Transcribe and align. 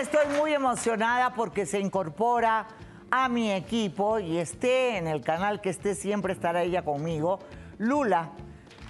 estoy 0.00 0.26
muy 0.38 0.52
emocionada 0.54 1.34
porque 1.34 1.66
se 1.66 1.80
incorpora 1.80 2.68
a 3.10 3.28
mi 3.28 3.50
equipo 3.52 4.18
y 4.20 4.38
esté 4.38 4.96
en 4.96 5.08
el 5.08 5.22
canal 5.22 5.60
que 5.60 5.70
esté, 5.70 5.94
siempre 5.94 6.32
estará 6.32 6.62
ella 6.62 6.82
conmigo. 6.82 7.40
Lula, 7.78 8.30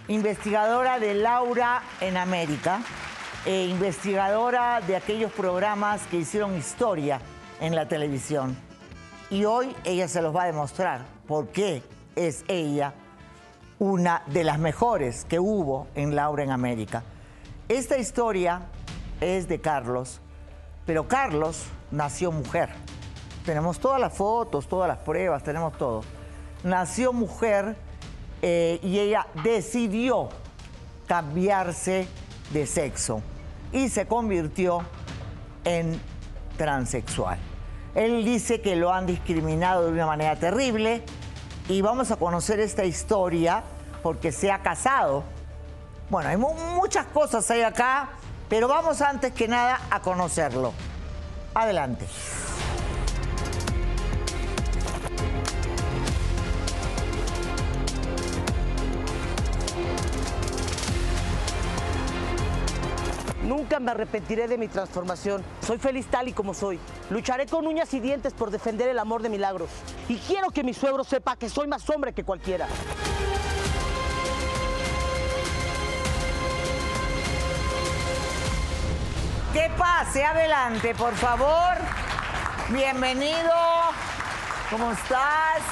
investigadora 0.09 0.99
de 0.99 1.15
Laura 1.15 1.83
en 2.01 2.17
América, 2.17 2.81
e 3.47 3.67
investigadora 3.67 4.81
de 4.87 4.97
aquellos 4.97 5.33
programas 5.33 6.03
que 6.09 6.19
hicieron 6.19 6.57
historia 6.57 7.21
en 7.61 7.75
la 7.75 7.89
televisión. 7.89 8.57
Y 9.31 9.45
hoy 9.45 9.75
ella 9.85 10.09
se 10.09 10.21
los 10.21 10.35
va 10.35 10.43
a 10.43 10.47
demostrar 10.47 11.07
por 11.27 11.49
qué 11.49 11.83
es 12.17 12.45
ella 12.49 12.93
una 13.79 14.23
de 14.27 14.45
las 14.45 14.59
mejores 14.59 15.25
que 15.25 15.39
hubo 15.39 15.87
en 15.95 16.15
Laura 16.17 16.43
en 16.43 16.51
América. 16.51 17.05
Esta 17.69 17.97
historia 17.97 18.63
es 19.21 19.49
de 19.49 19.61
Carlos, 19.61 20.21
pero 20.89 21.07
Carlos 21.07 21.67
nació 21.91 22.33
mujer. 22.33 22.71
Tenemos 23.45 23.79
todas 23.79 24.01
las 24.01 24.11
fotos, 24.11 24.67
todas 24.67 24.89
las 24.89 24.97
pruebas, 24.97 25.43
tenemos 25.43 25.77
todo. 25.77 26.01
Nació 26.65 27.13
mujer 27.13 27.77
eh, 28.41 28.81
y 28.83 28.99
ella 28.99 29.27
decidió 29.45 30.31
cambiarse 31.07 32.09
de 32.55 32.67
sexo 32.67 33.21
y 33.71 33.91
se 33.91 34.07
convirtió 34.07 34.81
en 35.65 36.01
transexual. 36.57 37.37
Él 37.95 38.25
dice 38.25 38.63
que 38.63 38.75
lo 38.75 38.91
han 38.91 39.05
discriminado 39.05 39.85
de 39.85 39.93
una 39.93 40.07
manera 40.07 40.37
terrible 40.37 41.03
y 41.69 41.83
vamos 41.83 42.11
a 42.13 42.17
conocer 42.17 42.61
esta 42.61 42.87
historia 42.87 43.63
porque 44.03 44.33
se 44.33 44.51
ha 44.51 44.63
casado. 44.63 45.23
Bueno, 46.09 46.31
hay 46.31 46.39
muchas 46.39 47.05
cosas 47.09 47.51
ahí 47.51 47.61
acá, 47.61 48.09
pero 48.49 48.69
vamos 48.69 49.01
antes 49.03 49.33
que 49.33 49.49
nada 49.49 49.81
a 49.91 50.01
conocerlo. 50.01 50.73
Adelante. 51.55 52.07
Nunca 63.49 63.81
me 63.81 63.93
arrepentiré 63.93 64.47
de 64.47 64.59
mi 64.59 64.69
transformación. 64.69 65.43
Soy 65.67 65.79
feliz 65.79 66.07
tal 66.07 66.29
y 66.29 66.33
como 66.35 66.53
soy. 66.53 66.79
Lucharé 67.09 67.47
con 67.47 67.67
uñas 67.67 67.95
y 67.95 68.01
dientes 68.01 68.35
por 68.35 68.51
defender 68.51 68.91
el 68.91 68.99
amor 68.99 69.23
de 69.23 69.31
milagros. 69.31 69.71
Y 70.07 70.17
quiero 70.17 70.51
que 70.51 70.63
mi 70.63 70.75
suegro 70.75 71.03
sepa 71.03 71.37
que 71.37 71.49
soy 71.49 71.67
más 71.67 71.89
hombre 71.89 72.13
que 72.13 72.25
cualquiera. 72.25 72.69
Que 79.59 79.69
pase 79.71 80.25
adelante, 80.25 80.95
por 80.95 81.13
favor. 81.17 81.75
Bienvenido. 82.69 83.51
¿Cómo 84.71 84.93
estás? 84.93 85.63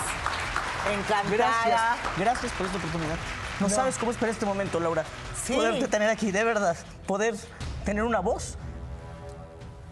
Encantada. 0.92 1.30
Gracias. 1.30 2.18
Gracias 2.18 2.52
por 2.54 2.66
esta 2.66 2.78
oportunidad. 2.78 3.14
No, 3.60 3.68
sabes 3.68 3.96
cómo 3.96 4.10
esperé 4.10 4.32
este 4.32 4.44
momento, 4.44 4.80
Laura. 4.80 5.04
Sí. 5.40 5.54
Poderte 5.54 5.86
tener 5.86 6.10
aquí, 6.10 6.32
de 6.32 6.42
verdad. 6.42 6.76
Poder 7.06 7.36
tener 7.84 8.02
una 8.02 8.18
voz 8.18 8.58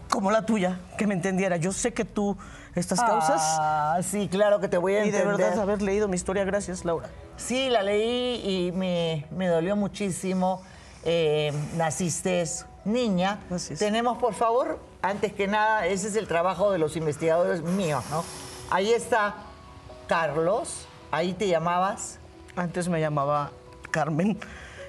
como 0.09 0.29
la 0.29 0.45
tuya, 0.45 0.77
que 0.97 1.07
me 1.07 1.13
entendiera. 1.13 1.55
Yo 1.55 1.71
sé 1.71 1.93
que 1.93 2.03
tú 2.03 2.37
estas 2.75 2.99
causas 2.99 3.41
Ah, 3.61 3.99
sí, 4.03 4.27
claro 4.29 4.59
que 4.59 4.67
te 4.67 4.77
voy 4.77 4.95
a 4.95 5.05
y 5.05 5.09
de 5.09 5.19
entender. 5.19 5.37
verdad 5.37 5.57
haber 5.61 5.81
leído 5.81 6.09
mi 6.09 6.17
historia. 6.17 6.43
Gracias, 6.43 6.83
Laura. 6.83 7.07
Sí, 7.37 7.69
la 7.69 7.81
leí 7.81 8.41
y 8.43 8.71
me, 8.73 9.25
me 9.31 9.47
dolió 9.47 9.77
muchísimo. 9.77 10.61
Eh, 11.05 11.53
naciste 11.77 12.41
niña. 12.85 13.39
Tenemos, 13.77 14.17
por 14.17 14.33
favor, 14.33 14.79
antes 15.01 15.33
que 15.33 15.47
nada, 15.47 15.85
ese 15.87 16.07
es 16.07 16.15
el 16.15 16.27
trabajo 16.27 16.71
de 16.71 16.77
los 16.77 16.95
investigadores 16.95 17.61
míos, 17.61 18.03
¿no? 18.11 18.23
Ahí 18.69 18.91
está 18.93 19.35
Carlos, 20.07 20.87
ahí 21.11 21.33
te 21.33 21.47
llamabas 21.47 22.19
Antes 22.55 22.87
me 22.87 22.99
llamaba 23.01 23.51
Carmen. 23.91 24.39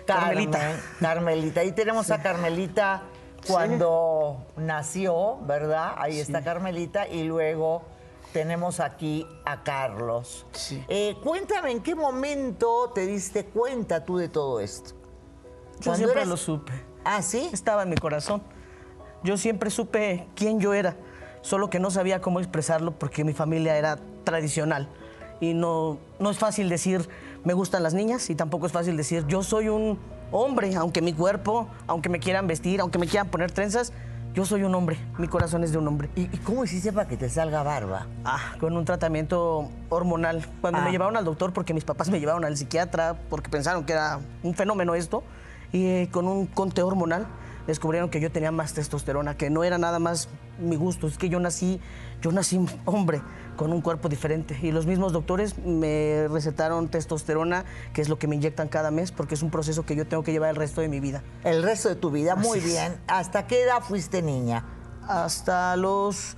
Carmen, 0.07 0.51
Carmelita. 0.53 0.81
Carmelita. 1.01 1.61
Ahí 1.63 1.73
tenemos 1.73 2.11
a 2.13 2.23
Carmelita 2.23 3.03
cuando 3.49 4.37
nació, 4.57 5.39
¿verdad? 5.43 5.95
Ahí 5.99 6.21
está 6.21 6.43
Carmelita 6.45 7.09
y 7.09 7.25
luego 7.25 7.83
tenemos 8.33 8.79
aquí 8.81 9.27
a 9.45 9.63
Carlos. 9.65 10.47
Sí. 10.53 10.85
Eh, 10.89 11.17
cuéntame, 11.25 11.73
¿en 11.73 11.83
qué 11.83 11.95
momento 11.95 12.93
te 12.95 13.07
diste 13.07 13.47
cuenta 13.47 14.05
tú 14.05 14.17
de 14.19 14.29
todo 14.29 14.61
esto? 14.61 14.91
Yo 14.91 15.85
Cuando 15.85 15.97
siempre 15.97 16.21
eras- 16.21 16.29
lo 16.29 16.37
supe. 16.37 16.73
Ah, 17.07 17.23
¿sí? 17.23 17.49
Estaba 17.53 17.85
en 17.85 17.89
mi 17.91 17.97
corazón. 17.97 18.43
Yo 19.23 19.37
siempre 19.37 19.71
supe 19.71 20.27
quién 20.35 20.61
yo 20.61 20.75
era, 20.75 20.97
solo 21.41 21.71
que 21.71 21.79
no 21.79 21.91
sabía 21.91 22.21
cómo 22.21 22.41
expresarlo 22.41 22.91
porque 22.93 23.23
mi 23.25 23.33
familia 23.33 23.77
era 23.77 23.97
tradicional. 24.25 24.89
Y 25.41 25.55
no, 25.55 25.99
no 26.19 26.31
es 26.31 26.39
fácil 26.39 26.69
decir 26.69 27.09
me 27.45 27.55
gustan 27.55 27.83
las 27.85 27.95
niñas 27.95 28.29
y 28.31 28.35
tampoco 28.35 28.67
es 28.67 28.73
fácil 28.73 28.97
decir 28.97 29.25
yo 29.29 29.45
soy 29.45 29.69
un 29.69 29.99
hombre, 30.33 30.75
aunque 30.75 31.01
mi 31.01 31.13
cuerpo, 31.13 31.69
aunque 31.87 32.09
me 32.09 32.19
quieran 32.19 32.49
vestir, 32.49 32.81
aunque 32.81 32.99
me 32.99 33.07
quieran 33.07 33.29
poner 33.29 33.53
trenzas, 33.53 33.93
yo 34.35 34.45
soy 34.45 34.65
un 34.65 34.75
hombre, 34.75 34.99
mi 35.19 35.29
corazón 35.29 35.63
es 35.63 35.71
de 35.73 35.79
un 35.79 35.87
hombre. 35.87 36.11
¿Y, 36.17 36.23
y 36.23 36.39
cómo 36.45 36.65
hiciste 36.65 36.93
para 36.93 37.09
que 37.09 37.17
te 37.17 37.29
salga 37.31 37.63
barba? 37.63 38.07
Ah, 38.25 38.55
con 38.59 38.77
un 38.77 38.85
tratamiento 38.85 39.71
hormonal. 39.89 40.45
Cuando 40.61 40.81
Ah. 40.81 40.85
me 40.85 40.91
llevaron 40.91 41.17
al 41.17 41.25
doctor, 41.25 41.53
porque 41.53 41.73
mis 41.73 41.85
papás 41.85 42.11
me 42.11 42.19
llevaron 42.19 42.45
al 42.45 42.57
psiquiatra, 42.57 43.17
porque 43.31 43.49
pensaron 43.49 43.85
que 43.85 43.93
era 43.93 44.19
un 44.43 44.55
fenómeno 44.55 44.95
esto, 44.95 45.23
y 45.73 45.87
eh, 45.87 46.09
con 46.11 46.27
un 46.27 46.47
conteo 46.47 46.87
hormonal 46.87 47.27
descubrieron 47.67 48.11
que 48.11 48.21
yo 48.21 48.31
tenía 48.31 48.53
más 48.53 48.75
testosterona, 48.75 49.37
que 49.37 49.51
no 49.51 49.65
era 49.65 49.79
nada 49.79 49.99
más 49.99 50.29
mi 50.59 50.77
gusto, 50.77 51.07
es 51.07 51.19
que 51.19 51.29
yo 51.29 51.41
nací, 51.41 51.81
yo 52.23 52.33
nací 52.33 52.65
hombre 52.85 53.23
con 53.57 53.73
un 53.73 53.81
cuerpo 53.81 54.09
diferente. 54.09 54.57
Y 54.63 54.71
los 54.71 54.87
mismos 54.87 55.13
doctores 55.13 55.59
me 55.59 56.29
recetaron 56.31 56.89
testosterona, 56.89 57.65
que 57.93 58.03
es 58.03 58.09
lo 58.09 58.19
que 58.19 58.29
me 58.29 58.37
inyectan 58.37 58.69
cada 58.69 58.91
mes, 58.91 59.13
porque 59.13 59.35
es 59.35 59.43
un 59.43 59.51
proceso 59.51 59.85
que 59.85 59.97
yo 59.97 60.07
tengo 60.07 60.23
que 60.23 60.33
llevar 60.33 60.51
el 60.51 60.57
resto 60.57 60.81
de 60.81 60.89
mi 60.89 61.01
vida. 61.01 61.23
El 61.43 61.63
resto 61.63 61.89
de 61.89 61.97
tu 61.97 62.11
vida, 62.11 62.37
muy 62.37 62.59
es. 62.59 62.65
bien. 62.65 62.97
¿Hasta 63.09 63.47
qué 63.47 63.63
edad 63.63 63.81
fuiste 63.81 64.23
niña? 64.23 64.65
Hasta 65.09 65.77
los 65.77 66.37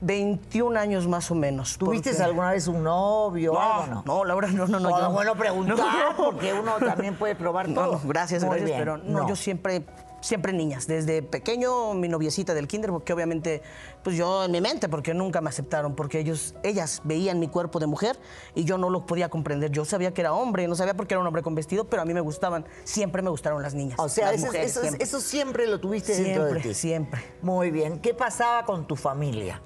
21 0.00 0.76
años 0.78 1.06
más 1.08 1.30
o 1.30 1.34
menos. 1.34 1.76
¿Tuviste 1.78 2.10
porque- 2.10 2.22
alguna 2.22 2.50
vez 2.52 2.66
un 2.68 2.82
novio? 2.82 3.52
o 3.54 3.58
algo, 3.60 3.94
No, 3.96 4.02
no, 4.04 4.24
Laura, 4.24 4.48
no, 4.48 4.66
no, 4.66 4.78
no. 4.80 4.90
Bueno, 4.90 5.06
yo- 5.08 5.12
bueno 5.12 5.34
preguntar, 5.34 5.76
No, 5.78 5.84
no. 6.10 6.16
porque 6.16 6.52
uno 6.52 6.72
también 6.78 7.16
puede 7.16 7.34
probar 7.34 7.68
No, 7.68 7.74
todo. 7.74 7.92
no, 7.94 8.00
gracias, 8.04 8.42
Muy 8.44 8.58
gracias, 8.58 8.66
bien, 8.66 8.78
pero 8.78 8.98
no, 8.98 9.28
yo 9.28 9.34
siempre, 9.36 9.84
siempre 10.20 10.52
niñas. 10.52 10.86
Desde 10.86 11.22
pequeño, 11.22 11.94
mi 11.94 12.08
noviecita 12.08 12.54
del 12.54 12.66
kinder, 12.68 12.90
porque 12.90 13.12
obviamente, 13.12 13.62
pues 14.04 14.16
yo 14.16 14.44
en 14.44 14.50
mi 14.52 14.60
mente, 14.60 14.88
porque 14.88 15.14
nunca 15.14 15.40
me 15.40 15.48
aceptaron, 15.48 15.94
porque 15.94 16.20
ellos, 16.20 16.54
ellas 16.62 17.00
veían 17.04 17.38
mi 17.40 17.48
cuerpo 17.48 17.78
de 17.80 17.86
mujer 17.86 18.18
y 18.54 18.64
yo 18.64 18.78
no 18.78 18.90
lo 18.90 19.04
podía 19.06 19.28
comprender. 19.28 19.70
Yo 19.70 19.84
sabía 19.84 20.12
que 20.14 20.20
era 20.20 20.32
hombre, 20.32 20.66
no 20.68 20.74
sabía 20.76 20.94
por 20.94 21.06
qué 21.06 21.14
era 21.14 21.20
un 21.20 21.26
hombre 21.26 21.42
con 21.42 21.54
vestido, 21.54 21.84
pero 21.84 22.02
a 22.02 22.04
mí 22.04 22.14
me 22.14 22.20
gustaban, 22.20 22.64
siempre 22.84 23.22
me 23.22 23.30
gustaron 23.30 23.62
las 23.62 23.74
niñas. 23.74 23.98
O 23.98 24.08
sea, 24.08 24.26
las 24.26 24.36
eso, 24.36 24.46
mujeres, 24.46 24.70
eso- 24.70 24.80
siempre. 24.82 25.04
eso 25.04 25.20
siempre 25.20 25.66
lo 25.66 25.80
tuviste 25.80 26.12
dentro 26.14 26.44
de 26.44 26.50
Siempre, 26.50 26.68
ti. 26.70 26.74
siempre. 26.74 27.24
Muy 27.42 27.70
bien. 27.70 27.98
¿Qué 28.00 28.14
pasaba 28.14 28.64
con 28.64 28.86
tu 28.86 28.94
familia? 28.96 29.60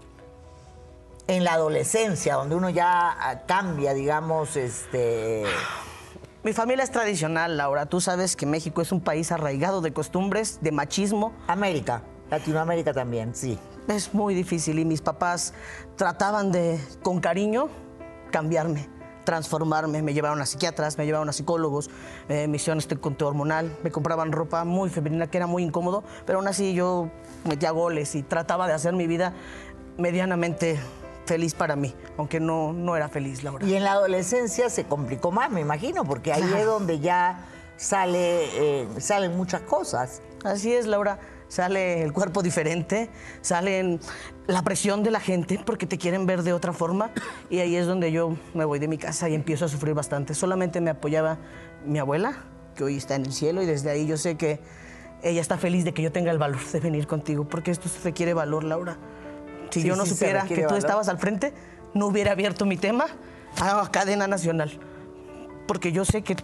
En 1.29 1.45
la 1.45 1.55
adolescencia, 1.55 2.35
donde 2.35 2.57
uno 2.57 2.69
ya 2.69 3.11
ah, 3.11 3.43
cambia, 3.47 3.95
digamos, 3.95 4.57
este. 4.57 5.45
Mi 6.43 6.53
familia 6.53 6.83
es 6.83 6.91
tradicional, 6.91 7.57
Laura. 7.57 7.87
Tú 7.87 8.01
sabes 8.01 8.35
que 8.35 8.47
México 8.47 8.83
es 8.83 8.91
un 8.91 9.01
país 9.01 9.31
arraigado 9.31 9.81
de 9.81 9.93
costumbres, 9.93 10.59
de 10.61 10.73
machismo. 10.73 11.33
América, 11.47 12.03
Latinoamérica 12.31 12.93
también, 12.93 13.37
sí. 13.37 13.57
Es 13.87 14.13
muy 14.13 14.35
difícil 14.35 14.81
y 14.81 14.85
mis 14.85 15.01
papás 15.01 15.55
trataban 15.97 16.51
de, 16.51 16.81
con 17.03 17.21
cariño, 17.21 17.69
cambiarme, 18.33 18.89
transformarme. 19.25 20.03
Me 20.03 20.15
llevaron 20.15 20.41
a 20.41 20.47
psiquiatras, 20.47 20.99
me 20.99 21.07
llevaron 21.07 21.29
a 21.29 21.33
psicólogos, 21.33 21.91
eh, 22.29 22.49
me 22.49 22.57
hicieron 22.57 22.79
este 22.79 22.97
conteo 22.97 23.29
hormonal, 23.29 23.77
me 23.85 23.93
compraban 23.93 24.33
ropa 24.33 24.65
muy 24.65 24.91
femenina 24.91 25.29
que 25.29 25.37
era 25.37 25.47
muy 25.47 25.63
incómodo, 25.63 26.03
pero 26.27 26.41
aún 26.41 26.49
así 26.49 26.75
yo 26.75 27.11
metía 27.45 27.71
goles 27.71 28.17
y 28.17 28.25
trataba 28.25 28.67
de 28.67 28.73
hacer 28.73 28.95
mi 28.95 29.07
vida 29.07 29.35
medianamente 29.97 30.81
feliz 31.33 31.55
para 31.55 31.77
mí, 31.77 31.95
aunque 32.19 32.41
no, 32.41 32.75
no 32.75 32.95
era 32.95 33.09
feliz, 33.09 33.43
Laura. 33.43 33.65
Y 33.65 33.75
en 33.75 33.85
la 33.85 33.93
adolescencia 33.93 34.69
se 34.69 34.85
complicó 34.85 35.31
más, 35.31 35.51
me 35.51 35.63
imagino, 35.63 36.05
porque 36.05 36.31
ahí 36.31 36.43
es 36.59 36.67
donde 36.67 37.01
ya 37.01 37.47
sale, 37.79 38.83
eh, 38.83 38.89
salen 38.99 39.35
muchas 39.35 39.63
cosas. 39.63 40.21
Así 40.45 40.75
es, 40.75 40.87
Laura. 40.87 41.19
Sale 41.49 42.03
el 42.03 42.13
cuerpo 42.13 42.43
diferente, 42.43 43.09
sale 43.41 43.99
la 44.47 44.63
presión 44.63 45.03
de 45.03 45.11
la 45.11 45.21
gente 45.21 45.59
porque 45.65 45.87
te 45.87 45.97
quieren 45.97 46.27
ver 46.27 46.43
de 46.43 46.53
otra 46.53 46.75
forma 46.75 47.11
y 47.49 47.61
ahí 47.61 47.77
es 47.77 47.87
donde 47.87 48.13
yo 48.13 48.37
me 48.53 48.67
voy 48.67 48.79
de 48.79 48.89
mi 48.89 48.99
casa 48.99 49.31
y 49.31 49.35
empiezo 49.35 49.65
a 49.65 49.69
sufrir 49.69 49.95
bastante. 49.95 50.35
Solamente 50.35 50.83
me 50.83 50.91
apoyaba 50.91 51.39
mi 51.87 51.99
abuela, 51.99 52.45
que 52.75 52.85
hoy 52.85 52.99
está 52.99 53.15
en 53.15 53.25
el 53.25 53.33
cielo 53.33 53.63
y 53.63 53.67
desde 53.67 53.89
ahí 53.89 54.07
yo 54.07 54.19
sé 54.19 54.37
que 54.37 54.61
ella 55.23 55.41
está 55.41 55.57
feliz 55.57 55.85
de 55.85 55.95
que 55.95 56.03
yo 56.03 56.13
tenga 56.13 56.31
el 56.31 56.39
valor 56.39 56.63
de 56.73 56.81
venir 56.81 57.07
contigo 57.07 57.49
porque 57.49 57.71
esto 57.71 57.89
requiere 58.05 58.35
valor, 58.35 58.65
Laura. 58.65 58.99
Si 59.73 59.81
Sí, 59.81 59.89
yo 59.89 59.97
no 59.97 60.05
sí 60.05 60.11
supiera 60.11 60.45
que 60.45 60.55
tú 60.55 60.63
valor. 60.63 60.79
estabas 60.79 61.09
al 61.09 61.19
frente, 61.19 61.53
no 61.95 62.07
hubiera 62.07 62.33
abierto 62.33 62.67
mi 62.67 62.77
tema 62.77 63.07
a 63.61 63.91
cadena 63.91 64.27
nacional 64.27 64.79
porque 65.67 65.93
yo 65.93 66.05
sé 66.05 66.23
que 66.23 66.37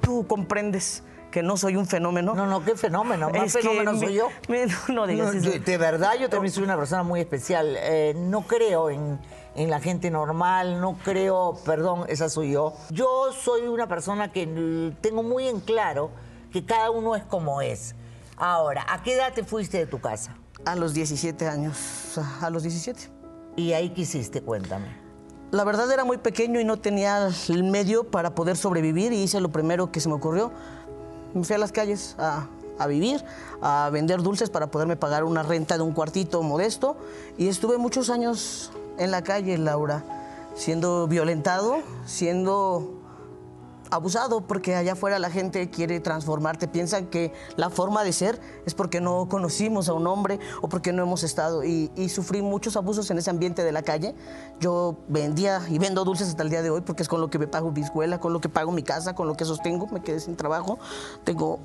tú 0.00 0.26
comprendes 0.26 1.02
que 1.30 1.42
no 1.42 1.56
soy 1.56 1.76
un 1.76 1.86
fenómeno. 1.86 2.34
No, 2.34 2.46
no, 2.46 2.62
qué 2.62 2.76
fenómeno. 2.76 3.30
Más 3.30 3.52
fenómeno 3.52 3.98
soy 3.98 4.14
yo. 4.14 4.28
no, 4.88 5.06
digas 5.06 5.34
eso. 5.34 5.50
De 5.58 5.78
verdad, 5.78 6.12
yo 6.20 6.28
también 6.28 6.52
soy 6.52 6.62
una 6.62 6.76
persona 6.76 7.02
muy 7.02 7.20
especial. 7.20 7.74
Eh, 7.78 8.14
no 8.16 8.42
creo 8.42 8.90
en, 8.90 9.18
en, 9.56 9.70
la 9.70 9.80
gente 9.80 10.10
normal, 10.10 10.80
no 10.80 10.98
creo, 11.02 11.58
perdón, 11.64 12.04
esa 12.08 12.28
soy 12.28 12.52
yo. 12.52 12.74
Yo 12.90 13.32
soy 13.32 13.62
una 13.62 13.88
persona 13.88 14.30
que 14.30 14.92
tengo 15.00 15.22
muy 15.22 15.48
en 15.48 15.60
claro 15.60 16.10
que 16.52 16.64
cada 16.66 16.90
uno 16.90 17.16
es 17.16 17.24
como 17.24 17.62
es. 17.62 17.94
Ahora, 18.36 18.84
¿a 18.88 19.02
qué 19.02 19.14
edad 19.14 19.32
te 19.32 19.42
fuiste 19.42 19.78
de 19.78 19.86
tu 19.86 20.00
casa? 20.00 20.36
A 20.64 20.76
los 20.76 20.94
17 20.94 21.48
años, 21.48 22.18
a 22.40 22.48
los 22.50 22.62
17. 22.62 23.10
¿Y 23.56 23.72
ahí 23.72 23.90
qué 23.90 24.02
hiciste? 24.02 24.42
Cuéntame. 24.42 25.02
La 25.50 25.64
verdad 25.64 25.90
era 25.92 26.04
muy 26.04 26.16
pequeño 26.16 26.60
y 26.60 26.64
no 26.64 26.78
tenía 26.78 27.28
el 27.48 27.64
medio 27.64 28.04
para 28.04 28.34
poder 28.34 28.56
sobrevivir 28.56 29.12
y 29.12 29.22
hice 29.22 29.40
lo 29.40 29.50
primero 29.50 29.92
que 29.92 30.00
se 30.00 30.08
me 30.08 30.14
ocurrió, 30.14 30.50
me 31.34 31.44
fui 31.44 31.54
a 31.54 31.58
las 31.58 31.72
calles 31.72 32.16
a, 32.18 32.48
vivir, 32.86 33.22
a 33.60 33.90
vender 33.92 34.22
dulces 34.22 34.50
para 34.50 34.70
poderme 34.70 34.96
pagar 34.96 35.24
una 35.24 35.42
renta 35.42 35.76
de 35.76 35.82
un 35.82 35.92
cuartito 35.92 36.42
modesto. 36.42 36.96
Y 37.36 37.48
estuve 37.48 37.76
muchos 37.76 38.08
años 38.08 38.70
en 38.98 39.10
la 39.10 39.22
calle, 39.22 39.58
Laura, 39.58 40.04
siendo 40.54 41.06
violentado, 41.06 41.80
siendo 42.06 43.01
abusado 43.92 44.40
porque 44.40 44.74
allá 44.74 44.92
afuera 44.92 45.18
la 45.18 45.30
gente 45.30 45.68
quiere 45.70 46.00
transformarte, 46.00 46.66
piensan 46.66 47.06
que 47.06 47.32
la 47.56 47.70
forma 47.70 48.04
de 48.04 48.12
ser 48.12 48.40
es 48.66 48.74
porque 48.74 49.00
no 49.00 49.28
conocimos 49.28 49.88
a 49.88 49.92
un 49.92 50.06
hombre 50.06 50.40
o 50.62 50.68
porque 50.68 50.92
no 50.92 51.02
hemos 51.02 51.22
estado 51.22 51.62
y, 51.64 51.90
sufrí 52.08 52.42
muchos 52.42 52.76
abusos 52.76 53.10
en 53.10 53.18
ese 53.18 53.30
ambiente 53.30 53.64
de 53.64 53.72
la 53.72 53.82
calle. 53.82 54.14
Yo 54.60 54.96
vendía 55.08 55.62
y 55.68 55.78
vendo 55.78 56.04
dulces 56.04 56.28
hasta 56.28 56.42
el 56.42 56.50
día 56.50 56.62
de 56.62 56.70
hoy 56.70 56.80
porque 56.80 57.02
es 57.02 57.08
con 57.08 57.20
lo 57.20 57.30
que 57.30 57.38
me 57.38 57.46
pago 57.46 57.70
mi 57.70 57.80
escuela, 57.80 58.18
con 58.18 58.32
lo 58.32 58.40
que 58.40 58.48
pago 58.48 58.72
mi 58.72 58.82
casa, 58.82 59.14
con 59.14 59.26
lo 59.26 59.34
que 59.34 59.44
sostengo, 59.44 59.86
me 59.86 60.02
quedé 60.02 60.20
sin 60.20 60.36
trabajo. 60.36 60.78
Tengo 61.24 61.60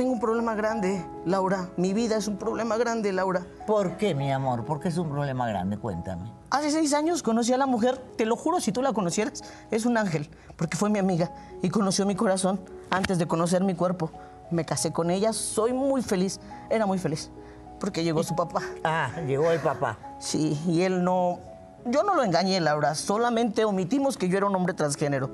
tengo 0.00 0.12
un 0.12 0.18
problema 0.18 0.54
grande, 0.54 1.04
Laura. 1.26 1.68
Mi 1.76 1.92
vida 1.92 2.16
es 2.16 2.26
un 2.26 2.38
problema 2.38 2.78
grande, 2.78 3.12
Laura. 3.12 3.44
¿Por 3.66 3.98
qué, 3.98 4.14
mi 4.14 4.32
amor? 4.32 4.64
¿Por 4.64 4.80
qué 4.80 4.88
es 4.88 4.96
un 4.96 5.10
problema 5.10 5.46
grande? 5.46 5.76
Cuéntame. 5.76 6.32
Hace 6.48 6.70
seis 6.70 6.94
años 6.94 7.22
conocí 7.22 7.52
a 7.52 7.58
la 7.58 7.66
mujer, 7.66 7.98
te 8.16 8.24
lo 8.24 8.34
juro, 8.34 8.60
si 8.60 8.72
tú 8.72 8.80
la 8.80 8.94
conocieras, 8.94 9.42
es 9.70 9.84
un 9.84 9.98
ángel, 9.98 10.30
porque 10.56 10.78
fue 10.78 10.88
mi 10.88 10.98
amiga 10.98 11.30
y 11.60 11.68
conoció 11.68 12.06
mi 12.06 12.14
corazón 12.14 12.60
antes 12.88 13.18
de 13.18 13.26
conocer 13.26 13.62
mi 13.62 13.74
cuerpo. 13.74 14.10
Me 14.50 14.64
casé 14.64 14.90
con 14.90 15.10
ella, 15.10 15.34
soy 15.34 15.74
muy 15.74 16.00
feliz, 16.00 16.40
era 16.70 16.86
muy 16.86 16.96
feliz, 16.96 17.30
porque 17.78 18.02
llegó 18.02 18.22
su 18.22 18.34
papá. 18.34 18.62
Ah, 18.82 19.10
llegó 19.26 19.50
el 19.50 19.60
papá. 19.60 19.98
Sí, 20.18 20.58
y 20.66 20.80
él 20.80 21.04
no... 21.04 21.40
Yo 21.84 22.04
no 22.04 22.14
lo 22.14 22.22
engañé, 22.22 22.58
Laura, 22.60 22.94
solamente 22.94 23.66
omitimos 23.66 24.16
que 24.16 24.30
yo 24.30 24.38
era 24.38 24.46
un 24.46 24.56
hombre 24.56 24.72
transgénero. 24.72 25.28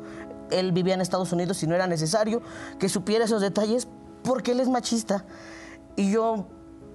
Él 0.51 0.73
vivía 0.73 0.95
en 0.95 1.01
Estados 1.01 1.33
Unidos 1.33 1.63
y 1.63 1.69
no 1.69 1.77
era 1.77 1.87
necesario 1.87 2.43
que 2.81 2.89
supiera 2.89 3.27
esos 3.27 3.41
detalles 3.41 3.87
porque 4.27 4.53
él 4.53 4.61
es 4.61 4.69
machista. 4.69 5.25
Y 5.95 6.11
yo 6.11 6.47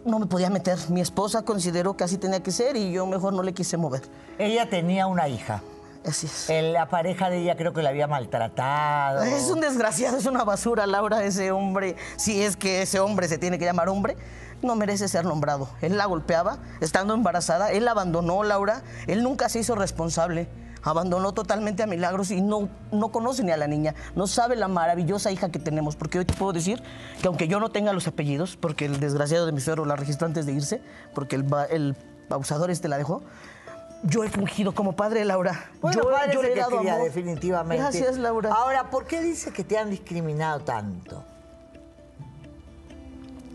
no 0.06 0.20
me 0.20 0.28
podía 0.28 0.50
meter. 0.50 0.78
Mi 0.90 1.02
esposa 1.02 1.42
consideró 1.44 1.96
que 1.96 2.04
así 2.04 2.18
tenía 2.18 2.44
que 2.44 2.52
ser 2.52 2.76
y 2.76 2.92
yo 2.92 3.06
mejor 3.08 3.34
no 3.34 3.42
le 3.42 3.54
quise 3.54 3.78
mover. 3.78 4.02
Ella 4.38 4.70
tenía 4.70 5.08
una 5.08 5.28
hija. 5.28 5.64
Así 6.06 6.26
es. 6.26 6.50
La 6.50 6.88
pareja 6.90 7.30
de 7.30 7.40
ella 7.40 7.56
creo 7.56 7.74
que 7.74 7.84
la 7.84 7.90
había 7.90 8.08
maltratado. 8.08 9.24
Es 9.24 9.50
un 9.50 9.62
desgraciado, 9.62 10.18
es 10.18 10.26
una 10.26 10.44
basura, 10.44 10.86
Laura, 10.88 11.24
ese 11.24 11.52
hombre. 11.52 11.96
Si 12.18 12.42
es 12.42 12.58
que 12.58 12.82
ese 12.82 13.00
hombre 13.00 13.28
se 13.28 13.38
tiene 13.38 13.60
que 13.60 13.66
llamar 13.66 13.88
hombre, 13.88 14.18
no 14.62 14.76
merece 14.76 15.08
ser 15.08 15.26
nombrado. 15.26 15.70
Él 15.82 15.98
la 15.98 16.06
golpeaba 16.06 16.60
estando 16.80 17.14
embarazada, 17.14 17.72
él 17.72 17.86
la 17.86 17.92
abandonó, 17.92 18.44
Laura. 18.44 18.84
Él 19.08 19.24
nunca 19.24 19.50
se 19.50 19.60
hizo 19.60 19.76
responsable 19.76 20.50
abandonó 20.84 21.34
totalmente 21.34 21.84
a 21.84 21.88
Milagros 21.88 22.32
y 22.32 22.42
no, 22.42 22.70
no 22.92 23.12
conoce 23.12 23.44
ni 23.44 23.52
a 23.52 23.58
la 23.58 23.68
niña, 23.68 23.96
no 24.16 24.28
sabe 24.28 24.56
la 24.56 24.68
maravillosa 24.68 25.32
hija 25.32 25.50
que 25.50 25.60
tenemos, 25.60 25.96
porque 25.96 26.20
hoy 26.20 26.26
te 26.26 26.34
puedo 26.34 26.54
decir 26.54 26.82
que 27.22 27.28
aunque 27.28 27.48
yo 27.48 27.60
no 27.60 27.70
tenga 27.70 27.94
los 27.94 28.08
apellidos, 28.08 28.58
porque 28.58 28.86
el 28.86 29.00
desgraciado 29.00 29.46
de 29.46 29.52
mi 29.52 29.62
suegro 29.62 29.86
la 29.86 29.96
registró 29.96 30.28
antes 30.28 30.46
de 30.46 30.54
irse, 30.54 30.82
porque 31.14 31.36
el, 31.36 31.46
el 31.70 31.96
abusador 32.30 32.72
este 32.72 32.88
la 32.88 32.98
dejó, 32.98 33.22
yo 34.04 34.24
he 34.24 34.30
fungido 34.30 34.74
como 34.74 34.94
padre, 34.94 35.26
Laura. 35.26 35.70
Bueno, 35.80 36.02
yo, 36.02 36.10
padre 36.10 36.34
yo 36.34 36.42
le 36.42 36.54
he 36.54 36.56
dado 36.56 36.78
quería, 36.78 36.98
definitivamente. 36.98 37.84
Gracias, 37.84 38.18
Laura. 38.18 38.52
Ahora, 38.52 38.90
¿por 38.90 39.06
qué 39.06 39.22
dice 39.22 39.52
que 39.52 39.64
te 39.64 39.78
han 39.78 39.92
discriminado 39.92 40.62
tanto? 40.62 41.24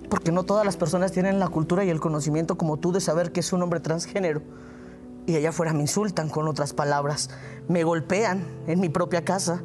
Porque 0.09 0.33
no 0.33 0.45
todas 0.45 0.65
las 0.65 0.77
personas 0.77 1.13
tienen 1.13 1.39
la 1.39 1.49
cultura 1.49 1.85
y 1.85 1.91
el 1.91 2.01
conocimiento 2.01 2.57
como 2.57 2.77
tú 2.77 2.93
de 2.93 3.01
saber 3.01 3.33
que 3.33 3.41
es 3.41 3.53
un 3.53 3.63
hombre 3.63 3.81
transgénero 3.81 4.43
y 5.27 5.35
allá 5.35 5.51
afuera 5.51 5.73
me 5.73 5.83
insultan 5.83 6.29
con 6.29 6.47
otras 6.49 6.73
palabras, 6.73 7.31
me 7.69 7.85
golpean 7.85 8.45
en 8.67 8.81
mi 8.81 8.89
propia 8.89 9.25
casa. 9.25 9.63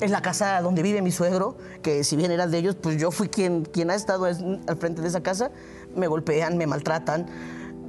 En 0.00 0.10
la 0.10 0.22
casa 0.22 0.60
donde 0.62 0.82
vive 0.82 1.02
mi 1.02 1.12
suegro, 1.12 1.56
que 1.82 2.02
si 2.02 2.16
bien 2.16 2.32
era 2.32 2.46
de 2.46 2.58
ellos, 2.58 2.74
pues 2.74 2.96
yo 2.96 3.10
fui 3.10 3.28
quien, 3.28 3.64
quien 3.64 3.90
ha 3.90 3.94
estado 3.94 4.24
al 4.24 4.76
frente 4.78 5.00
de 5.00 5.08
esa 5.08 5.22
casa, 5.22 5.50
me 5.94 6.08
golpean, 6.08 6.56
me 6.56 6.66
maltratan. 6.66 7.26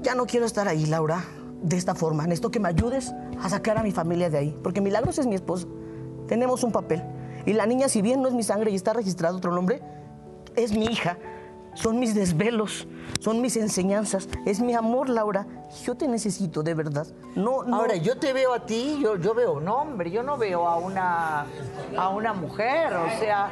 Ya 0.04 0.14
no 0.14 0.26
quiero 0.26 0.46
estar 0.46 0.68
ahí, 0.68 0.86
Laura, 0.86 1.24
de 1.64 1.76
esta 1.76 1.96
forma. 1.96 2.24
Necesito 2.24 2.52
que 2.52 2.60
me 2.60 2.70
ayudes 2.70 3.14
a 3.42 3.50
sacar 3.50 3.78
a 3.78 3.84
mi 3.84 3.92
familia 3.92 4.30
de 4.30 4.38
ahí, 4.38 4.60
porque 4.64 4.82
Milagros 4.82 5.18
es 5.18 5.26
mi 5.26 5.34
esposa. 5.34 5.66
Tenemos 6.28 6.64
un 6.64 6.72
papel. 6.72 7.02
Y 7.48 7.54
la 7.54 7.66
niña, 7.66 7.90
si 7.90 8.04
bien 8.04 8.22
no 8.22 8.28
es 8.28 8.36
mi 8.36 8.44
sangre 8.44 8.70
y 8.70 8.76
está 8.76 8.94
registrado 8.94 9.38
otro 9.38 9.52
nombre, 9.52 9.82
es 10.56 10.72
mi 10.72 10.86
hija 10.86 11.18
son 11.74 12.00
mis 12.00 12.16
desvelos, 12.16 12.88
son 13.20 13.42
mis 13.42 13.58
enseñanzas, 13.58 14.28
es 14.46 14.60
mi 14.60 14.74
amor, 14.74 15.10
Laura. 15.10 15.46
Yo 15.84 15.96
te 15.96 16.08
necesito, 16.08 16.64
de 16.64 16.74
verdad. 16.74 17.08
No. 17.36 17.62
Ahora, 17.62 17.96
yo 17.96 18.18
te 18.18 18.34
veo 18.34 18.54
a 18.54 18.66
ti, 18.66 19.00
yo, 19.02 19.18
yo 19.18 19.34
veo 19.34 19.54
un 19.54 19.68
hombre, 19.68 20.12
yo 20.12 20.24
no 20.24 20.38
veo 20.38 20.68
a 20.68 20.78
una, 20.78 21.46
a 21.98 22.10
una 22.10 22.34
mujer, 22.34 22.94
o 22.94 23.20
sea, 23.20 23.50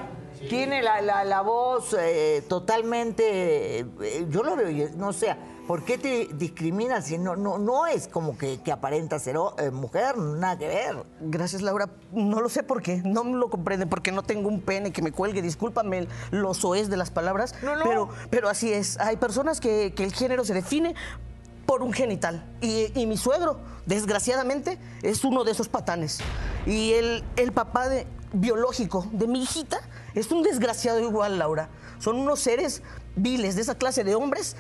tiene 0.50 0.82
la, 0.82 1.02
la, 1.02 1.42
voz 1.42 1.96
eh, 1.98 2.44
totalmente, 2.48 3.80
eh, 3.80 4.28
yo 4.30 4.44
lo 4.44 4.56
veo, 4.56 4.90
no 4.96 5.14
sé, 5.14 5.36
¿por 5.68 5.84
qué 5.84 5.98
te 5.98 6.30
discriminas 6.34 7.06
si 7.06 7.18
no, 7.18 7.36
no, 7.36 7.58
no 7.58 7.86
es 7.86 8.08
como 8.08 8.38
que, 8.38 8.60
aparenta 8.72 9.20
ser 9.20 9.36
eh, 9.58 9.72
mujer? 9.72 10.18
Nada 10.18 10.58
que 10.58 10.68
ver. 10.68 11.04
Gracias, 11.22 11.62
Laura. 11.62 11.90
No 12.12 12.42
lo 12.42 12.50
sé 12.50 12.64
por 12.64 12.82
qué, 12.82 13.02
no 13.06 13.24
me 13.24 13.38
lo 13.38 13.50
comprenden, 13.50 13.90
porque 13.90 14.12
no 14.12 14.24
tengo 14.24 14.50
un 14.50 14.62
pene 14.62 14.92
que 14.92 15.02
me 15.02 15.12
cuelgue. 15.12 15.42
Discúlpame 15.42 16.08
lo 16.32 16.54
soez 16.54 16.90
de 16.90 16.98
las 16.98 17.12
palabras, 17.12 17.56
no, 17.62 17.76
no. 17.76 17.84
Pero, 17.84 18.10
pero 18.30 18.50
así 18.50 18.72
es. 18.74 19.00
Hay 19.00 19.18
personas 19.18 19.60
que, 19.60 19.94
el 19.98 20.14
género 20.14 20.44
se 20.44 20.54
define 20.54 20.96
por 21.66 21.84
un 21.84 21.94
genital. 21.94 22.44
Y, 22.60 22.92
y, 23.00 23.06
mi 23.06 23.18
suegro, 23.18 23.60
desgraciadamente, 23.86 24.80
es 25.04 25.24
uno 25.24 25.44
de 25.44 25.52
esos 25.52 25.70
patanes. 25.70 26.20
Y 26.66 26.94
el, 26.94 27.24
el 27.38 27.52
papá 27.52 27.88
de, 27.88 28.08
biológico 28.34 29.08
de 29.12 29.28
mi 29.28 29.44
hijita 29.44 29.82
es 30.16 30.32
un 30.32 30.44
desgraciado 30.44 31.00
igual, 31.00 31.40
Laura. 31.40 31.70
Son 32.00 32.18
unos 32.18 32.40
seres 32.40 32.82
viles 33.16 33.56
de 33.56 33.62
esa 33.62 33.76
clase 33.76 34.04
de 34.04 34.16
hombres 34.16 34.56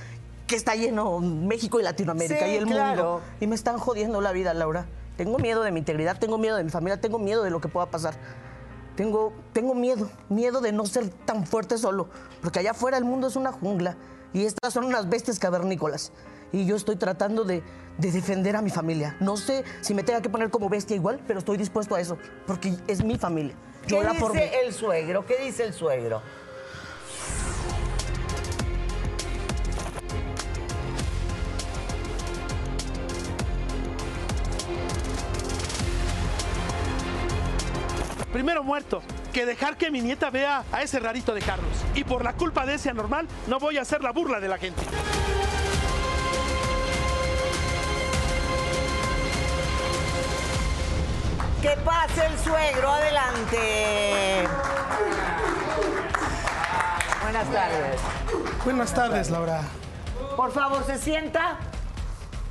que 0.47 0.55
está 0.55 0.75
lleno 0.75 1.19
México 1.19 1.79
y 1.79 1.83
Latinoamérica 1.83 2.47
y 2.47 2.55
el 2.55 2.65
mundo. 2.65 3.21
Y 3.39 3.47
me 3.47 3.55
están 3.55 3.77
jodiendo 3.77 4.21
la 4.21 4.31
vida, 4.31 4.53
Laura. 4.53 4.85
Tengo 5.17 5.37
miedo 5.37 5.63
de 5.63 5.71
mi 5.71 5.79
integridad, 5.79 6.17
tengo 6.19 6.37
miedo 6.37 6.57
de 6.57 6.63
mi 6.63 6.69
familia, 6.69 6.99
tengo 6.99 7.19
miedo 7.19 7.43
de 7.43 7.49
lo 7.49 7.61
que 7.61 7.67
pueda 7.67 7.85
pasar. 7.89 8.15
Tengo, 8.95 9.33
tengo 9.53 9.73
miedo, 9.73 10.09
miedo 10.29 10.61
de 10.61 10.71
no 10.71 10.85
ser 10.85 11.09
tan 11.09 11.45
fuerte 11.45 11.77
solo, 11.77 12.09
porque 12.41 12.59
allá 12.59 12.71
afuera 12.71 12.97
el 12.97 13.05
mundo 13.05 13.27
es 13.27 13.35
una 13.35 13.51
jungla 13.51 13.95
y 14.33 14.45
estas 14.45 14.73
son 14.73 14.85
unas 14.85 15.09
bestias 15.09 15.39
cavernícolas. 15.39 16.11
Y 16.51 16.65
yo 16.65 16.75
estoy 16.75 16.97
tratando 16.97 17.45
de, 17.45 17.63
de 17.97 18.11
defender 18.11 18.57
a 18.57 18.61
mi 18.61 18.69
familia. 18.69 19.15
No 19.21 19.37
sé 19.37 19.63
si 19.79 19.93
me 19.93 20.03
tenga 20.03 20.21
que 20.21 20.29
poner 20.29 20.49
como 20.49 20.69
bestia 20.69 20.95
igual, 20.95 21.21
pero 21.25 21.39
estoy 21.39 21.57
dispuesto 21.57 21.95
a 21.95 22.01
eso, 22.01 22.17
porque 22.45 22.75
es 22.87 23.03
mi 23.03 23.17
familia. 23.17 23.55
Yo 23.87 24.01
¿Qué 24.01 24.07
dice 24.07 24.61
el 24.65 24.73
suegro? 24.73 25.25
¿Qué 25.25 25.37
dice 25.37 25.63
el 25.65 25.73
suegro? 25.73 26.21
primero 38.31 38.63
muerto 38.63 39.03
que 39.33 39.45
dejar 39.45 39.77
que 39.77 39.91
mi 39.91 40.01
nieta 40.01 40.29
vea 40.29 40.63
a 40.71 40.81
ese 40.81 40.99
rarito 40.99 41.33
de 41.33 41.41
Carlos. 41.41 41.71
Y 41.95 42.03
por 42.03 42.23
la 42.23 42.33
culpa 42.33 42.65
de 42.65 42.75
ese 42.75 42.89
anormal, 42.89 43.27
no 43.47 43.59
voy 43.59 43.77
a 43.77 43.81
hacer 43.81 44.01
la 44.01 44.11
burla 44.11 44.39
de 44.39 44.47
la 44.47 44.57
gente. 44.57 44.81
Que 51.61 51.77
pase 51.85 52.25
el 52.25 52.39
suegro, 52.39 52.89
adelante. 52.89 54.47
Buenas 57.21 57.51
tardes. 57.51 58.01
Buenas 58.63 58.93
tardes, 58.93 59.29
Laura. 59.29 59.61
Por 60.35 60.51
favor, 60.51 60.83
se 60.85 60.97
sienta. 60.97 61.59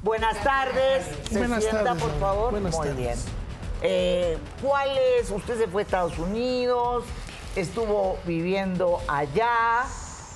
Buenas 0.05 0.41
tardes. 0.45 1.07
Se 1.29 1.61
sienta, 1.61 1.95
por 1.97 2.21
favor. 2.21 2.53
Muy 2.53 2.89
bien. 2.91 3.19
Eh, 3.83 4.39
¿Cuál 4.63 4.97
es? 5.19 5.31
Usted 5.31 5.59
se 5.59 5.67
fue 5.67 5.83
a 5.83 5.85
Estados 5.85 6.17
Unidos, 6.19 7.05
estuvo 7.57 8.19
viviendo 8.25 9.01
allá, 9.09 9.87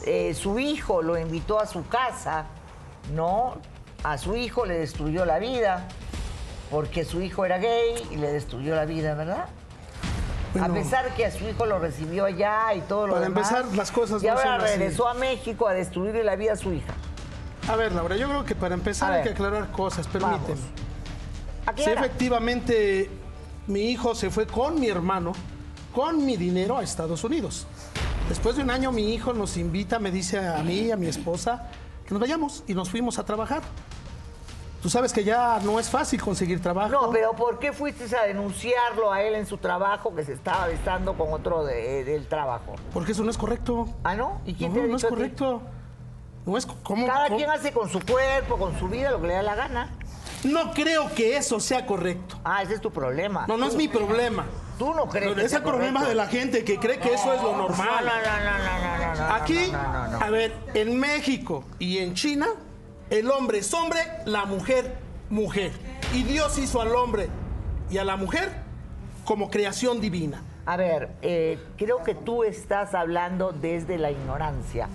eh, 0.04 0.34
su 0.34 0.58
hijo 0.58 1.00
lo 1.00 1.16
invitó 1.16 1.60
a 1.60 1.66
su 1.66 1.86
casa, 1.86 2.46
¿no? 3.12 3.58
A 4.02 4.18
su 4.18 4.34
hijo 4.34 4.66
le 4.66 4.78
destruyó 4.78 5.24
la 5.26 5.38
vida, 5.38 5.86
porque 6.74 7.04
su 7.04 7.22
hijo 7.22 7.44
era 7.44 7.58
gay 7.58 7.94
y 8.10 8.16
le 8.16 8.32
destruyó 8.32 8.74
la 8.74 8.84
vida, 8.84 9.14
¿verdad? 9.14 9.46
a 10.60 10.68
pesar 10.68 11.14
que 11.14 11.24
a 11.24 11.30
su 11.30 11.44
hijo 11.48 11.66
lo 11.66 11.78
recibió 11.78 12.24
allá 12.24 12.74
y 12.74 12.80
todo 12.80 13.06
lo 13.06 13.14
Para 13.14 13.26
demás. 13.28 13.48
empezar, 13.52 13.76
las 13.76 13.92
cosas 13.92 14.20
y 14.24 14.26
no 14.26 14.32
ahora 14.32 14.42
son 14.42 14.60
así. 14.60 14.78
regresó 14.78 15.06
a 15.08 15.14
México 15.14 15.68
a 15.68 15.72
destruirle 15.72 16.24
la 16.24 16.34
vida 16.34 16.54
a 16.54 16.56
su 16.56 16.72
hija. 16.72 16.92
A 17.68 17.76
ver, 17.76 17.92
Laura, 17.92 18.16
yo 18.16 18.28
creo 18.28 18.44
que 18.44 18.56
para 18.56 18.74
empezar 18.74 19.12
A 19.12 19.14
hay 19.14 19.18
ver. 19.22 19.28
que 19.28 19.34
aclarar 19.34 19.70
cosas, 19.70 20.08
permíteme. 20.08 20.58
Si 21.76 21.90
efectivamente 21.90 23.08
mi 23.68 23.82
hijo 23.92 24.16
se 24.16 24.30
fue 24.30 24.48
con 24.48 24.80
mi 24.80 24.88
hermano, 24.88 25.32
con 25.94 26.26
mi 26.26 26.36
dinero 26.36 26.76
a 26.78 26.82
Estados 26.82 27.22
Unidos. 27.22 27.68
Después 28.28 28.56
de 28.56 28.64
un 28.64 28.70
año 28.70 28.90
mi 28.90 29.14
hijo 29.14 29.32
nos 29.32 29.56
invita, 29.56 30.00
me 30.00 30.10
dice 30.10 30.44
a 30.44 30.60
mí 30.64 30.90
a 30.90 30.96
mi 30.96 31.06
esposa 31.06 31.68
que 32.04 32.14
nos 32.14 32.20
vayamos 32.20 32.64
y 32.66 32.74
nos 32.74 32.90
fuimos 32.90 33.20
a 33.20 33.24
trabajar. 33.24 33.62
Tú 34.84 34.90
sabes 34.90 35.14
que 35.14 35.24
ya 35.24 35.60
no 35.64 35.80
es 35.80 35.88
fácil 35.88 36.20
conseguir 36.20 36.60
trabajo. 36.60 36.90
No, 36.90 37.10
pero 37.10 37.32
¿por 37.32 37.58
qué 37.58 37.72
fuiste 37.72 38.04
a 38.14 38.24
denunciarlo 38.24 39.10
a 39.10 39.22
él 39.22 39.34
en 39.34 39.46
su 39.46 39.56
trabajo 39.56 40.14
que 40.14 40.22
se 40.26 40.34
estaba 40.34 40.66
besando 40.66 41.14
con 41.16 41.32
otro 41.32 41.64
de- 41.64 42.04
del 42.04 42.26
trabajo? 42.26 42.74
Porque 42.92 43.12
eso 43.12 43.24
no 43.24 43.30
es 43.30 43.38
correcto. 43.38 43.88
¿Ah, 44.04 44.14
no? 44.14 44.42
¿Y 44.44 44.52
quién 44.52 44.74
no, 44.74 44.82
te 44.82 44.86
no 44.88 44.96
es 44.98 45.04
correcto. 45.06 45.62
No 46.44 46.58
es 46.58 46.66
co- 46.66 46.76
¿cómo, 46.82 47.06
Cada 47.06 47.28
cómo? 47.28 47.38
quien 47.38 47.48
hace 47.48 47.72
con 47.72 47.88
su 47.88 47.98
cuerpo, 48.04 48.58
con 48.58 48.78
su 48.78 48.86
vida, 48.88 49.10
lo 49.10 49.22
que 49.22 49.28
le 49.28 49.32
da 49.36 49.42
la 49.42 49.54
gana. 49.54 49.88
No 50.44 50.72
creo 50.74 51.10
que 51.14 51.38
eso 51.38 51.60
sea 51.60 51.86
correcto. 51.86 52.36
Ah, 52.44 52.62
ese 52.62 52.74
es 52.74 52.82
tu 52.82 52.90
problema. 52.92 53.46
No, 53.48 53.56
no 53.56 53.64
es 53.64 53.76
mi 53.76 53.88
problema. 53.88 54.44
Tú 54.78 54.92
no 54.92 55.08
crees 55.08 55.30
No, 55.30 55.34
que 55.34 55.44
es 55.46 55.50
sea 55.50 55.60
el 55.60 55.64
problema 55.64 56.00
correcto. 56.00 56.08
de 56.10 56.14
la 56.14 56.26
gente 56.26 56.62
que 56.62 56.78
cree 56.78 56.98
que 56.98 57.14
eso 57.14 57.32
es 57.32 57.40
lo 57.42 57.56
normal. 57.56 58.04
No, 58.04 58.10
no, 58.10 58.16
no, 58.18 59.14
no, 59.14 59.14
no, 59.14 59.28
no, 59.28 59.34
Aquí, 59.34 59.72
a 60.20 60.28
ver, 60.28 60.52
en 60.74 61.00
México 61.00 61.64
y 61.78 62.00
en 62.00 62.12
China, 62.12 62.48
el 63.10 63.30
hombre 63.30 63.58
es 63.58 63.72
hombre, 63.74 64.00
la 64.24 64.44
mujer, 64.44 64.96
mujer. 65.30 65.72
Y 66.12 66.22
Dios 66.22 66.58
hizo 66.58 66.80
al 66.80 66.94
hombre 66.94 67.28
y 67.90 67.98
a 67.98 68.04
la 68.04 68.16
mujer 68.16 68.50
como 69.24 69.50
creación 69.50 70.00
divina. 70.00 70.42
A 70.66 70.76
ver, 70.76 71.10
eh, 71.22 71.58
creo 71.76 72.02
que 72.02 72.14
tú 72.14 72.44
estás 72.44 72.94
hablando 72.94 73.52
desde 73.52 73.98
la 73.98 74.10
ignorancia. 74.10 74.88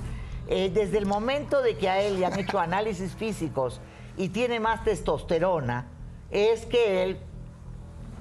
Eh, 0.47 0.71
desde 0.73 0.97
el 0.97 1.05
momento 1.05 1.61
de 1.61 1.77
que 1.77 1.89
a 1.89 2.01
él 2.01 2.19
le 2.19 2.25
han 2.25 2.39
hecho 2.39 2.59
análisis 2.59 3.13
físicos 3.13 3.79
y 4.17 4.29
tiene 4.29 4.59
más 4.59 4.83
testosterona, 4.83 5.87
es 6.31 6.65
que 6.65 7.03
él 7.03 7.19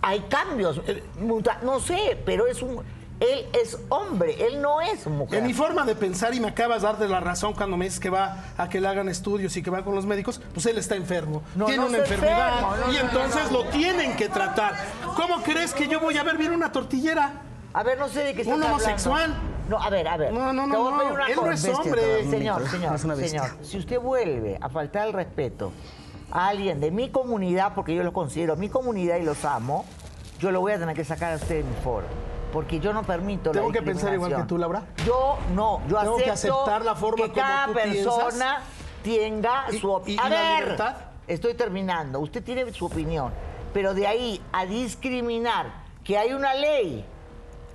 hay 0.02 0.20
cambios. 0.28 0.82
No 1.62 1.80
sé, 1.80 2.18
pero 2.24 2.46
es 2.46 2.62
un 2.62 2.82
él 3.20 3.46
es 3.52 3.78
hombre, 3.88 4.36
él 4.46 4.60
no 4.62 4.80
es 4.80 5.06
mujer. 5.06 5.38
En 5.40 5.46
mi 5.46 5.52
forma 5.54 5.84
de 5.84 5.94
pensar, 5.94 6.34
y 6.34 6.40
me 6.40 6.48
acabas 6.48 6.82
de 6.82 6.88
dar 6.88 6.98
de 6.98 7.08
la 7.08 7.20
razón 7.20 7.52
cuando 7.52 7.76
me 7.76 7.84
dices 7.86 7.98
que 8.00 8.10
va 8.10 8.44
a 8.56 8.68
que 8.68 8.80
le 8.80 8.88
hagan 8.88 9.08
estudios 9.08 9.56
y 9.56 9.62
que 9.62 9.70
va 9.70 9.82
con 9.84 9.94
los 9.94 10.06
médicos, 10.06 10.40
pues 10.54 10.66
él 10.66 10.78
está 10.78 10.94
enfermo. 10.96 11.42
No, 11.54 11.66
tiene 11.66 11.82
no 11.82 11.88
una 11.88 11.98
enfermedad 11.98 12.58
enfermo, 12.60 12.92
y 12.92 12.94
no, 12.94 13.00
entonces 13.00 13.50
lo 13.50 13.64
tienen 13.66 14.16
que 14.16 14.28
tratar. 14.28 14.74
¿Cómo 15.16 15.42
crees 15.42 15.74
que 15.74 15.88
yo 15.88 16.00
voy 16.00 16.16
a 16.16 16.22
ver 16.22 16.36
bien 16.38 16.52
una 16.52 16.70
tortillera? 16.70 17.42
A 17.74 17.82
ver, 17.82 17.98
no 17.98 18.08
sé 18.08 18.20
de 18.24 18.34
qué 18.34 18.42
estás 18.42 18.56
Un 18.56 18.62
hablando. 18.62 18.76
homosexual. 18.84 19.34
No, 19.68 19.78
a 19.82 19.90
ver, 19.90 20.08
a 20.08 20.16
ver. 20.16 20.32
No, 20.32 20.52
no, 20.52 20.62
Te 20.64 20.68
no, 20.70 20.82
voy 20.82 20.92
a 20.94 20.98
pedir 20.98 21.08
no, 21.08 21.12
una 21.14 21.26
él 21.26 21.36
no 21.36 21.50
es 21.52 21.64
hombre. 21.68 22.30
Señor, 22.30 22.62
No 22.62 22.68
señor, 22.68 22.98
señor, 23.18 23.46
si 23.62 23.76
usted 23.78 24.00
vuelve 24.00 24.56
a 24.60 24.68
faltar 24.70 25.08
el 25.08 25.12
respeto 25.12 25.72
a 26.30 26.48
alguien 26.48 26.80
de 26.80 26.90
mi 26.90 27.10
comunidad, 27.10 27.74
porque 27.74 27.94
yo 27.94 28.02
los 28.02 28.14
considero 28.14 28.56
mi 28.56 28.68
comunidad 28.68 29.16
y 29.16 29.22
los 29.24 29.44
amo, 29.44 29.84
yo 30.38 30.50
lo 30.52 30.60
voy 30.60 30.72
a 30.72 30.78
tener 30.78 30.94
que 30.96 31.04
sacar 31.04 31.32
a 31.34 31.36
usted 31.36 31.56
de 31.56 31.64
mi 31.64 31.74
foro. 31.84 32.06
Porque 32.52 32.80
yo 32.80 32.92
no 32.92 33.02
permito 33.02 33.52
la 33.52 33.60
¿Tengo 33.60 33.72
que 33.72 33.82
pensar 33.82 34.14
igual 34.14 34.34
que 34.34 34.42
tú, 34.44 34.56
Laura? 34.58 34.82
Yo 35.04 35.38
no, 35.54 35.82
yo 35.88 35.98
¿Tengo 36.00 36.16
que 36.16 36.30
aceptar 36.30 36.84
la 36.84 36.94
forma 36.94 37.24
que 37.26 37.30
como 37.32 37.42
cada 37.42 37.66
tú 37.66 37.72
persona 37.74 38.62
tenga 39.02 39.64
¿Y- 39.70 39.78
su 39.78 39.90
op- 39.92 40.08
y- 40.08 40.14
y 40.14 40.18
A 40.18 40.28
la 40.28 40.28
ver, 40.28 40.60
libertad? 40.62 40.96
estoy 41.26 41.54
terminando. 41.54 42.20
Usted 42.20 42.42
tiene 42.42 42.72
su 42.72 42.86
opinión, 42.86 43.32
pero 43.74 43.92
de 43.94 44.06
ahí 44.06 44.40
a 44.52 44.64
discriminar 44.66 45.66
que 46.04 46.16
hay 46.18 46.32
una 46.32 46.54
ley 46.54 47.04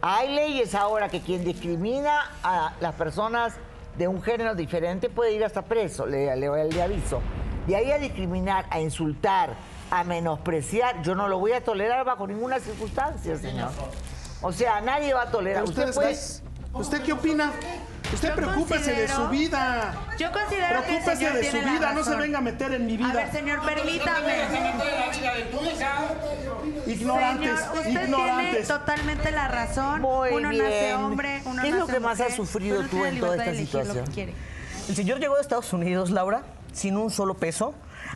hay 0.06 0.36
leyes 0.36 0.76
ahora 0.76 1.08
que 1.08 1.22
quien 1.22 1.46
discrimina 1.46 2.20
a 2.44 2.74
las 2.82 2.94
personas 2.96 3.54
de 3.98 4.10
un 4.10 4.22
género 4.22 4.54
diferente 4.54 5.08
puede 5.10 5.32
ir 5.32 5.46
hasta 5.46 5.62
preso, 5.62 6.06
le, 6.06 6.36
le, 6.36 6.70
le 6.70 6.82
aviso. 6.82 7.22
De 7.68 7.78
ahí 7.78 7.90
a 7.90 8.00
discriminar, 8.00 8.66
a 8.70 8.82
insultar, 8.82 9.52
a 9.90 10.04
menospreciar, 10.04 11.02
yo 11.04 11.16
no 11.16 11.30
lo 11.30 11.40
voy 11.40 11.54
a 11.54 11.64
tolerar 11.64 12.04
bajo 12.04 12.28
ninguna 12.28 12.60
circunstancia, 12.60 13.38
señor. 13.38 13.70
O 14.44 14.52
sea, 14.54 14.82
nadie 14.82 15.14
va 15.14 15.24
a 15.24 15.32
tolerar. 15.32 15.64
¿Usted, 15.64 15.84
Usted 15.90 15.96
puede- 15.96 16.12
está- 16.12 16.44
¿Usted 16.74 17.02
qué 17.02 17.14
opina? 17.14 17.52
Usted 18.14 18.30
Yo 18.30 18.36
preocúpese 18.36 18.94
de 18.94 19.08
su 19.08 19.28
vida. 19.30 19.94
Yo 20.20 20.32
considero 20.32 20.68
que 20.68 20.76
el 20.76 20.84
Preocúpese 20.84 21.16
señor 21.18 21.34
de 21.34 21.44
su 21.46 21.52
tiene 21.52 21.72
vida, 21.72 21.94
no 21.94 22.04
se 22.04 22.16
venga 22.16 22.38
a 22.38 22.42
meter 22.42 22.74
en 22.74 22.86
mi 22.86 22.98
vida. 22.98 23.10
A 23.10 23.14
ver, 23.14 23.32
señor, 23.32 23.66
permítame. 23.66 24.34
ignorantes, 26.86 27.60
Señor, 27.60 27.78
usted 27.78 28.04
ignorantes. 28.04 28.50
tiene 28.52 28.66
totalmente 28.66 29.32
la 29.32 29.48
razón. 29.48 30.02
Muy 30.02 30.30
uno 30.32 30.52
nace 30.52 30.94
hombre, 30.96 31.42
uno 31.46 31.62
¿Qué 31.62 31.70
es 31.70 31.76
lo 31.76 31.88
que 31.88 32.00
más 32.00 32.18
mujer, 32.18 32.32
has 32.32 32.36
sufrido 32.36 32.84
tú 32.84 33.06
en 33.06 33.20
toda 33.20 33.38
esta 33.38 33.56
situación? 33.56 34.06
quiere. 34.08 34.34
El 34.90 34.96
señor 34.96 35.20
llegó 35.20 35.36
de 35.36 35.42
Estados 35.42 35.72
Unidos, 35.74 36.10
Laura, 36.10 36.44
sin 36.74 36.98
un 36.98 37.10
solo 37.10 37.36
peso, 37.36 37.74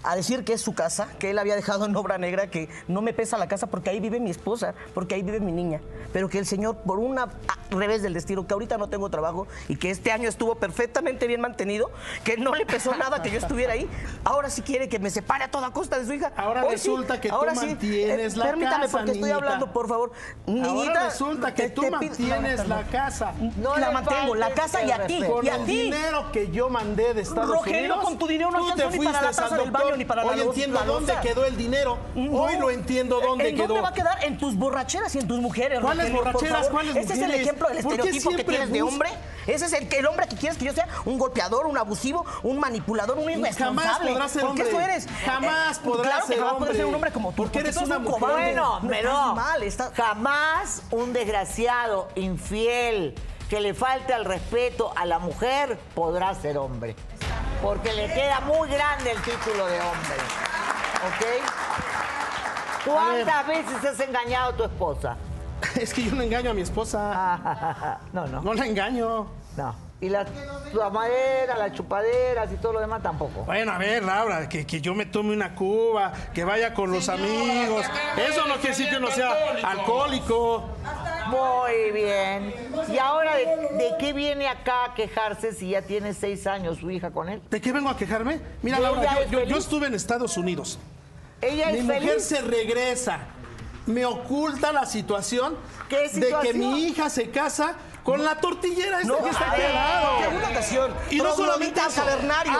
a 0.10 0.16
decir 0.16 0.44
que 0.46 0.54
es 0.54 0.62
su 0.62 0.74
casa, 0.74 1.08
que 1.20 1.32
él 1.32 1.40
había 1.40 1.56
dejado 1.56 1.86
en 1.86 1.96
obra 1.96 2.18
negra, 2.18 2.48
que 2.48 2.70
no 2.88 3.02
me 3.02 3.14
pesa 3.14 3.38
la 3.38 3.48
casa 3.48 3.68
porque 3.68 3.90
ahí 3.90 4.00
vive 4.00 4.20
mi 4.20 4.30
esposa, 4.32 4.74
porque 4.94 5.16
ahí 5.16 5.22
vive 5.22 5.40
mi 5.40 5.52
niña. 5.52 5.82
Pero 6.14 6.30
que 6.30 6.40
el 6.40 6.46
señor, 6.46 6.78
por 6.78 7.00
una 7.00 7.24
a- 7.24 7.30
revés 7.76 8.02
del 8.02 8.14
destino, 8.14 8.48
que 8.48 8.54
ahorita 8.54 8.78
no 8.78 8.88
tengo 8.88 9.10
trabajo 9.10 9.48
y 9.68 9.76
que 9.76 9.90
este 9.92 10.12
año 10.14 10.30
estuvo 10.30 10.56
perfectamente 10.56 11.28
bien 11.28 11.42
mantenido, 11.42 11.92
que 12.24 12.38
no 12.38 12.56
le 12.56 12.66
pesó 12.66 12.96
nada 12.96 13.22
que 13.22 13.30
yo 13.32 13.38
estuviera 13.38 13.74
ahí, 13.74 13.90
ahora 14.24 14.50
sí 14.50 14.62
quiere 14.62 14.88
que 14.88 15.00
me 15.00 15.10
separe 15.10 15.44
a 15.44 15.52
toda 15.52 15.72
costa 15.72 16.00
de 16.00 16.06
su 16.06 16.14
hija. 16.14 16.32
Ahora 16.38 16.62
Hoy 16.64 16.78
sí, 16.78 16.88
resulta 16.90 17.20
que 17.20 17.30
tú 17.30 17.36
sí. 17.52 17.66
mantienes 17.68 18.34
Eh, 18.34 18.38
la 18.38 18.46
Permítame 18.46 18.86
casa, 18.86 18.98
porque 18.98 19.12
estoy 19.12 19.32
hablando, 19.32 19.74
por 19.74 19.88
favor. 19.90 20.12
Niñita, 20.46 20.70
Ahora 20.72 21.04
resulta 21.10 21.54
que 21.54 21.64
te- 21.64 21.70
tú 21.72 21.82
te 21.82 21.92
mantienes 21.92 22.68
la 22.68 22.84
casa. 22.84 23.34
No 23.58 23.76
la 23.78 23.92
mantengo, 23.92 24.36
la 24.36 24.52
casa 24.52 24.82
y 24.84 24.92
a 24.92 25.06
ti. 25.06 25.22
Con 25.30 25.46
y 25.46 25.50
a 25.50 25.56
el 25.58 25.66
ti. 25.66 25.82
dinero 25.84 26.32
que 26.32 26.50
yo 26.50 26.70
mandé 26.70 27.14
de 27.14 27.22
Estados 27.22 27.50
Rogelio, 27.50 27.80
Unidos. 27.96 28.04
con 28.06 28.18
tu 28.18 28.28
dinero 28.28 28.52
no 28.52 28.60
tú 28.60 28.64
alcanzó 28.72 28.90
te 28.92 28.98
ni 29.00 29.06
para 29.06 29.22
la 29.22 29.28
fuiste 29.28 29.42
taza 29.44 29.58
del 29.58 29.72
baño. 29.72 29.97
Ni 29.98 30.06
para 30.06 30.24
la 30.24 30.32
Hoy 30.32 30.38
luz, 30.38 30.48
entiendo 30.48 30.80
la 30.80 30.86
dónde 30.86 31.14
quedó 31.22 31.46
el 31.46 31.58
dinero. 31.58 31.98
Hoy 32.16 32.54
No. 32.56 32.60
lo 32.62 32.70
entiendo 32.72 33.20
dónde 33.20 33.50
¿En 33.50 33.56
quedó. 33.56 33.68
dónde 33.68 33.82
va 33.82 33.90
a 33.90 33.94
quedar? 33.94 34.24
En 34.24 34.38
tus 34.38 34.56
borracheras 34.56 35.14
y 35.16 35.20
en 35.20 35.28
tus 35.28 35.40
mujeres. 35.40 35.80
¿Cuáles 35.82 36.06
Rogelio, 36.12 36.24
por 36.24 36.34
borracheras? 36.34 36.68
¿Cuáles 36.70 36.96
Ese 36.96 37.06
es 37.06 37.12
el 37.12 37.18
mujeres? 37.26 37.42
ejemplo 37.42 37.68
del 37.70 37.84
¿Por 37.84 37.92
qué 37.96 38.02
estereotipo 38.10 38.30
que 38.38 38.44
tienes 38.44 38.72
de 38.72 38.82
hombre. 38.82 39.10
Ese 39.48 39.66
es 39.66 39.74
el, 39.74 39.88
el 39.94 40.06
hombre 40.06 40.28
que 40.28 40.36
quieres 40.36 40.58
que 40.58 40.66
yo 40.66 40.74
sea 40.74 40.88
un 41.06 41.18
golpeador, 41.18 41.68
un 41.68 41.78
abusivo, 41.78 42.26
un 42.44 42.60
manipulador, 42.60 43.18
un 43.18 43.30
irresponsable. 43.30 43.82
Jamás 43.86 44.00
podrás 44.00 44.32
ser 44.32 44.42
Porque 44.42 44.62
hombre. 44.64 44.78
eso 44.78 44.82
eres. 44.82 45.08
Jamás 45.26 45.78
Eh, 45.78 45.82
podrás 45.86 46.06
claro 46.08 46.22
que 46.28 46.34
ser 46.34 46.38
jamás 46.44 46.54
podrás 46.58 46.76
ser 46.76 46.86
un 46.86 46.94
hombre. 46.96 46.96
hombre 47.10 47.12
como 47.14 47.30
tú. 47.32 47.44
Porque 47.44 47.60
eres 47.60 47.76
tú 47.76 47.86
una 47.86 47.98
un 47.98 48.04
mujer. 48.04 48.20
cobarde. 48.20 48.42
Bueno, 48.44 48.80
No, 48.82 48.90
pero 48.90 49.14
mal, 49.36 49.64
estás- 49.64 49.92
jamás 49.94 50.82
un 50.92 51.14
desgraciado, 51.14 52.10
infiel, 52.16 53.16
que 53.50 53.62
le 53.62 53.74
falte 53.74 54.14
al 54.14 54.26
respeto 54.26 54.92
a 54.98 55.06
la 55.06 55.20
mujer 55.20 55.80
podrá 55.96 56.36
ser 56.36 56.58
hombre. 56.58 56.96
Porque 57.62 57.94
le 57.94 58.08
queda 58.14 58.40
muy 58.42 58.70
grande 58.70 59.12
el 59.12 59.22
título 59.22 59.66
de 59.68 59.80
hombre. 59.82 60.16
¿Ok? 61.08 62.86
¿Cuántas 62.86 63.48
veces 63.48 63.86
has 63.86 64.00
engañado 64.00 64.50
a 64.52 64.56
tu 64.56 64.64
esposa? 64.64 65.18
Es 65.76 65.94
que 65.94 66.04
yo 66.04 66.16
no 66.16 66.22
engaño 66.22 66.52
a 66.52 66.54
mi 66.54 66.62
esposa. 66.62 68.00
no, 68.14 68.28
no, 68.28 68.42
No 68.42 68.54
la 68.54 68.66
engaño. 68.66 69.28
no. 69.58 69.88
Y 70.00 70.10
la 70.10 70.26
tomadera, 70.72 71.58
las 71.58 71.74
chupaderas 71.74 72.52
y 72.52 72.58
todo 72.58 72.74
lo 72.74 72.80
demás 72.82 73.02
tampoco. 73.02 73.42
Bueno, 73.46 73.72
a 73.72 73.80
ver, 73.80 74.04
Laura, 74.04 74.48
que, 74.48 74.64
que 74.68 74.80
yo 74.80 74.94
me 74.94 75.08
tome 75.08 75.34
una 75.34 75.56
cuba, 75.56 76.14
que 76.36 76.44
vaya 76.44 76.76
con 76.76 76.92
los 76.92 77.10
amigos. 77.10 77.84
Eso 78.16 78.46
no 78.46 78.54
quiere 78.58 78.70
decir 78.70 78.90
que 78.92 78.98
uno 78.98 79.10
sea 79.10 79.32
alcohólico. 79.64 80.66
Muy 81.28 81.92
bien. 81.92 82.54
¿Y 82.92 82.98
ahora 82.98 83.36
de, 83.36 83.46
de 83.46 83.92
qué 84.00 84.14
viene 84.14 84.48
acá 84.48 84.86
a 84.86 84.94
quejarse 84.94 85.54
si 85.54 85.70
ya 85.72 85.82
tiene 85.82 86.14
seis 86.14 86.48
años 86.48 86.78
su 86.80 86.90
hija 86.92 87.12
con 87.12 87.30
él? 87.30 87.42
¿De 87.50 87.62
qué 87.62 87.72
vengo 87.72 87.90
a 87.90 87.98
quejarme? 87.98 88.40
Mira, 88.62 88.80
¿Y 88.80 88.82
Laura, 88.82 89.14
yo, 89.16 89.22
es 89.22 89.32
yo- 89.32 89.44
yo 89.44 89.58
estuve 89.58 89.88
en 89.88 89.94
Estados 89.94 90.38
Unidos. 90.38 90.80
Ella 91.42 91.68
Mi 91.72 91.78
es 91.80 91.84
mujer 91.84 92.02
feliz. 92.04 92.24
se 92.24 92.42
regresa. 92.42 93.20
Me 93.86 94.04
oculta 94.06 94.74
la 94.74 94.86
situación, 94.86 95.56
¿Qué 95.88 96.10
de 96.10 96.36
que 96.42 96.54
mi 96.54 96.84
hija 96.88 97.10
se 97.10 97.30
casa 97.30 97.76
con 98.04 98.22
la 98.24 98.36
tortillera 98.36 99.00
esta 99.00 99.14
No, 99.14 99.24
que 99.24 99.30
está. 99.30 99.56
En 100.28 100.36
una 100.36 100.50
ocasión, 100.50 100.94
Y 101.10 101.18
no 101.18 101.34
solamente 101.34 101.80
eso, 101.80 102.02
cavernario, 102.02 102.52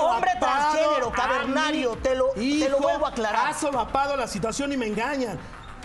hombre 0.00 0.30
transgénero, 0.40 1.12
cavernario, 1.12 1.96
te 2.02 2.16
lo, 2.16 2.30
te 2.30 2.68
lo 2.68 2.78
vuelvo 2.80 3.06
a 3.06 3.10
aclarar. 3.10 3.46
Ha 3.50 3.54
solapado 3.54 4.16
la 4.16 4.26
situación 4.26 4.72
y 4.72 4.76
me 4.76 4.86
engañan. 4.88 5.38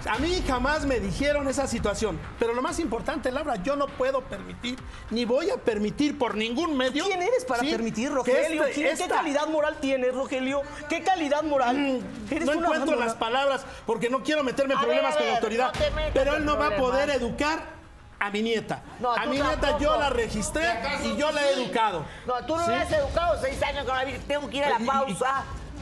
A 0.10 0.18
mí 0.20 0.44
jamás 0.48 0.86
me 0.86 1.00
dijeron 1.00 1.48
esa 1.48 1.68
situación. 1.68 2.20
Pero 2.40 2.54
lo 2.54 2.62
más 2.62 2.80
importante, 2.80 3.32
Laura, 3.32 3.56
yo 3.58 3.76
no 3.76 3.88
puedo 3.88 4.22
permitir, 4.22 4.78
ni 5.10 5.26
voy 5.26 5.50
a 5.50 5.58
permitir 5.58 6.18
por 6.18 6.36
ningún 6.36 6.76
medio. 6.78 7.06
¿Quién 7.06 7.22
eres 7.22 7.46
para 7.46 7.62
¿sí? 7.62 7.72
permitir, 7.72 8.10
que 8.10 8.16
Rogelio? 8.16 8.64
este- 8.66 8.74
¿Quién- 8.74 8.88
¿Qué 8.98 9.04
esta- 9.04 9.16
calidad 9.16 9.48
moral 9.48 9.78
tienes, 9.80 10.14
Rogelio? 10.14 10.62
¿Qué 10.90 11.04
calidad 11.04 11.44
moral? 11.44 11.78
Mm, 11.78 12.34
Eres 12.34 12.46
no 12.46 12.52
una 12.58 12.68
encuentro 12.68 12.96
las 13.00 13.16
palabras 13.16 13.66
porque 13.86 14.10
no 14.10 14.24
quiero 14.24 14.44
meterme 14.44 14.74
en 14.74 14.80
A 14.80 14.82
ver, 14.82 14.90
problemas 14.90 15.16
con 15.18 15.26
la 15.28 15.34
autoridad. 15.36 15.74
no 15.74 15.80
pero 16.14 16.36
él 16.38 16.46
no 16.46 16.58
va 16.58 16.68
a 16.68 16.76
poder 16.78 17.10
educar 17.10 17.78
a 18.20 18.32
mi 18.32 18.42
nieta. 18.42 18.82
No, 19.00 19.12
a 19.14 19.26
mi 19.26 19.36
nieta 19.36 19.60
tampoco. 19.60 19.84
yo 19.84 20.00
la 20.00 20.10
registré 20.10 20.66
y 21.04 21.16
yo 21.18 21.32
la 21.32 21.44
he 21.44 21.54
educado. 21.54 22.04
No, 22.26 22.34
tú 22.46 22.56
no 22.56 22.64
¿Sí? 22.66 22.72
me 22.72 22.78
has 22.78 22.92
educado 22.92 23.40
seis 23.42 23.62
años 23.62 23.86
con 23.86 23.96
la 23.96 24.04
vida. 24.06 24.18
Tengo 24.28 24.50
que 24.50 24.58
ir 24.58 24.64
a 24.64 24.70
la 24.70 24.80
Y- 24.80 24.84
y- 25.12 25.18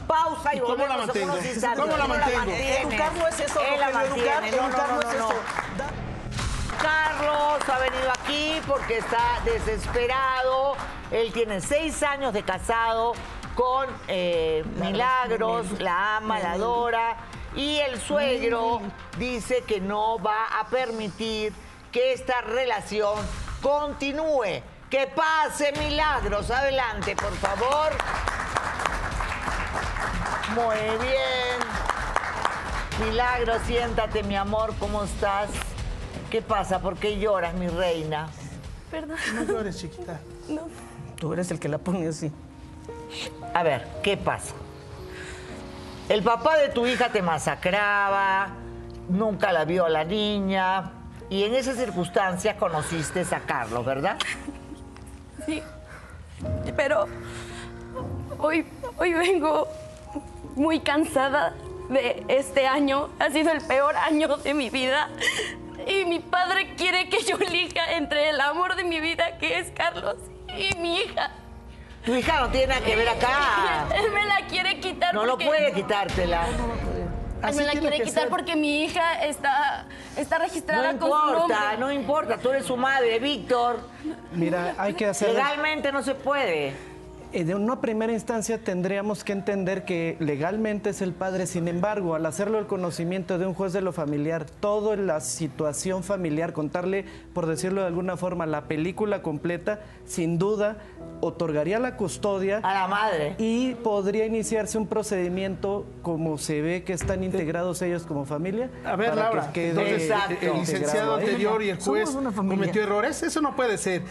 pausa. 0.06 0.54
Y, 0.54 0.58
¿Y 0.58 0.60
cómo 0.60 0.86
la 0.86 0.96
mantengo? 0.96 1.34
¿Cómo 1.76 1.96
la 1.96 2.06
mantengo? 2.06 2.52
Educar 2.52 3.12
no 3.14 3.28
es 3.28 3.40
eso, 3.40 3.60
Él 3.60 3.80
la 3.80 3.90
Rogelio, 3.90 4.14
educar, 4.16 4.40
mantiene. 4.40 4.56
No, 4.56 4.62
no, 4.62 4.68
educar 4.68 4.88
no, 4.88 4.94
no 4.94 5.00
es 5.00 5.06
no, 5.06 5.12
eso. 5.12 5.28
no. 5.28 5.84
Da- 5.84 6.06
porque 8.66 8.98
está 8.98 9.40
desesperado. 9.44 10.76
Él 11.10 11.32
tiene 11.32 11.60
seis 11.60 12.02
años 12.02 12.32
de 12.32 12.42
casado 12.42 13.14
con 13.54 13.88
eh, 14.08 14.64
Milagros, 14.76 15.80
la 15.80 16.16
ama, 16.16 16.38
la 16.38 16.52
adora. 16.52 17.16
Y 17.54 17.78
el 17.78 18.00
suegro 18.00 18.82
dice 19.18 19.62
que 19.66 19.80
no 19.80 20.18
va 20.18 20.46
a 20.60 20.66
permitir 20.66 21.52
que 21.90 22.12
esta 22.12 22.40
relación 22.42 23.14
continúe. 23.62 24.62
Que 24.90 25.06
pase 25.06 25.72
Milagros. 25.72 26.50
Adelante, 26.50 27.16
por 27.16 27.32
favor. 27.36 27.92
Muy 30.56 30.76
bien. 31.06 31.58
Milagros, 33.08 33.58
siéntate, 33.66 34.22
mi 34.22 34.36
amor. 34.36 34.72
¿Cómo 34.78 35.04
estás? 35.04 35.50
¿Qué 36.30 36.40
pasa? 36.42 36.80
¿Por 36.80 36.96
qué 36.96 37.18
lloras, 37.18 37.54
mi 37.54 37.68
reina? 37.68 38.28
Perdón, 38.90 39.16
No 39.34 39.42
llores, 39.44 39.78
chiquita. 39.78 40.20
no. 40.48 40.62
Tú 41.16 41.32
eres 41.32 41.50
el 41.50 41.58
que 41.58 41.68
la 41.68 41.78
pone 41.78 42.08
así. 42.08 42.30
A 43.54 43.62
ver, 43.62 43.86
¿qué 44.02 44.16
pasa? 44.16 44.54
El 46.08 46.22
papá 46.22 46.56
de 46.58 46.68
tu 46.68 46.86
hija 46.86 47.08
te 47.10 47.20
masacraba, 47.22 48.48
nunca 49.08 49.50
la 49.52 49.64
vio 49.64 49.86
a 49.86 49.88
la 49.88 50.04
niña 50.04 50.92
y 51.30 51.42
en 51.44 51.54
esas 51.54 51.76
circunstancias 51.76 52.56
conociste 52.56 53.24
a 53.34 53.40
Carlos, 53.40 53.84
¿verdad? 53.84 54.16
Sí. 55.46 55.62
Pero 56.76 57.06
hoy, 58.38 58.66
hoy 58.98 59.14
vengo 59.14 59.66
muy 60.56 60.80
cansada 60.80 61.54
de 61.88 62.24
este 62.28 62.66
año. 62.66 63.08
Ha 63.20 63.30
sido 63.30 63.52
el 63.52 63.60
peor 63.60 63.94
año 63.96 64.36
de 64.38 64.54
mi 64.54 64.70
vida. 64.70 65.08
Y 65.86 66.04
mi 66.04 66.18
padre 66.18 66.74
quiere 66.76 67.08
que 67.08 67.22
yo 67.22 67.36
elija 67.36 67.92
entre 67.92 68.30
el 68.30 68.40
amor 68.40 68.74
de 68.74 68.82
mi 68.84 68.98
vida, 68.98 69.38
que 69.38 69.58
es 69.60 69.70
Carlos, 69.70 70.16
y 70.58 70.74
mi 70.78 70.98
hija. 70.98 71.30
Tu 72.04 72.14
hija 72.14 72.40
no 72.40 72.48
tiene 72.50 72.68
nada 72.68 72.80
que 72.80 72.96
ver 72.96 73.08
acá. 73.08 73.86
Él 73.94 74.10
me 74.12 74.24
la 74.24 74.40
quiere 74.48 74.80
quitar 74.80 75.14
No 75.14 75.24
lo 75.24 75.32
porque... 75.32 75.46
puede 75.46 75.72
quitártela. 75.72 76.46
Él 76.48 76.54
Así 77.42 77.58
me 77.58 77.66
la 77.66 77.72
quiere 77.72 78.00
quitar 78.00 78.22
ser. 78.24 78.28
porque 78.30 78.56
mi 78.56 78.84
hija 78.84 79.24
está, 79.24 79.86
está 80.16 80.38
No 80.38 80.44
registrada 80.44 80.98
con 80.98 81.00
su 81.00 81.06
importa, 81.06 81.58
nombre. 81.60 81.78
no 81.78 81.92
importa. 81.92 82.38
Tú 82.38 82.50
eres 82.50 82.64
su 82.64 82.76
madre, 82.76 83.18
Víctor. 83.20 83.78
Mira, 84.32 84.74
hay 84.78 84.94
que 84.94 85.06
hacer... 85.06 85.30
Legalmente 85.34 85.92
no 85.92 86.02
se 86.02 86.14
puede. 86.14 86.72
Eh, 87.32 87.44
De 87.44 87.54
una 87.54 87.80
primera 87.80 88.12
instancia 88.12 88.58
tendríamos 88.62 89.24
que 89.24 89.32
entender 89.32 89.84
que 89.84 90.16
legalmente 90.20 90.90
es 90.90 91.02
el 91.02 91.12
padre, 91.12 91.46
sin 91.46 91.68
embargo, 91.68 92.14
al 92.14 92.24
hacerlo 92.24 92.58
el 92.58 92.66
conocimiento 92.66 93.38
de 93.38 93.46
un 93.46 93.54
juez 93.54 93.72
de 93.72 93.80
lo 93.82 93.92
familiar, 93.92 94.44
toda 94.44 94.96
la 94.96 95.20
situación 95.20 96.02
familiar, 96.02 96.52
contarle, 96.52 97.04
por 97.34 97.46
decirlo 97.46 97.80
de 97.82 97.88
alguna 97.88 98.16
forma, 98.16 98.46
la 98.46 98.62
película 98.68 99.22
completa, 99.22 99.80
sin 100.06 100.38
duda, 100.38 100.78
otorgaría 101.20 101.78
la 101.78 101.96
custodia 101.96 102.58
A 102.62 102.74
la 102.74 102.88
madre. 102.88 103.34
y 103.38 103.74
podría 103.74 104.26
iniciarse 104.26 104.78
un 104.78 104.86
procedimiento 104.86 105.84
como 106.02 106.38
se 106.38 106.60
ve 106.62 106.84
que 106.84 106.92
están 106.92 107.24
integrados 107.24 107.82
ellos 107.82 108.04
como 108.04 108.24
familia. 108.24 108.70
A 108.84 108.96
ver, 108.96 109.10
para 109.10 109.52
que 109.52 109.72
Laura, 109.72 109.90
entonces 109.90 110.10
Exacto. 110.10 110.34
el 110.46 110.52
licenciado 110.60 111.14
anterior 111.16 111.62
y 111.62 111.70
el 111.70 111.78
juez 111.78 112.10
cometió 112.34 112.82
errores. 112.82 113.22
Eso 113.22 113.40
no 113.40 113.56
puede 113.56 113.78
ser. 113.78 114.02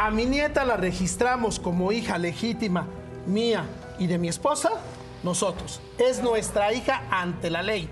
A 0.00 0.12
mi 0.12 0.26
nieta 0.26 0.64
la 0.64 0.76
registramos 0.76 1.58
como 1.58 1.90
hija 1.90 2.18
legítima 2.18 2.86
mía 3.26 3.64
y 3.98 4.06
de 4.06 4.16
mi 4.16 4.28
esposa, 4.28 4.70
nosotros. 5.24 5.80
Es 5.98 6.22
nuestra 6.22 6.72
hija 6.72 7.02
ante 7.10 7.50
la 7.50 7.62
ley. 7.62 7.90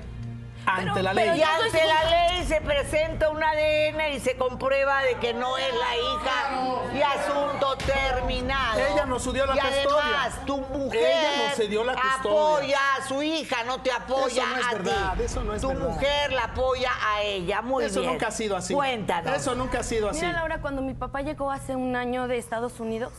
Ante 0.67 0.91
Pero- 0.95 1.03
la 1.03 1.13
pero 1.15 1.33
ley. 1.33 1.41
Y 1.41 1.43
ante 1.45 1.87
la 1.87 2.05
ley 2.11 2.45
se 2.45 2.61
presenta 2.61 3.29
un 3.31 3.43
ADN 3.43 4.15
y 4.15 4.21
se 4.21 4.37
comprueba 4.37 5.03
de 5.05 5.15
que 5.19 5.33
no 5.33 5.57
es 5.57 5.73
la 5.75 5.97
hija 5.97 6.93
y 6.93 7.03
asunto 7.03 7.77
terminado. 7.79 8.81
Ella 8.81 9.07
nos 9.07 9.33
dio 9.33 9.47
la 9.47 9.55
y 9.57 9.61
custodia. 9.61 10.03
además, 10.03 10.47
tu 10.47 10.59
mujer 10.59 11.01
Ella 11.03 11.47
nos 11.49 11.57
cedió 11.57 11.85
la 11.85 11.95
custodia. 11.95 12.19
apoya 12.19 12.79
a 12.99 13.07
su 13.09 13.23
hija, 13.23 13.63
no 13.65 13.81
te 13.81 13.93
apoya 13.93 14.43
Eso 14.43 14.47
no 14.47 14.57
es 14.59 14.67
a 14.67 14.73
verdad, 14.73 15.15
ti. 15.17 15.23
eso 15.23 15.45
no 15.45 15.55
es 15.55 15.63
tu 15.63 15.69
verdad. 15.69 15.89
mujer 15.89 16.33
la 16.33 16.43
apoya 16.45 16.91
a 17.15 17.23
ella. 17.23 17.63
Muy 17.63 17.85
Eso 17.85 18.01
bien. 18.01 18.13
nunca 18.13 18.27
ha 18.29 18.31
sido 18.33 18.57
así. 18.57 18.75
Cuéntanos. 18.75 19.37
Eso 19.37 19.55
nunca 19.55 19.81
ha 19.81 19.83
sido 19.85 20.11
así. 20.11 20.21
Mira, 20.25 20.33
Laura, 20.39 20.61
cuando 20.61 20.83
mi 20.83 20.95
papá 20.95 21.23
llegó 21.23 21.51
hace 21.53 21.77
un 21.77 21.95
año 21.95 22.27
de 22.29 22.39
Estados 22.39 22.81
Unidos, 22.81 23.13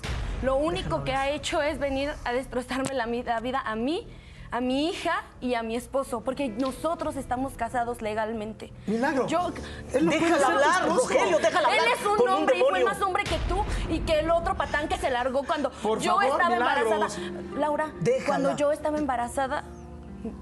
lo 0.43 0.55
único 0.57 1.03
que 1.05 1.13
ha 1.13 1.29
hecho 1.29 1.61
es 1.61 1.79
venir 1.79 2.11
a 2.25 2.33
destrozarme 2.33 2.93
la 2.93 3.05
vida 3.05 3.61
a 3.65 3.75
mí, 3.75 4.05
a 4.51 4.61
mi 4.61 4.89
hija 4.89 5.23
y 5.41 5.53
a 5.55 5.63
mi 5.63 5.75
esposo, 5.75 6.21
porque 6.21 6.49
nosotros 6.49 7.15
estamos 7.15 7.53
casados 7.53 8.01
legalmente. 8.01 8.71
Milagro. 8.87 9.27
Yo, 9.27 9.51
Él 9.93 10.05
no 10.05 10.11
puede 10.11 10.23
Déjala 10.23 10.45
tu 10.45 10.51
hablar. 10.51 10.87
Rogelio, 10.89 11.37
déjala 11.39 11.69
él 11.73 11.79
hablar. 11.79 11.97
es 11.99 12.05
un 12.05 12.29
hombre 12.29 12.57
y 12.57 12.61
fue 12.61 12.83
más 12.83 13.01
hombre 13.01 13.23
que 13.23 13.37
tú 13.49 13.63
y 13.89 13.99
que 13.99 14.19
el 14.19 14.31
otro 14.31 14.55
patán 14.55 14.87
que 14.87 14.97
se 14.97 15.09
largó 15.09 15.43
cuando 15.43 15.69
Por 15.71 15.99
yo 15.99 16.11
favor, 16.19 16.25
estaba 16.41 16.49
Milagros. 16.55 16.91
embarazada. 17.17 17.59
Laura, 17.59 17.91
Déjala. 18.01 18.25
cuando 18.25 18.55
yo 18.55 18.71
estaba 18.71 18.97
embarazada, 18.97 19.63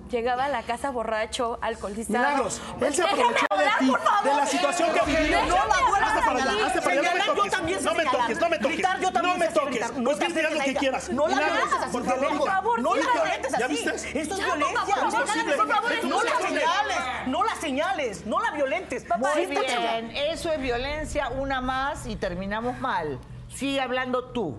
llegaba 0.10 0.46
a 0.46 0.50
la 0.50 0.64
casa 0.64 0.90
borracho, 0.92 1.58
alcoholizado. 1.62 2.20
Milagros, 2.20 2.62
él 2.82 2.94
se 2.94 3.02
Déjame 3.02 3.22
aprovechó 3.24 3.46
de 3.58 3.66
ti, 3.80 3.94
de 4.30 4.36
la 4.36 4.46
situación 4.46 4.90
que 4.94 5.06
vivió. 5.06 5.42
No 5.46 5.56
la 5.56 5.90
vuelvas 5.90 6.02
a 6.12 6.22
señalar, 6.22 6.48
hablar. 6.50 6.68
hazte 6.68 6.82
para 6.82 6.92
allá, 7.00 7.02
no 7.04 7.16
me 7.16 7.26
toques. 7.26 7.84
No 7.84 7.94
me 7.94 8.04
toques, 8.06 8.40
no 8.40 8.50
me 8.50 8.58
toques. 8.60 8.74
Gritar, 8.76 9.00
yo 9.00 9.12
también 9.12 9.34
No 9.40 9.46
me 9.46 9.52
toques. 9.52 9.70
gritar. 9.72 10.04
Pues 10.04 10.20
digas 10.36 10.54
lo 10.54 10.60
que 10.62 10.74
quieras. 10.76 11.10
No 11.10 11.28
la 11.28 11.36
violencia 11.36 11.78
así, 11.82 11.92
por 11.92 12.04
favor. 12.04 12.20
violencia. 12.20 12.40
Por 12.40 12.50
favor, 12.50 12.82
No 12.82 12.96
la 12.96 13.12
violentes 13.14 13.52
¿Ya 13.58 13.66
así. 13.66 13.74
viste? 13.76 14.20
Esto 14.22 14.36
es 14.36 14.46
violencia. 14.46 14.96
por 14.96 15.12
favor, 15.12 16.06
No 16.06 16.24
la 16.24 16.38
señales, 16.38 17.28
no 17.28 17.44
la 17.44 17.56
señales, 17.56 18.26
no 18.26 18.40
la 18.42 18.52
violentes. 18.52 19.06
Muy 19.18 19.46
bien, 19.46 20.12
eso 20.16 20.52
es 20.52 20.60
violencia, 20.62 21.30
una 21.30 21.62
más 21.62 22.06
y 22.06 22.16
terminamos 22.16 22.80
mal. 22.80 23.20
Sigue 23.54 23.80
hablando 23.82 24.26
tú. 24.26 24.58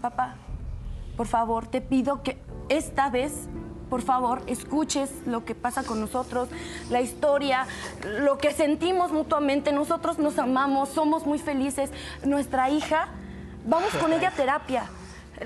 Papá, 0.00 0.36
por 1.16 1.26
favor, 1.26 1.66
te 1.66 1.80
pido 1.80 2.22
que 2.22 2.40
esta 2.68 3.10
vez, 3.10 3.32
por 3.88 4.02
favor, 4.02 4.42
escuches 4.46 5.10
lo 5.26 5.44
que 5.44 5.54
pasa 5.54 5.84
con 5.84 6.00
nosotros, 6.00 6.48
la 6.90 7.00
historia, 7.00 7.66
lo 8.20 8.38
que 8.38 8.52
sentimos 8.52 9.12
mutuamente. 9.12 9.72
Nosotros 9.72 10.18
nos 10.18 10.38
amamos, 10.38 10.88
somos 10.88 11.26
muy 11.26 11.38
felices. 11.38 11.90
Nuestra 12.24 12.70
hija, 12.70 13.08
vamos 13.64 13.90
con 14.00 14.12
ella 14.12 14.28
a 14.28 14.32
terapia. 14.32 14.84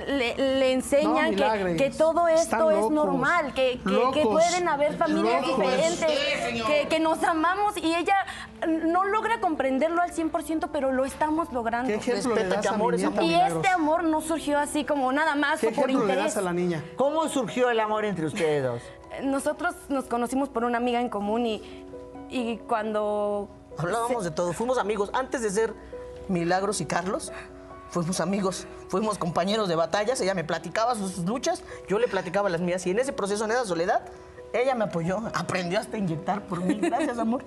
Le, 0.07 0.37
le 0.37 0.73
enseñan 0.73 1.35
No, 1.35 1.77
que, 1.77 1.91
todo 1.91 2.29
esto 2.29 2.71
es 2.71 2.91
normal, 2.91 3.53
que, 3.55 3.73
que- 3.73 3.83
que 3.85 3.91
locos, 3.91 4.23
pueden 4.23 4.69
haber 4.69 4.97
familias 4.97 5.45
locos. 5.45 5.59
diferentes, 5.65 6.63
que, 6.67 6.87
que 6.89 7.01
nos 7.01 7.21
amamos 7.25 7.77
y 7.77 7.93
ella 7.97 8.15
no 8.69 9.05
logra 9.05 9.41
comprenderlo 9.41 10.01
al 10.01 10.13
100%, 10.13 10.69
pero 10.73 10.93
lo 10.93 11.05
estamos 11.05 11.53
logrando. 11.53 11.89
¿Qué 11.89 11.97
ejemplo 11.97 12.37
le 12.37 12.45
das 12.47 12.67
a 12.67 12.71
amor 12.75 12.95
mi 12.97 13.03
nieta, 13.03 13.23
Y 13.23 13.27
Milagros? 13.29 13.57
este 13.65 13.69
amor 13.75 14.05
no 14.05 14.21
surgió 14.21 14.59
así 14.61 14.85
como 14.85 15.13
nada 15.13 15.35
más 15.35 15.59
¿Qué 15.61 15.69
o 15.69 15.73
por 15.73 15.87
le 15.89 15.95
interés. 15.95 16.17
das 16.25 16.37
a 16.37 16.43
la 16.43 16.53
niña? 16.53 16.85
¿Cómo 16.97 17.29
surgió 17.29 17.69
el 17.71 17.81
amor 17.81 18.05
entre 18.05 18.27
ustedes 18.27 18.63
dos? 18.63 18.83
Nosotros 19.25 19.75
nos 19.89 20.05
conocimos 20.05 20.49
por 20.49 20.63
una 20.65 20.79
amiga 20.79 21.01
en 21.01 21.09
común 21.09 21.47
y, 21.47 21.85
y 22.31 22.59
cuando... 22.59 23.49
Hablábamos 23.77 24.23
de 24.23 24.31
todo, 24.31 24.53
fuimos 24.53 24.79
amigos. 24.79 25.11
Antes 25.15 25.43
de 25.43 25.51
ser 25.51 25.75
Milagros 26.29 26.81
y 26.81 26.87
Carlos, 26.87 27.33
fuimos 27.91 28.21
amigos, 28.21 28.67
fuimos 28.89 29.19
compañeros 29.19 29.69
de 29.69 29.77
batallas. 29.77 30.21
Ella 30.21 30.35
me 30.35 30.45
platicaba 30.45 30.95
sus 30.95 31.19
luchas, 31.19 31.63
yo 31.89 31.99
le 31.99 32.09
platicaba 32.09 32.49
las 32.49 32.61
mías. 32.61 32.87
Y 32.87 32.91
en 32.91 32.99
ese 32.99 33.13
proceso, 33.13 33.45
en 33.45 33.53
esa 33.53 33.65
soledad, 33.65 34.03
ella 34.53 34.75
me 34.75 34.85
apoyó, 34.85 35.19
aprendió 35.35 35.79
hasta 35.79 35.97
a 35.97 36.01
inyectar 36.01 36.43
por 36.47 36.61
mí. 36.61 36.75
Gracias, 36.81 37.19
amor. 37.19 37.45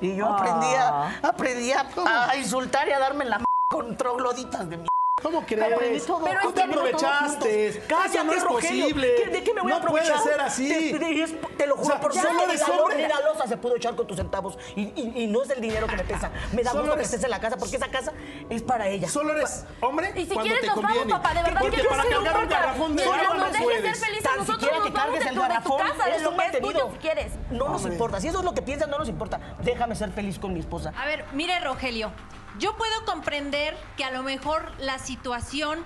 Y 0.00 0.16
yo 0.16 0.26
aprendí 0.26 0.74
a, 0.74 1.18
aprendí 1.22 1.72
a, 1.72 1.86
a 2.30 2.36
insultar 2.36 2.88
y 2.88 2.92
a 2.92 2.98
darme 2.98 3.24
la 3.24 3.36
m 3.36 3.44
con 3.70 3.96
trogloditas 3.96 4.68
de 4.68 4.76
mi. 4.78 4.86
¿Cómo 5.24 5.38
Aprendí 5.40 5.56
crees? 5.78 6.06
todo. 6.06 6.24
Pero 6.24 6.40
Tú 6.42 6.48
es 6.50 6.54
te 6.54 6.66
no 6.66 6.72
aprovechaste. 6.74 7.68
Eso 7.68 8.24
no 8.24 8.32
es 8.34 8.42
Rogelio. 8.44 8.84
posible. 8.84 9.14
¿Qué- 9.24 9.30
¿De 9.30 9.42
qué 9.42 9.54
me 9.54 9.62
voy 9.62 9.72
a 9.72 9.78
No 9.78 9.86
puede 9.86 10.04
aprovechar? 10.04 10.32
ser 10.32 10.40
así. 10.40 10.68
Te, 10.92 10.98
te- 10.98 11.26
te 11.56 11.66
lo 11.66 11.76
juro, 11.76 11.86
O 11.88 11.90
sea, 11.90 12.00
por 12.00 12.12
solo 12.14 12.28
solo 12.28 12.42
eres 12.50 12.62
hombre. 12.68 12.96
ni 12.96 13.02
la 13.08 13.20
losa 13.20 13.46
se 13.48 13.56
pudo 13.56 13.76
echar 13.76 13.96
con 13.96 14.06
tus 14.06 14.16
centavos. 14.18 14.58
Y, 14.76 14.82
y- 14.82 15.12
y 15.24 15.26
no 15.26 15.42
es 15.42 15.50
el 15.50 15.60
dinero 15.60 15.86
que 15.86 15.96
me 15.96 16.04
pesa. 16.04 16.30
Me 16.52 16.62
da 16.62 16.70
Solo 16.72 16.82
gusto 16.84 16.96
que 16.98 17.02
estés 17.04 17.24
en 17.24 17.30
la 17.30 17.40
casa 17.40 17.56
porque 17.56 17.76
esa 17.76 17.88
casa 17.88 18.12
es 18.50 18.62
para 18.62 18.86
ella. 18.88 19.08
Solo 19.08 19.32
eres 19.32 19.64
hombre 19.80 20.12
Y 20.14 20.20
si 20.26 20.26
cuando 20.34 20.42
quieres 20.42 20.60
te 20.60 20.66
nos 20.66 20.74
conviene. 20.76 21.00
vamos, 21.12 21.20
papá, 21.22 21.34
de 21.34 21.42
verdad 21.42 21.60
Porque 21.60 21.76
que 21.80 21.84
para 21.88 21.96
no 21.96 22.02
se 22.02 22.08
cargar 22.14 22.36
un 22.36 22.42
importa. 22.42 22.60
garrafón 22.60 22.96
de 22.96 23.04
agua 23.04 23.34
no 23.50 23.64
puedes. 23.64 24.00
Tan 24.22 24.46
siquiera 24.46 24.76
que 24.84 24.92
cargues 24.92 25.26
el 25.26 25.34
garrafón. 25.38 25.80
eres 26.06 26.22
lo 26.22 26.36
que 26.36 26.44
es 26.44 26.52
tuyo 26.52 26.60
mantenido. 26.60 26.90
si 26.92 26.98
quieres. 26.98 27.32
No 27.50 27.68
nos 27.70 27.82
importa. 27.86 28.20
Si 28.20 28.28
eso 28.28 28.40
es 28.40 28.44
lo 28.44 28.52
que 28.52 28.60
piensas, 28.62 28.88
no 28.88 28.98
nos 28.98 29.08
importa. 29.08 29.40
Déjame 29.62 29.94
ser 29.94 30.10
feliz 30.12 30.38
con 30.38 30.52
mi 30.52 30.60
esposa. 30.60 30.92
A 30.96 31.06
ver, 31.06 31.24
mire 31.32 31.58
Rogelio, 31.60 32.10
yo 32.58 32.76
puedo 32.76 33.04
comprender 33.04 33.76
que 33.96 34.04
a 34.04 34.10
lo 34.10 34.22
mejor 34.22 34.70
la 34.78 34.98
situación 34.98 35.84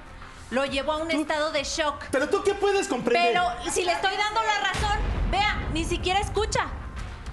lo 0.50 0.64
llevó 0.64 0.92
a 0.92 0.96
un 0.98 1.10
estado 1.10 1.50
de 1.52 1.64
shock. 1.64 2.04
Pero 2.10 2.28
tú 2.28 2.42
qué 2.42 2.54
puedes 2.54 2.88
comprender. 2.88 3.32
Pero 3.32 3.72
si 3.72 3.84
le 3.84 3.92
estoy 3.92 4.16
dando 4.16 4.40
la 4.42 4.60
razón, 4.72 4.98
vea, 5.30 5.56
ni 5.72 5.84
siquiera 5.84 6.20
escucha. 6.20 6.66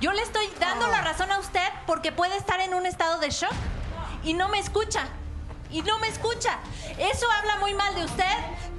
Yo 0.01 0.11
le 0.11 0.21
estoy 0.21 0.47
dando 0.59 0.87
la 0.87 1.01
razón 1.01 1.31
a 1.31 1.39
usted 1.39 1.67
porque 1.87 2.11
puede 2.11 2.35
estar 2.35 2.59
en 2.59 2.73
un 2.73 2.85
estado 2.85 3.19
de 3.19 3.29
shock 3.29 3.53
y 4.23 4.33
no 4.33 4.49
me 4.49 4.59
escucha. 4.59 5.07
Y 5.71 5.81
no 5.81 5.97
me 5.99 6.07
escucha. 6.07 6.59
Eso 6.97 7.25
habla 7.31 7.57
muy 7.57 7.73
mal 7.73 7.95
de 7.95 8.05
usted. 8.05 8.23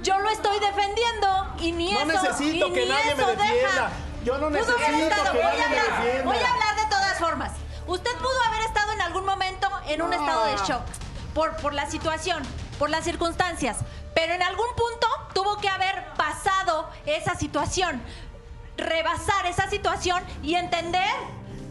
Yo 0.03 0.17
lo 0.19 0.29
estoy 0.29 0.59
defendiendo 0.59 1.53
y 1.59 1.71
ni 1.71 1.91
No 1.91 1.99
eso 1.99 2.07
necesito 2.23 2.67
y 2.67 2.73
que 2.73 2.81
ni 2.83 2.89
nadie 2.89 3.15
me 3.15 3.21
eso 3.23 3.31
defienda. 3.31 3.71
deja. 3.71 3.89
Yo 4.23 4.37
no 4.37 4.49
necesito 4.49 4.75
que 4.75 5.31
voy 5.31 5.41
a 5.41 5.43
nadie 5.49 5.57
me 5.57 5.79
hablar, 5.79 6.03
defienda. 6.03 6.23
Voy 6.23 6.37
a 6.37 6.51
hablar 6.53 6.75
de 6.75 6.85
todas 6.89 7.19
formas. 7.19 7.51
Usted 7.87 8.11
pudo 8.17 8.43
haber 8.47 8.61
estado 8.61 8.91
en 8.93 9.01
algún 9.01 9.25
momento 9.25 9.56
en 9.87 10.01
un 10.01 10.13
estado 10.13 10.45
de 10.45 10.53
Ah. 10.53 10.63
shock. 10.67 10.81
por, 11.33 11.55
por 11.57 11.73
la 11.75 11.87
situación, 11.89 12.41
por 12.79 12.89
las 12.89 13.03
circunstancias. 13.03 13.77
Pero 14.15 14.33
en 14.33 14.41
algún 14.41 14.65
punto 14.75 15.07
tuvo 15.35 15.57
que 15.57 15.69
haber 15.69 16.03
pasado 16.17 16.89
esa 17.05 17.35
situación, 17.35 18.01
rebasar 18.75 19.45
esa 19.45 19.69
situación 19.69 20.23
y 20.41 20.55
entender. 20.55 21.03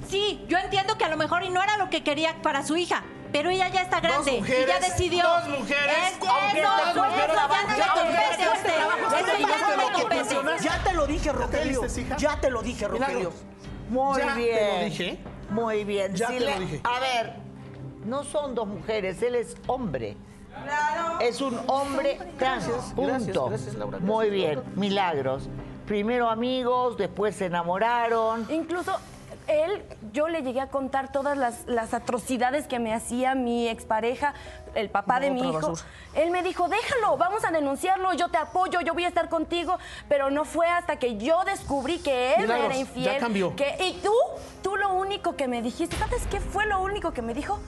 Sí, 0.08 0.44
yo 0.48 0.58
entiendo 0.58 0.96
que 0.96 1.04
a 1.04 1.08
lo 1.08 1.16
mejor 1.16 1.42
y 1.42 1.48
no 1.50 1.60
era 1.62 1.76
lo 1.78 1.90
que 1.90 2.04
quería 2.04 2.40
para 2.42 2.64
su 2.64 2.76
hija. 2.76 3.02
Pero 3.32 3.50
ella 3.50 3.68
ya 3.68 3.82
está 3.82 3.98
grande 3.98 4.34
y 4.36 4.38
mujeres, 4.38 4.66
ya 4.68 4.78
decidió. 4.78 5.28
dos 5.28 5.48
mujeres, 5.48 5.96
Es- 6.12 6.28
aunque 6.28 6.60
eso, 6.60 6.70
dos 6.70 6.90
eso 6.90 7.04
mujeres, 7.04 7.36
ya 7.36 7.46
no 7.48 7.76
ya 7.76 7.76
le 7.76 7.92
te 7.92 8.00
compete 8.00 8.22
a 8.22 8.28
viste 8.28 8.48
usted. 8.48 8.74
trabajo, 8.76 8.98
Eso 9.16 9.26
ya 9.26 9.58
no 9.58 9.76
le 9.76 9.92
compete. 9.92 10.64
Ya 10.64 10.84
te 10.84 10.92
lo 10.94 11.06
dije, 11.08 11.32
Rogelio. 11.32 11.82
Ya 12.18 12.40
te 12.40 12.50
lo 12.50 12.62
dije, 12.62 12.86
Rogelio. 12.88 13.32
Muy 13.88 14.18
Ya 14.20 14.26
te 14.28 14.34
bien. 14.40 14.78
lo 14.78 14.84
dije. 14.84 15.18
Muy 15.50 15.84
bien. 15.84 16.14
Ya 16.14 16.28
Sí 16.28 16.38
te 16.38 16.40
lo 16.44 16.60
dije. 16.60 16.80
A 16.84 17.00
ver, 17.00 17.45
no 18.06 18.24
son 18.24 18.54
dos 18.54 18.66
mujeres, 18.66 19.20
él 19.22 19.34
es 19.34 19.56
hombre. 19.66 20.16
Es 21.20 21.40
un 21.40 21.58
hombre 21.66 22.18
trans. 22.38 22.64
Punto. 22.94 23.02
gracias, 23.02 23.36
gracias, 23.48 23.74
Laura, 23.74 23.98
Muy 23.98 24.30
bien, 24.30 24.62
milagros. 24.74 25.48
Primero 25.86 26.28
amigos, 26.30 26.96
después 26.96 27.36
se 27.36 27.46
enamoraron. 27.46 28.46
Incluso 28.50 28.92
él, 29.48 29.84
yo 30.12 30.28
le 30.28 30.42
llegué 30.42 30.60
a 30.60 30.68
contar 30.68 31.12
todas 31.12 31.36
las, 31.36 31.66
las 31.66 31.94
atrocidades 31.94 32.66
que 32.66 32.78
me 32.78 32.92
hacía 32.92 33.34
mi 33.34 33.68
expareja, 33.68 34.34
el 34.74 34.88
papá 34.90 35.20
de 35.20 35.30
mi 35.30 35.40
hijo. 35.40 35.52
basura. 35.52 35.82
Él 36.14 36.30
me 36.30 36.42
dijo, 36.42 36.68
déjalo, 36.68 37.16
vamos 37.16 37.44
a 37.44 37.50
denunciarlo, 37.52 38.12
yo 38.14 38.28
te 38.28 38.38
apoyo, 38.38 38.80
yo 38.80 38.94
voy 38.94 39.04
a 39.04 39.08
estar 39.08 39.28
contigo. 39.28 39.78
Pero 40.08 40.30
no 40.30 40.44
fue 40.44 40.66
hasta 40.66 40.96
que 40.98 41.16
yo 41.18 41.44
descubrí 41.44 41.98
que 41.98 42.34
él 42.34 42.42
Milagros, 42.42 42.66
era 42.66 42.74
ya 42.74 42.80
infiel. 42.80 43.18
cambió. 43.18 43.54
Que, 43.54 43.76
y 43.86 44.00
tú, 44.02 44.12
tú 44.62 44.76
lo 44.76 44.94
único 44.94 45.36
que 45.36 45.46
me 45.46 45.62
dijiste, 45.62 45.96
¿sabes 45.96 46.26
qué 46.28 46.40
fue 46.40 46.66
lo 46.66 46.82
único 46.82 47.12
que 47.12 47.22
me 47.22 47.34
dijo? 47.34 47.60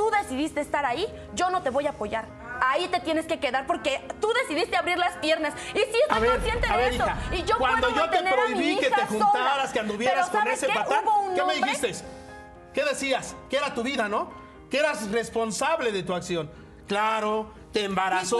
Tú 0.00 0.10
decidiste 0.10 0.62
estar 0.62 0.86
ahí, 0.86 1.06
yo 1.34 1.50
no 1.50 1.60
te 1.62 1.68
voy 1.68 1.86
a 1.86 1.90
apoyar. 1.90 2.24
Ahí 2.62 2.88
te 2.88 3.00
tienes 3.00 3.26
que 3.26 3.38
quedar 3.38 3.66
porque 3.66 4.00
tú 4.18 4.28
decidiste 4.32 4.74
abrir 4.74 4.96
las 4.96 5.12
piernas. 5.18 5.52
Y 5.74 5.78
sí 5.80 5.84
A 6.08 6.14
estoy 6.14 6.20
ver, 6.22 6.30
consciente 6.30 6.66
a 6.66 6.70
de 6.70 6.82
ver, 6.84 6.92
eso. 6.94 7.04
hija, 7.04 7.16
y 7.32 7.42
yo 7.42 7.58
cuando 7.58 7.88
puedo 7.90 8.06
yo 8.06 8.10
te 8.10 8.22
prohibí 8.22 8.76
que 8.78 8.88
te 8.88 9.04
juntaras, 9.04 9.56
sola. 9.60 9.72
que 9.74 9.80
anduvieras 9.80 10.30
Pero 10.30 10.32
con 10.32 10.40
¿sabes 10.40 10.62
ese 10.62 10.66
qué? 10.68 10.72
patán, 10.78 11.04
¿qué 11.34 11.44
me 11.44 11.54
dijiste? 11.54 11.92
¿Qué 12.72 12.82
decías? 12.84 13.36
Que 13.50 13.58
era 13.58 13.74
tu 13.74 13.82
vida, 13.82 14.08
¿no? 14.08 14.30
Que 14.70 14.78
eras 14.78 15.10
responsable 15.10 15.92
de 15.92 16.02
tu 16.02 16.14
acción. 16.14 16.50
Claro, 16.88 17.52
te 17.72 17.84
embarazó 17.84 18.38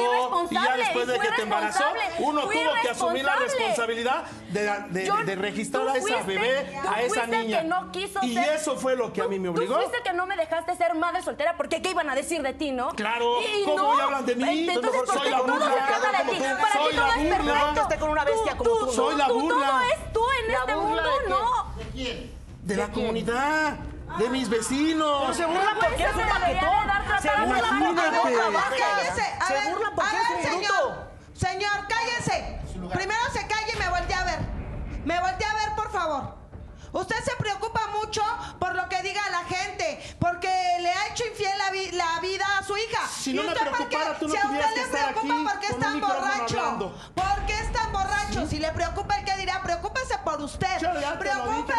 Y 0.51 0.55
y, 0.55 0.55
ya 0.55 0.77
después 0.77 1.07
de 1.07 1.19
que 1.21 1.29
te 1.37 1.43
embarazó, 1.43 1.85
uno 2.19 2.41
tuvo 2.49 2.71
que 2.83 2.89
asumir 2.91 3.25
la 3.25 3.37
responsabilidad 3.37 4.25
de, 4.51 4.63
de- 4.89 5.07
Yo- 5.07 5.17
de 5.25 5.37
registrar 5.37 5.85
tú 5.85 5.89
a 5.91 5.97
esa 5.97 6.07
fuiste- 6.07 6.25
bebé, 6.27 6.79
tú 6.83 6.89
a 6.89 7.03
esa 7.03 7.27
niña. 7.27 7.61
que 7.63 7.69
no 7.69 7.93
quiso 7.93 8.19
y 8.23 8.35
ser- 8.35 8.55
eso 8.55 8.77
fue 8.77 8.97
lo 8.97 9.13
que 9.13 9.21
a 9.21 9.25
Tú- 9.25 9.31
mí 9.31 9.39
me 9.39 9.49
obligó. 9.51 9.75
Tú 9.77 9.81
fuiste 9.83 10.03
que 10.03 10.13
no 10.13 10.27
me 10.27 10.37
dejaste 10.37 10.75
ser 10.77 10.95
madre 10.95 11.23
soltera 11.23 11.57
porque 11.57 11.81
¿qué 11.81 11.91
iban 11.91 12.11
a 12.11 12.17
decir 12.17 12.43
de 12.43 12.55
ti, 12.55 12.73
no? 12.73 12.89
Claro, 12.91 13.37
Y 13.41 13.65
¿cómo 13.65 13.77
no. 13.79 13.89
hoy 13.91 14.01
hablan 14.01 14.27
de 14.27 14.35
mí? 14.35 14.69
Entonces, 14.69 14.91
Mejor 14.93 15.07
¿por 15.07 15.19
soy 15.19 15.31
la 15.31 15.37
todo 15.39 15.47
burla, 15.53 15.67
se 15.67 15.73
trata 15.77 16.11
de 16.25 16.31
ti? 16.31 16.37
tú. 16.39 16.45
Para 16.61 16.73
Soy 16.73 16.91
ti 16.91 16.97
la 16.97 17.03
todo 17.03 17.13
es 17.23 17.39
burla. 17.39 17.83
esté 17.83 17.99
con 17.99 18.11
una 18.11 18.25
bestia 18.25 18.57
como 18.57 18.71
tú, 18.71 18.87
¿no? 18.87 18.93
Soy 18.93 19.15
la 19.17 19.27
tú, 19.29 19.41
burla. 19.41 19.67
Todo 19.69 19.81
es 19.83 20.13
tú 20.13 20.21
en 20.45 20.53
¿La 20.53 20.59
este 20.59 20.75
mundo, 20.77 21.03
de 21.03 21.09
qué? 21.25 21.31
no. 21.31 22.31
De 22.63 22.77
la 22.77 22.89
comunidad, 22.89 23.77
de 24.19 24.29
mis 24.31 24.49
vecinos. 24.49 25.37
Se 25.37 25.45
burlan 25.47 25.75
Pues 25.79 25.89
porque 25.89 26.05
es 26.05 26.13
se 26.13 26.19
un 26.23 26.29
paquetón. 26.29 27.21
Se 27.23 27.29
burlan 27.31 27.79
porque 27.79 28.11
no. 28.11 28.59
A 28.59 29.47
Se 29.47 29.53
ver, 29.55 29.71
burlan 29.71 29.95
porque 29.95 30.17
a 30.17 30.23
es 30.23 30.29
ver, 30.29 30.37
un 30.37 30.43
señor. 30.63 30.83
bruto. 30.83 31.11
Señor, 31.35 31.87
cállese. 31.89 32.61
Primero 32.93 33.21
se 33.33 33.47
calle 33.47 33.73
y 33.75 33.79
me 33.79 33.89
voltea 33.89 34.21
a 34.21 34.25
ver. 34.25 34.39
Me 35.05 35.21
voltea 35.21 35.51
a 35.51 35.55
ver, 35.55 35.75
por 35.77 35.91
favor. 35.91 36.41
Usted 36.93 37.17
se 37.25 37.37
preocupa 37.37 37.81
mucho 38.01 38.21
por 38.59 38.75
lo 38.75 38.89
que 38.89 39.01
diga 39.03 39.23
la 39.31 39.45
gente, 39.45 40.17
porque 40.19 40.49
le 40.81 40.91
ha 40.91 41.07
hecho 41.07 41.25
infiel 41.25 41.57
la, 41.57 41.71
vi- 41.71 41.93
la 41.93 42.19
vida 42.21 42.45
a 42.59 42.65
su 42.65 42.77
hija. 42.77 43.07
Si 43.07 43.31
¿Y 43.31 43.35
no 43.35 43.45
me 43.45 43.49
usted 43.51 43.61
por 43.71 43.79
qué? 43.79 43.85
preocupara, 43.97 44.19
tú 44.19 44.27
no 44.27 44.35
si 44.35 44.41
a 44.41 44.47
usted 44.47 44.77
le 44.77 44.87
preocupa 44.89 45.35
porque 45.53 45.67
es 45.69 45.79
tan 45.79 46.01
borracho. 46.01 46.59
hablando. 46.59 46.95
¿Por 47.15 47.47
qué 47.47 47.53
es 47.61 47.73
tan 47.73 47.93
borracho? 47.93 48.47
Si 48.49 48.59
le 48.59 48.73
preocupa 48.73 49.17
el 49.19 49.25
que 49.25 49.37
dirá, 49.37 49.63
preocúpese 49.63 50.19
por 50.25 50.41
usted. 50.43 50.79
Preocúpese 50.81 51.70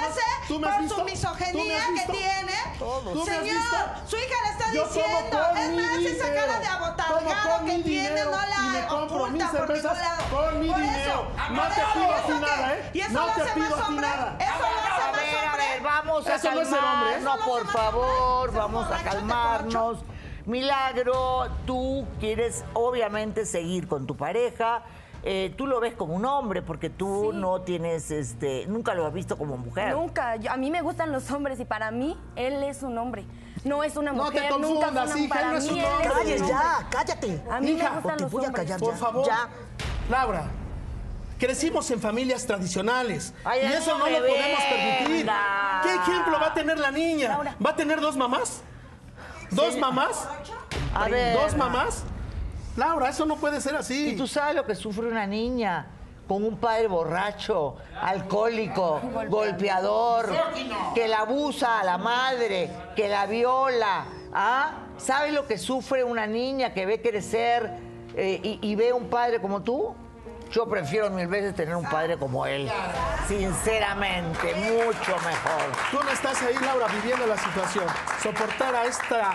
por 0.69 0.80
visto? 0.82 0.95
su 0.95 1.02
¿Tú 1.02 1.06
me 1.06 1.12
misoginia 1.12 1.78
que 1.95 2.12
tiene. 2.12 2.54
¿Tú 2.80 2.86
me 3.04 3.21
has 3.21 3.26
Señor, 3.26 3.86
su 4.08 4.15
hija 4.17 4.36
le 4.43 4.52
está 4.52 4.74
Yo 4.74 4.86
diciendo. 4.86 5.39
Es 5.58 5.71
más, 5.71 6.00
esa 6.06 6.34
cara 6.34 6.60
de 6.60 6.67
abotargado 6.67 7.65
que 7.65 7.80
tiene 7.80 8.24
no 8.24 8.32
la 8.32 8.95
oculta 9.04 9.52
por 9.52 9.69
ningún 9.69 9.82
lado. 9.82 10.24
con 10.32 10.60
mi 10.60 10.67
Por 10.69 10.78
dinero. 10.82 11.02
eso, 11.02 11.28
No 11.52 11.62
te 11.67 11.82
pido 11.93 12.08
¿y 12.08 12.12
a 12.12 12.24
ti 12.26 12.32
eso 12.32 12.39
nada? 12.39 12.74
¿eh? 12.76 12.89
¿Y 12.93 13.00
eso 13.02 13.12
No 13.13 13.28
lo 13.28 13.34
te 13.34 13.41
hace 13.41 13.52
pido 13.54 13.69
más 13.78 13.88
hombre? 13.88 14.08
nada. 14.08 14.38
¿Eso 14.39 14.60
lo 14.60 14.65
hace 14.65 15.12
más 15.12 15.45
hombre? 15.45 15.80
vamos 15.84 16.28
a 16.28 16.36
¿eh? 16.36 16.39
calmarnos, 16.41 17.38
por 17.45 17.67
favor, 17.67 18.54
vamos 18.54 18.91
a 18.91 18.97
calmarnos. 19.04 19.97
Milagro, 20.45 21.47
tú 21.67 22.06
quieres 22.19 22.63
obviamente 22.74 23.45
seguir 23.45 23.88
con 23.88 24.08
tu 24.08 24.17
pareja. 24.17 24.84
Eh, 25.23 25.53
tú 25.57 25.67
lo 25.67 25.79
ves 25.79 25.93
como 25.93 26.15
un 26.15 26.25
hombre 26.25 26.62
porque 26.62 26.89
tú 26.89 27.29
Sí. 27.31 27.38
no 27.38 27.62
tienes, 27.62 28.10
este, 28.12 28.65
nunca 28.67 28.93
lo 28.93 29.05
has 29.05 29.13
visto 29.13 29.38
como 29.38 29.57
mujer. 29.57 29.93
Nunca. 29.95 30.36
Yo- 30.38 30.51
a 30.51 30.57
mí 30.57 30.71
me 30.71 30.81
gustan 30.81 31.12
los 31.12 31.29
hombres 31.31 31.60
y 31.60 31.65
para 31.65 31.91
mí 31.91 32.17
él 32.36 32.63
es 32.63 32.81
un 32.84 32.97
hombre. 32.97 33.25
No 33.63 33.84
es 33.84 33.95
una 33.97 34.12
No 34.12 34.29
te 34.31 34.39
mujer, 34.41 34.60
nunca 34.60 34.88
fue 35.07 35.19
hija, 35.21 35.29
para 35.36 35.41
él 35.47 35.51
no 35.51 35.57
es 35.60 35.65
un 35.71 35.79
hombre. 35.84 36.10
Calles 36.10 36.47
ya, 36.47 36.88
cállate. 36.89 37.43
A 37.51 37.60
mí 37.60 37.67
me 37.67 37.77
Hija, 37.77 37.89
gustan 37.95 38.17
te 38.17 38.23
los 38.23 38.31
voy 38.31 38.43
a 38.43 38.47
hombres. 38.47 38.65
callar 38.65 38.79
Por 38.79 38.93
ya. 38.93 38.97
favor. 38.99 39.25
Ya. 39.27 39.49
Laura, 40.10 40.43
crecimos 41.38 41.89
en 41.91 41.99
familias 41.99 42.45
tradicionales 42.47 43.34
Ay, 43.43 43.62
y 43.63 43.73
eso 43.73 43.97
no 43.97 44.05
me 44.05 44.12
lo 44.12 44.17
podemos 44.19 44.63
permitir. 44.63 45.17
venga. 45.25 45.81
¿Qué 45.84 45.93
ejemplo 45.95 46.39
va 46.39 46.47
a 46.47 46.53
tener 46.55 46.79
la 46.79 46.89
niña? 46.91 47.29
Laura. 47.29 47.55
¿Va 47.63 47.69
a 47.71 47.75
tener 47.75 48.01
dos 48.01 48.17
mamás? 48.17 48.62
¿Dos 49.51 49.77
mamás? 49.77 50.27
A 50.95 51.07
ver. 51.10 51.38
¿Dos 51.39 51.55
mamás? 51.55 52.03
Laura, 52.77 53.10
eso 53.10 53.25
no 53.25 53.36
puede 53.36 53.60
ser 53.60 53.75
así. 53.75 54.10
¿Y 54.10 54.15
tú 54.15 54.27
sabes 54.27 54.55
lo 54.55 54.65
que 54.65 54.75
sufre 54.75 55.07
una 55.07 55.27
niña 55.27 55.88
con 56.27 56.43
un 56.45 56.57
padre 56.57 56.88
borracho, 56.88 57.75
alcohólico, 58.01 59.01
golpeador, 59.27 60.29
que 60.95 61.07
la 61.07 61.19
abusa 61.19 61.79
a 61.79 61.84
la 61.84 61.97
madre, 61.97 62.69
que 62.95 63.10
la 63.10 63.25
viola? 63.25 64.05
¿Ah? 64.34 64.71
¿Sabes 64.97 65.34
lo 65.34 65.47
que 65.47 65.57
sufre 65.57 66.03
una 66.03 66.27
niña 66.27 66.73
que 66.73 66.86
ve 66.86 67.01
crecer 67.01 67.71
eh, 68.15 68.39
y, 68.41 68.60
y 68.62 68.75
ve 68.75 68.93
un 68.93 69.10
padre 69.10 69.41
como 69.41 69.62
tú? 69.62 69.93
Yo 70.51 70.67
prefiero 70.67 71.10
mil 71.10 71.27
veces 71.27 71.55
tener 71.55 71.75
un 71.75 71.86
padre 71.86 72.17
como 72.17 72.45
él. 72.45 72.69
Sinceramente, 73.27 74.53
mucho 74.53 75.15
mejor. 75.15 75.71
Tú 75.91 75.99
no 76.03 76.10
estás 76.12 76.41
ahí, 76.41 76.55
Laura, 76.62 76.88
viviendo 76.88 77.25
la 77.25 77.38
situación. 77.38 77.86
Soportar 78.21 78.75
a 78.75 78.86
esta, 78.86 79.34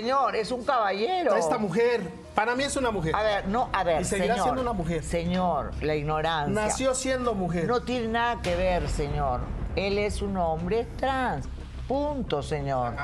Señor, 0.00 0.36
es 0.36 0.50
un 0.52 0.64
caballero. 0.64 1.36
esta 1.36 1.58
mujer. 1.58 2.02
Para 2.34 2.54
mí 2.54 2.64
es 2.64 2.76
una 2.76 2.90
mujer. 2.90 3.14
A 3.16 3.22
ver, 3.22 3.48
no, 3.48 3.70
a 3.72 3.82
ver, 3.82 4.02
Y 4.02 4.04
seguirá 4.04 4.34
señor. 4.34 4.44
siendo 4.44 4.62
una 4.62 4.72
mujer. 4.74 5.02
Señor, 5.02 5.72
la 5.80 5.94
ignorancia. 5.94 6.52
Nació 6.62 6.94
siendo 6.94 7.34
mujer. 7.34 7.66
No 7.66 7.80
tiene 7.82 8.08
nada 8.08 8.42
que 8.42 8.54
ver, 8.56 8.88
señor. 8.90 9.40
Él 9.74 9.96
es 9.98 10.20
un 10.20 10.36
hombre 10.36 10.86
trans. 10.98 11.46
Punto, 11.88 12.42
señor. 12.42 12.94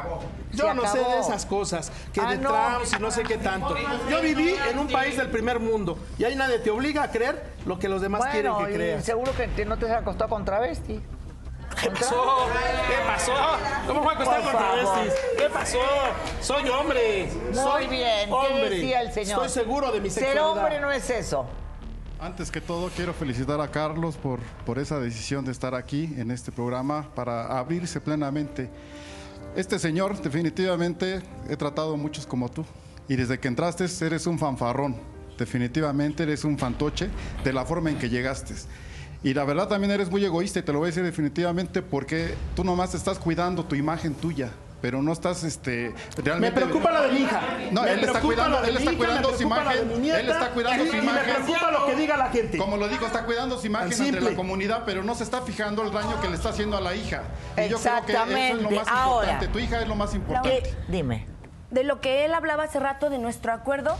Yo 0.52 0.74
no 0.74 0.84
sé 0.86 0.98
de 0.98 1.20
esas 1.20 1.46
cosas, 1.46 1.92
que 2.12 2.20
Ah, 2.20 2.32
de 2.32 2.38
no. 2.38 2.50
trans 2.50 2.92
y 2.92 3.00
no 3.00 3.10
sé 3.12 3.22
qué 3.22 3.38
tanto. 3.38 3.74
Yo 4.10 4.20
viví 4.20 4.54
en 4.70 4.78
un 4.78 4.88
país 4.88 5.16
del 5.16 5.30
primer 5.30 5.60
mundo 5.60 5.96
y 6.18 6.24
ahí 6.24 6.34
nadie 6.34 6.58
te 6.58 6.70
obliga 6.70 7.04
a 7.04 7.10
creer 7.10 7.42
lo 7.64 7.78
que 7.78 7.88
los 7.88 8.02
demás 8.02 8.22
quieren 8.32 8.52
que 8.66 8.72
creas. 8.74 9.04
seguro 9.04 9.32
que 9.56 9.64
no 9.64 9.78
te 9.78 9.86
has 9.90 10.00
acostado 10.02 10.28
con 10.30 10.44
travesti. 10.44 11.00
¿Qué 11.82 11.90
pasó? 11.90 12.46
¿Qué 12.88 13.06
pasó? 13.06 13.32
¿Cómo 13.86 14.02
fue 14.02 14.12
a 14.12 14.14
acostar 14.16 14.42
con 14.42 14.52
travestis? 14.52 15.14
¿Qué 15.36 15.50
pasó? 15.50 15.78
Soy 16.40 16.68
hombre. 16.68 17.28
Muy 17.46 17.54
Soy 17.54 17.86
bien. 17.88 18.26
¿Qué 18.28 18.32
hombre. 18.32 18.70
decía 18.70 19.00
el 19.00 19.12
señor? 19.12 19.44
Estoy 19.46 19.62
seguro 19.64 19.90
de 19.92 20.00
mi 20.00 20.08
Ser 20.10 20.24
sexualidad. 20.24 20.48
hombre 20.64 20.80
no 20.80 20.92
es 20.92 21.10
eso. 21.10 21.44
Antes 22.20 22.52
que 22.52 22.60
todo, 22.60 22.88
quiero 22.94 23.12
felicitar 23.12 23.60
a 23.60 23.68
Carlos 23.68 24.16
por, 24.16 24.38
por 24.64 24.78
esa 24.78 25.00
decisión 25.00 25.44
de 25.44 25.50
estar 25.50 25.74
aquí 25.74 26.14
en 26.16 26.30
este 26.30 26.52
programa 26.52 27.08
para 27.16 27.58
abrirse 27.58 28.00
plenamente. 28.00 28.70
Este 29.56 29.78
señor, 29.80 30.20
definitivamente, 30.22 31.20
he 31.48 31.56
tratado 31.56 31.94
a 31.94 31.96
muchos 31.96 32.26
como 32.26 32.48
tú. 32.48 32.64
Y 33.08 33.16
desde 33.16 33.40
que 33.40 33.48
entraste, 33.48 33.86
eres 34.06 34.26
un 34.28 34.38
fanfarrón. 34.38 34.96
Definitivamente 35.36 36.22
eres 36.22 36.44
un 36.44 36.56
fantoche 36.56 37.10
de 37.42 37.52
la 37.52 37.64
forma 37.64 37.90
en 37.90 37.98
que 37.98 38.08
llegaste. 38.08 38.54
Y 39.24 39.34
la 39.34 39.44
verdad 39.44 39.68
también 39.68 39.90
eres 39.92 40.10
muy 40.10 40.24
egoísta 40.24 40.58
y 40.58 40.62
te 40.62 40.72
lo 40.72 40.80
voy 40.80 40.86
a 40.86 40.88
decir 40.88 41.04
definitivamente 41.04 41.80
porque 41.82 42.34
tú 42.56 42.64
nomás 42.64 42.94
estás 42.94 43.18
cuidando 43.20 43.64
tu 43.64 43.76
imagen 43.76 44.14
tuya, 44.14 44.50
pero 44.80 45.00
no 45.00 45.12
estás 45.12 45.44
este, 45.44 45.94
Me 46.16 46.22
realmente... 46.24 46.60
preocupa 46.60 46.90
la 46.90 47.02
de 47.02 47.12
mi 47.12 47.20
hija. 47.20 47.40
No, 47.70 47.82
Me 47.82 47.92
él 47.92 48.00
está 48.02 48.20
cuidando- 48.20 48.58
él 48.64 48.76
está 48.76 48.90
hija, 48.92 48.98
cuidando 48.98 49.30
me 49.30 49.36
su 49.36 49.42
imagen, 49.44 49.78
él 50.04 50.28
está 50.28 50.50
cuidando 50.50 50.84
y- 50.84 50.88
su 50.88 50.96
y 50.96 50.98
imagen. 50.98 51.26
me 51.26 51.32
preocupa 51.34 51.70
lo 51.70 51.86
que 51.86 51.94
diga 51.94 52.16
la 52.16 52.30
gente. 52.30 52.58
Como 52.58 52.76
lo 52.76 52.88
digo, 52.88 53.06
está 53.06 53.24
cuidando 53.24 53.58
su 53.60 53.66
imagen 53.68 53.92
ante 54.02 54.20
la 54.20 54.34
comunidad, 54.34 54.82
pero 54.84 55.04
no 55.04 55.14
se 55.14 55.22
está 55.22 55.40
fijando 55.42 55.82
el 55.84 55.92
daño 55.92 56.20
que 56.20 56.28
le 56.28 56.34
está 56.34 56.48
haciendo 56.48 56.76
a 56.76 56.80
la 56.80 56.96
hija. 56.96 57.22
Y 57.56 57.68
yo 57.68 57.78
creo 57.78 58.04
que 58.04 58.12
eso 58.12 58.22
es 58.24 58.62
lo 58.62 58.68
Exactamente. 58.70 58.74
más 58.74 58.88
Ahora, 58.88 59.26
importante. 59.30 59.46
Tu 59.52 59.58
hija 59.60 59.80
es 59.82 59.86
lo 59.88 59.94
más 59.94 60.14
importante. 60.16 60.62
¿Qué? 60.64 60.74
Dime. 60.88 61.26
De 61.70 61.84
lo 61.84 62.00
que 62.00 62.24
él 62.24 62.34
hablaba 62.34 62.64
hace 62.64 62.80
rato 62.80 63.08
de 63.08 63.18
nuestro 63.18 63.52
acuerdo, 63.52 63.96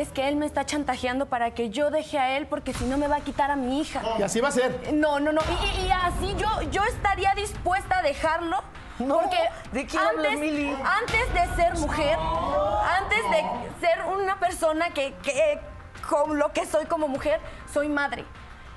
es 0.00 0.10
que 0.10 0.28
él 0.28 0.36
me 0.36 0.46
está 0.46 0.64
chantajeando 0.64 1.26
para 1.26 1.50
que 1.52 1.70
yo 1.70 1.90
deje 1.90 2.18
a 2.18 2.36
él 2.36 2.46
porque 2.46 2.72
si 2.72 2.84
no 2.84 2.96
me 2.98 3.08
va 3.08 3.16
a 3.16 3.20
quitar 3.20 3.50
a 3.50 3.56
mi 3.56 3.80
hija. 3.80 4.00
Y 4.18 4.22
así 4.22 4.40
va 4.40 4.48
a 4.48 4.52
ser. 4.52 4.92
No, 4.94 5.18
no, 5.20 5.32
no. 5.32 5.40
Y, 5.42 5.66
y- 5.82 5.86
y 5.86 5.90
así 5.90 6.34
yo, 6.36 6.48
yo 6.70 6.82
estaría 6.84 7.32
dispuesta 7.34 7.98
a 7.98 8.02
dejarlo 8.02 8.62
Porque 8.98 9.38
¿de 9.72 9.86
quién 9.86 10.02
hablas, 10.02 10.32
antes, 10.32 10.40
Mili? 10.40 10.76
antes 11.00 11.34
de 11.34 11.56
ser 11.62 11.74
mujer, 11.78 12.18
antes 12.18 13.22
de 13.30 13.86
ser 13.86 14.04
una 14.06 14.38
persona 14.40 14.90
que, 14.90 15.14
que 15.22 15.60
con 16.08 16.38
lo 16.38 16.52
que 16.52 16.66
soy 16.66 16.86
como 16.86 17.06
mujer, 17.08 17.40
soy 17.72 17.88
madre. 17.88 18.24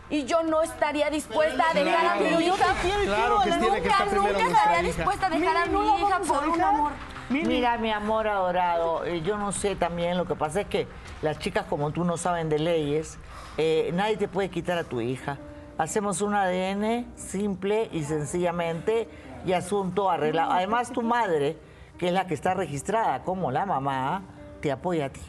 Y 0.09 0.25
yo 0.25 0.43
no 0.43 0.61
estaría 0.61 1.09
dispuesta 1.09 1.69
a 1.69 1.73
dejar 1.73 2.05
a 2.05 2.15
mi 2.15 2.29
yo 2.31 2.41
hija. 2.41 2.65
te 2.73 2.87
quiero 2.87 3.03
Claro 3.05 3.39
que 3.39 3.49
que 3.51 3.57
nunca, 3.57 4.05
nunca 4.13 4.45
estaría 4.47 4.81
dispuesta 4.83 5.27
a 5.27 5.29
dejar 5.29 5.57
a 5.57 5.65
¿no 5.67 5.79
mi 5.97 6.01
hija 6.01 6.19
por 6.19 6.47
un 6.49 6.61
amor. 6.61 6.91
Mira, 7.31 7.77
mi 7.77 7.91
amor 7.91 8.27
adorado, 8.27 9.05
eh, 9.05 9.21
yo 9.21 9.37
no 9.37 9.53
sé 9.53 9.75
también, 9.77 10.17
lo 10.17 10.25
que 10.25 10.35
pasa 10.35 10.61
es 10.61 10.67
que 10.67 10.87
las 11.21 11.39
chicas 11.39 11.65
como 11.69 11.91
tú 11.91 12.03
no 12.03 12.17
saben 12.17 12.49
de 12.49 12.59
leyes, 12.59 13.17
eh, 13.57 13.91
nadie 13.93 14.17
te 14.17 14.27
puede 14.27 14.49
quitar 14.49 14.77
a 14.77 14.83
tu 14.83 14.99
hija. 14.99 15.37
Hacemos 15.77 16.21
un 16.21 16.35
ADN 16.35 17.07
simple 17.15 17.89
y 17.91 18.03
sencillamente 18.03 19.07
y 19.45 19.53
asunto 19.53 20.09
arreglado. 20.09 20.51
Además, 20.51 20.91
tu 20.91 21.01
madre, 21.01 21.57
que 21.97 22.07
es 22.07 22.13
la 22.13 22.27
que 22.27 22.33
está 22.33 22.53
registrada 22.53 23.23
como 23.23 23.49
la 23.49 23.65
mamá, 23.65 24.23
te 24.61 24.71
apoya 24.71 25.05
a 25.05 25.09
ti. 25.09 25.21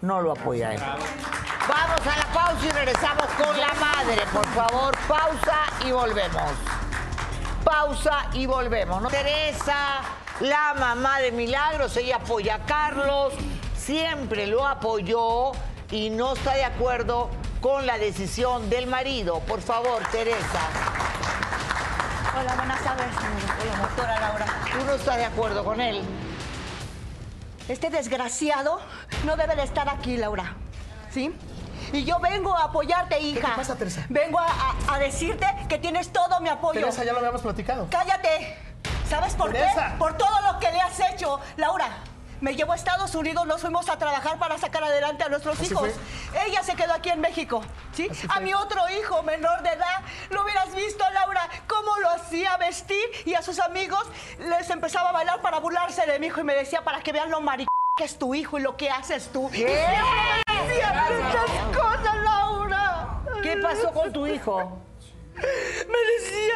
No 0.00 0.22
lo 0.22 0.32
apoya 0.32 0.68
a 0.68 0.74
él. 0.74 0.80
Vamos 0.80 2.06
a 2.06 2.18
la 2.18 2.32
pausa 2.32 2.66
y 2.66 2.70
regresamos 2.70 3.26
con 3.36 3.58
la 3.58 3.74
madre. 3.74 4.22
Por 4.32 4.46
favor, 4.48 4.96
pausa 5.06 5.66
y 5.86 5.90
volvemos. 5.90 6.52
Pausa 7.64 8.26
y 8.32 8.46
volvemos. 8.46 9.02
¿no? 9.02 9.08
Teresa, 9.08 10.00
la 10.40 10.74
mamá 10.78 11.20
de 11.20 11.32
Milagros, 11.32 11.96
ella 11.96 12.16
apoya 12.16 12.56
a 12.56 12.58
Carlos, 12.66 13.32
siempre 13.76 14.46
lo 14.46 14.66
apoyó 14.66 15.52
y 15.90 16.10
no 16.10 16.34
está 16.34 16.54
de 16.54 16.64
acuerdo 16.64 17.30
con 17.60 17.86
la 17.86 17.98
decisión 17.98 18.70
del 18.70 18.86
marido. 18.86 19.40
Por 19.40 19.60
favor, 19.60 20.02
Teresa. 20.12 20.60
Hola, 22.38 22.54
buenas 22.54 22.80
tardes. 22.84 23.06
Hola, 23.16 23.82
doctora 23.82 24.20
Laura. 24.20 24.46
¿Tú 24.78 24.84
no 24.84 24.92
estás 24.92 25.16
de 25.16 25.24
acuerdo 25.24 25.64
con 25.64 25.80
él? 25.80 26.02
Este 27.68 27.90
desgraciado 27.90 28.80
no 29.26 29.36
debe 29.36 29.56
de 29.56 29.64
estar 29.64 29.88
aquí, 29.88 30.16
Laura. 30.16 30.54
¿Sí? 31.10 31.34
Y 31.92 32.04
yo 32.04 32.18
vengo 32.20 32.54
a 32.56 32.64
apoyarte, 32.64 33.18
hija. 33.20 33.48
te 33.50 33.56
pasa, 33.56 33.76
Teresa? 33.76 34.04
Vengo 34.08 34.38
a, 34.38 34.46
a- 34.46 34.94
a 34.94 34.98
decirte 34.98 35.46
que 35.68 35.78
tienes 35.78 36.12
todo 36.12 36.38
mi 36.40 36.48
apoyo. 36.48 36.80
Teresa, 36.80 37.02
ya 37.04 37.12
lo 37.12 37.18
habíamos 37.18 37.42
platicado. 37.42 37.88
¡Cállate! 37.90 38.67
¿Sabes 39.08 39.34
por 39.34 39.52
Teresa. 39.52 39.90
qué? 39.92 39.98
Por 39.98 40.16
todo 40.16 40.40
lo 40.52 40.58
que 40.58 40.70
le 40.70 40.80
has 40.80 40.98
hecho, 41.12 41.40
Laura. 41.56 41.88
Me 42.40 42.54
llevó 42.54 42.70
a 42.72 42.76
Estados 42.76 43.16
Unidos, 43.16 43.46
nos 43.48 43.60
fuimos 43.60 43.88
a 43.88 43.98
trabajar 43.98 44.38
para 44.38 44.56
sacar 44.58 44.84
adelante 44.84 45.24
a 45.24 45.28
nuestros 45.28 45.58
Así 45.58 45.72
hijos. 45.72 45.90
fue. 45.90 46.44
Ella 46.46 46.62
se 46.62 46.76
quedó 46.76 46.92
aquí 46.94 47.08
en 47.08 47.20
México, 47.20 47.64
¿sí? 47.92 48.08
A 48.28 48.38
mi 48.38 48.54
otro 48.54 48.80
hijo 48.90 49.24
menor 49.24 49.60
de 49.64 49.70
edad, 49.70 50.02
lo 50.30 50.44
hubieras 50.44 50.72
visto, 50.72 51.04
Laura, 51.14 51.48
cómo 51.66 51.96
lo 51.96 52.10
hacía 52.10 52.56
vestir 52.56 53.02
y 53.24 53.34
a 53.34 53.42
sus 53.42 53.58
amigos 53.58 54.06
les 54.38 54.70
empezaba 54.70 55.08
a 55.08 55.12
bailar 55.12 55.40
para 55.42 55.58
burlarse 55.58 56.06
de 56.06 56.20
mi 56.20 56.28
hijo 56.28 56.40
y 56.40 56.44
me 56.44 56.54
decía 56.54 56.84
para 56.84 57.00
que 57.00 57.10
vean 57.10 57.28
lo 57.28 57.40
mari 57.40 57.66
que 57.96 58.04
es 58.04 58.16
tu 58.16 58.32
hijo 58.32 58.56
y 58.56 58.62
lo 58.62 58.76
que 58.76 58.88
haces 58.88 59.30
tú. 59.32 59.50
¿Qué? 59.50 59.58
Y 59.58 59.64
siempre 59.64 60.46
me 60.46 60.62
decía 60.68 61.06
muchas 61.10 61.76
cosas, 61.76 62.16
Laura. 62.22 63.08
¿Qué 63.42 63.56
pasó 63.56 63.90
con 63.92 64.12
tu 64.12 64.24
hijo? 64.28 64.78
Me 65.34 65.98
decía 66.22 66.54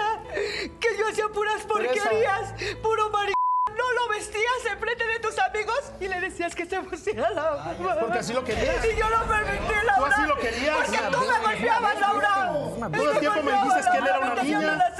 que 0.80 0.96
yo 0.98 1.08
hacía 1.08 1.28
puras 1.28 1.62
porquerías, 1.62 2.54
puro 2.82 3.10
mari... 3.10 3.32
No 3.76 3.90
lo 3.92 4.08
vestías 4.10 4.66
en 4.70 4.78
frente 4.78 5.06
de 5.06 5.18
tus 5.20 5.38
amigos 5.38 5.78
y 5.98 6.06
le 6.06 6.20
decías 6.20 6.54
que 6.54 6.66
se 6.66 6.78
pusiera 6.82 7.30
la 7.30 7.52
mamá. 7.52 7.96
porque 8.00 8.18
así 8.18 8.32
lo 8.34 8.44
querías. 8.44 8.84
Y 8.84 8.96
yo 8.98 9.08
lo 9.08 9.24
permití, 9.26 9.72
Laura. 9.86 10.14
así 10.14 10.26
lo 10.26 10.36
querías. 10.36 10.76
Porque 10.76 10.98
tú 11.10 11.20
me 11.20 11.38
golpeabas, 11.38 12.00
Laura. 12.00 12.52
Todo 12.92 13.12
el 13.12 13.18
tiempo 13.20 13.42
me 13.42 13.52
dijiste 13.52 13.90
que 13.90 13.98
él 13.98 14.06
era 14.06 14.18
una 14.18 14.42
niña. 14.42 14.94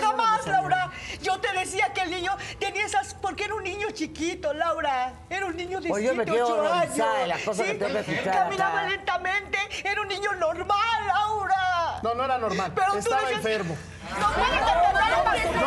Jamás, 0.00 0.46
Laura. 0.46 0.90
Yo 1.20 1.38
te 1.40 1.52
decía 1.52 1.92
que 1.92 2.00
el 2.02 2.10
niño 2.10 2.34
tenía 2.58 2.86
esas... 2.86 3.14
Porque 3.14 3.44
era 3.44 3.54
un 3.54 3.64
niño 3.64 3.90
chiquito, 3.90 4.54
Laura. 4.54 5.12
Era 5.28 5.44
un 5.46 5.56
niño 5.56 5.80
de 5.80 5.88
yo 5.88 5.94
me 6.14 6.24
7, 6.24 6.24
quedo 6.24 6.46
8 6.46 6.54
horrorizada 6.56 7.12
de 7.12 7.16
años. 7.24 7.28
las 7.28 7.40
cosas 7.42 7.66
que 7.66 7.74
tengo 7.74 8.04
que 8.04 8.22
Caminaba 8.22 8.80
acá. 8.80 8.88
lentamente. 8.88 9.58
Era 9.84 10.00
un 10.00 10.08
niño 10.08 10.32
normal, 10.36 11.06
Laura. 11.06 12.00
No, 12.02 12.14
no 12.14 12.24
era 12.24 12.38
normal. 12.38 12.72
Pero 12.74 12.92
tú 12.92 12.98
Estaba 12.98 13.20
dices- 13.28 13.36
enfermo. 13.36 13.76
¡No 14.20 14.32
puedes. 14.34 15.66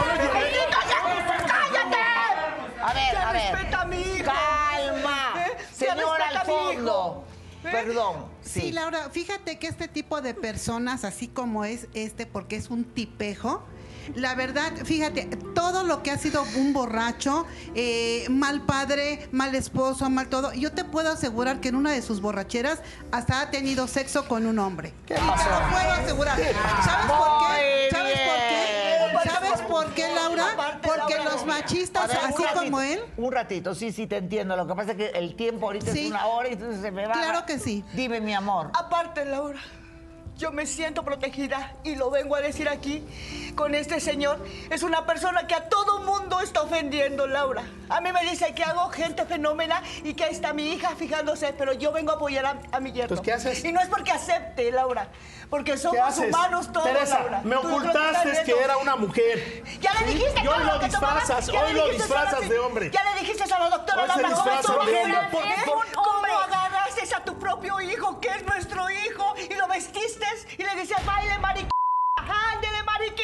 ¡Cállate! 1.48 1.98
A 2.82 2.94
ver, 2.94 3.18
a 3.18 3.32
ver. 3.32 3.52
respeta 3.54 3.82
a 3.82 3.86
mi 3.86 3.98
hijo. 4.02 4.26
Calma. 4.26 5.34
Se 5.74 5.86
Señora 5.86 6.18
respeta 6.28 6.28
al 6.30 6.38
a 6.38 6.44
mi 6.46 6.54
hijo. 6.54 6.74
fondo. 6.74 7.24
¿Eh? 7.64 7.70
Perdón. 7.72 8.26
Sí. 8.42 8.72
Laura, 8.72 9.10
fíjate 9.12 9.60
que 9.60 9.68
este 9.68 9.88
tipo 9.88 10.22
de 10.22 10.34
personas, 10.34 11.04
así 11.04 11.28
como 11.28 11.66
es 11.66 11.88
este, 11.94 12.26
porque 12.26 12.56
es 12.56 12.70
un 12.70 12.84
tipejo, 12.86 13.64
la 14.16 14.36
verdad, 14.36 14.72
fíjate, 14.86 15.26
todo 15.54 15.84
lo 15.84 16.04
que 16.04 16.12
ha 16.12 16.18
sido 16.18 16.44
un 16.56 16.74
borracho, 16.74 17.46
eh, 17.76 18.26
mal 18.30 18.62
padre, 18.62 19.28
mal 19.32 19.54
esposo, 19.56 20.10
mal 20.10 20.28
todo, 20.30 20.54
yo 20.54 20.72
te 20.72 20.84
puedo 20.84 21.12
asegurar 21.12 21.60
que 21.62 21.70
en 21.70 21.76
una 21.76 21.92
de 21.92 22.02
sus 22.02 22.22
borracheras 22.22 22.80
hasta 23.12 23.42
ha 23.42 23.52
tenido 23.52 23.88
sexo 23.88 24.28
con 24.28 24.46
un 24.46 24.60
hombre. 24.60 24.94
¿Qué 25.06 25.16
Te 25.16 25.22
lo 25.22 25.28
puedo 25.28 25.92
asegurar. 25.92 26.38
¿Sabes 26.38 27.06
por 27.08 27.48
qué? 27.48 27.88
¿Sabes 27.92 28.20
por 28.20 28.38
qué? 28.50 29.30
¿Sabes 29.30 29.62
por 29.62 29.94
qué, 29.94 30.08
Laura? 30.14 30.52
Aparte, 30.54 30.88
Porque 30.88 31.16
Laura, 31.16 31.32
los 31.34 31.42
A 31.44 31.46
machistas, 31.46 32.08
ver, 32.08 32.18
así 32.18 32.44
ratito, 32.44 32.60
como 32.64 32.82
él, 32.82 33.00
Un 33.18 33.32
ratito, 33.32 33.76
sí, 33.76 33.92
sí, 33.92 34.08
te 34.08 34.18
entiendo. 34.18 34.56
Lo 34.56 34.66
que 34.68 34.76
pasa 34.76 34.92
es 34.92 34.98
que 34.98 35.08
el 35.10 35.36
tiempo 35.36 35.68
ahorita 35.68 35.92
Sí. 35.92 36.06
es 36.06 36.12
una 36.12 36.26
hora 36.28 36.50
y 36.50 36.54
entonces 36.54 36.82
se 36.82 36.92
me 36.92 37.06
va. 37.06 37.14
Claro 37.14 37.46
que 37.46 37.60
sí. 37.60 37.84
Dime, 37.94 38.22
mi 38.22 38.34
amor. 38.34 38.72
Aparte, 38.74 39.26
Laura, 39.26 39.60
yo 40.40 40.54
me 40.54 40.66
siento 40.66 41.04
protegida 41.04 41.74
y 41.84 41.96
lo 41.96 42.10
vengo 42.10 42.34
a 42.34 42.40
decir 42.40 42.70
aquí 42.70 43.06
con 43.56 43.76
este 43.76 44.00
señor. 44.00 44.40
Es 44.70 44.84
una 44.84 45.06
persona 45.06 45.46
que 45.46 45.54
a 45.54 45.68
todo 45.68 46.00
mundo 46.00 46.40
está 46.40 46.62
ofendiendo, 46.62 47.28
Laura. 47.28 47.64
A 47.90 48.00
mí 48.00 48.12
me 48.14 48.22
dice 48.22 48.56
que 48.56 48.64
hago 48.64 48.90
gente 48.90 49.26
fenómena 49.26 49.84
y 50.02 50.14
que 50.14 50.24
ahí 50.24 50.32
está 50.32 50.54
mi 50.54 50.72
hija 50.72 50.96
fijándose, 50.96 51.54
pero 51.58 51.74
yo 51.74 51.92
vengo 51.92 52.12
a 52.12 52.16
apoyar 52.16 52.46
a, 52.46 52.58
a 52.72 52.80
mi 52.80 52.94
yerno. 52.94 53.18
Entonces, 53.18 53.26
¿qué 53.26 53.34
haces? 53.34 53.66
Y 53.66 53.74
no 53.74 53.82
es 53.82 53.90
porque 53.90 54.12
acepte, 54.12 54.72
Laura, 54.72 55.10
porque 55.50 55.74
¿Qué 55.74 55.78
somos 55.78 56.18
humanos 56.18 56.72
todos, 56.72 56.88
Teresa, 56.88 57.20
Laura. 57.20 57.42
me 57.44 57.58
ocultaste 57.58 58.44
que 58.46 58.64
era 58.64 58.78
una 58.78 58.96
mujer. 58.96 59.64
Ya 59.82 59.92
le 59.94 60.00
¿Sí? 60.00 60.14
dijiste 60.14 60.42
Y 60.42 60.48
hoy 60.48 60.64
lo 60.64 60.80
disfrazas, 60.80 61.50
hoy 61.50 61.74
lo 61.74 61.90
disfrazas 61.90 62.48
de 62.48 62.60
hombre. 62.60 62.92
Ya 62.92 63.04
le 63.14 63.20
dijiste 63.20 63.44
a 63.44 63.60
la 63.60 63.70
doctora 63.70 64.04
Hoy 64.04 64.10
se 64.10 64.22
Laura 64.22 64.62
cómo 64.66 64.84
de. 64.86 65.02
Es 65.02 65.68
un 65.68 65.94
¿Cómo 65.96 66.12
hombre. 66.12 66.32
Agarraste 67.00 67.16
a 67.16 67.24
tu 67.24 67.38
propio 67.40 67.80
hijo, 67.82 68.20
que 68.20 68.30
es 68.30 68.46
nuestro 68.46 68.90
hijo, 68.90 69.36
y 69.50 69.54
lo 69.56 69.68
vestiste 69.68 70.26
y 70.58 70.64
le 70.64 70.76
decías, 70.76 71.06
baile 71.06 71.38
mariqui, 71.40 71.70
ándele 72.18 72.84
mariqui. 72.84 73.24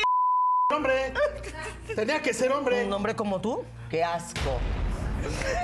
Hombre, 0.73 1.13
tenía 1.95 2.21
que 2.21 2.33
ser 2.33 2.51
hombre. 2.51 2.85
¿Un 2.85 2.93
hombre 2.93 3.15
como 3.15 3.39
tú? 3.39 3.63
Qué 3.89 4.03
asco. 4.03 4.59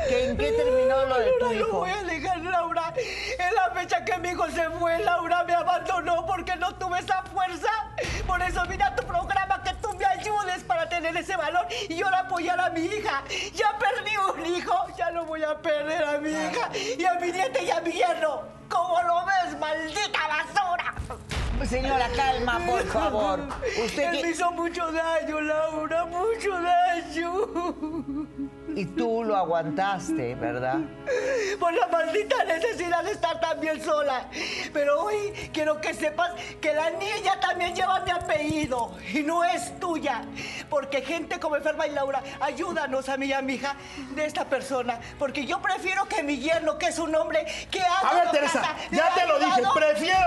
¿Qué- 0.09 0.25
¿En 0.29 0.37
qué 0.37 0.51
terminó 0.51 1.05
lo 1.05 1.17
de 1.19 1.31
tu 1.39 1.45
lo 1.45 1.53
hijo? 1.53 1.71
voy 1.79 1.89
a 1.91 2.03
dejar, 2.03 2.37
Laura. 2.39 2.93
En 2.97 3.55
la 3.55 3.71
fecha 3.79 4.03
que 4.05 4.17
mi 4.17 4.29
hijo 4.29 4.49
se 4.49 4.69
fue, 4.71 4.99
Laura 4.99 5.43
me 5.43 5.53
abandonó 5.53 6.25
porque 6.25 6.55
no 6.55 6.73
tuve 6.75 6.99
esa 6.99 7.21
fuerza. 7.23 7.69
Por 8.27 8.41
eso 8.41 8.63
vine 8.67 8.83
a 8.83 8.95
tu 8.95 9.03
programa 9.05 9.61
que 9.63 9.73
tú 9.75 9.93
me 9.97 10.05
ayudes 10.05 10.63
para 10.63 10.87
tener 10.89 11.15
ese 11.17 11.35
valor 11.35 11.65
y 11.89 11.95
yo 11.95 12.09
la 12.09 12.19
apoyar 12.19 12.59
a 12.59 12.69
mi 12.69 12.81
hija. 12.81 13.23
Ya 13.53 13.77
perdí 13.77 14.11
un 14.17 14.45
hijo, 14.55 14.87
ya 14.97 15.11
no 15.11 15.25
voy 15.25 15.43
a 15.43 15.57
perder 15.59 16.03
a 16.03 16.17
mi 16.19 16.29
hija 16.29 16.69
y 16.97 17.05
a 17.05 17.13
mi 17.15 17.31
nieta 17.31 17.61
y 17.61 17.71
a 17.71 17.81
mi 17.81 17.91
yerno. 17.91 18.41
¿Cómo 18.69 19.01
lo 19.01 19.25
ves, 19.25 19.57
maldita 19.59 20.19
basura? 20.27 20.93
Señora, 21.67 22.07
calma, 22.15 22.59
por 22.65 22.83
favor. 22.87 23.39
Usted 23.85 24.03
Él 24.03 24.11
que- 24.17 24.23
me 24.23 24.29
hizo 24.31 24.51
mucho 24.51 24.91
daño, 24.91 25.41
Laura, 25.41 26.05
mucho 26.05 26.59
daño. 26.59 27.31
Y 28.75 28.85
tú 28.85 29.23
lo 29.23 29.35
aguantaste, 29.35 30.35
¿verdad? 30.35 30.79
por 31.59 31.73
la 31.73 31.87
maldita 31.87 32.43
necesidad 32.43 33.03
de 33.03 33.11
estar 33.11 33.39
también 33.39 33.81
sola. 33.83 34.25
Pero 34.73 35.03
hoy 35.03 35.31
quiero 35.53 35.79
que 35.79 35.93
sepas 35.93 36.31
que 36.59 36.73
la 36.73 36.89
niña 36.91 37.39
también 37.39 37.75
lleva 37.75 37.99
mi 38.01 38.11
apellido 38.11 38.97
y 39.13 39.21
no 39.21 39.43
es 39.43 39.79
tuya. 39.79 40.23
Porque 40.69 41.01
gente 41.01 41.39
como 41.39 41.55
Enferma 41.55 41.87
y 41.87 41.91
Laura, 41.91 42.23
ayúdanos 42.39 43.09
a 43.09 43.17
mí 43.17 43.27
y 43.27 43.33
a 43.33 43.41
mi 43.41 43.53
hija 43.53 43.75
de 44.15 44.25
esta 44.25 44.45
persona. 44.45 44.99
Porque 45.19 45.45
yo 45.45 45.61
prefiero 45.61 46.05
que 46.05 46.23
mi 46.23 46.39
yerno, 46.39 46.77
que 46.77 46.87
es 46.87 46.99
un 46.99 47.15
hombre 47.15 47.45
que 47.69 47.81
ha 47.81 47.99
A 47.99 48.13
ver, 48.15 48.31
Teresa, 48.31 48.75
ya 48.91 49.13
te 49.13 49.27
lo 49.27 49.39
dije, 49.39 49.61
prefiero 49.73 50.17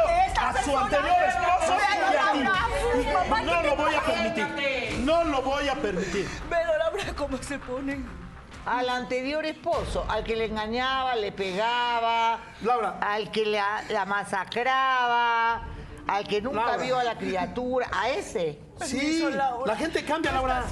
a 0.40 0.62
su 0.62 0.76
anterior 0.76 1.16
esposo 1.28 1.76
que 1.76 2.18
a 2.18 2.32
ti. 2.32 3.44
No 3.44 3.62
lo 3.62 3.76
voy 3.76 3.94
a 3.94 4.02
permitir. 4.02 4.98
No 5.00 5.24
lo 5.24 5.42
voy 5.42 5.68
a 5.68 5.74
permitir. 5.74 6.28
Pero 6.48 6.78
Laura, 6.78 7.04
¿cómo 7.16 7.38
se 7.38 7.58
pone? 7.58 8.23
Al 8.66 8.88
anterior 8.88 9.44
esposo, 9.44 10.06
al 10.08 10.24
que 10.24 10.36
le 10.36 10.46
engañaba, 10.46 11.16
le 11.16 11.32
pegaba, 11.32 12.38
Laura. 12.62 12.98
al 13.00 13.30
que 13.30 13.44
la, 13.44 13.82
la 13.90 14.06
masacraba, 14.06 15.62
al 16.06 16.26
que 16.26 16.40
nunca 16.40 16.60
Laura. 16.66 16.76
vio 16.78 16.98
a 16.98 17.04
la 17.04 17.16
criatura, 17.18 17.86
a 17.92 18.08
ese. 18.08 18.58
Sí, 18.82 19.22
la 19.66 19.76
gente 19.76 20.04
cambia, 20.04 20.32
Laura. 20.32 20.64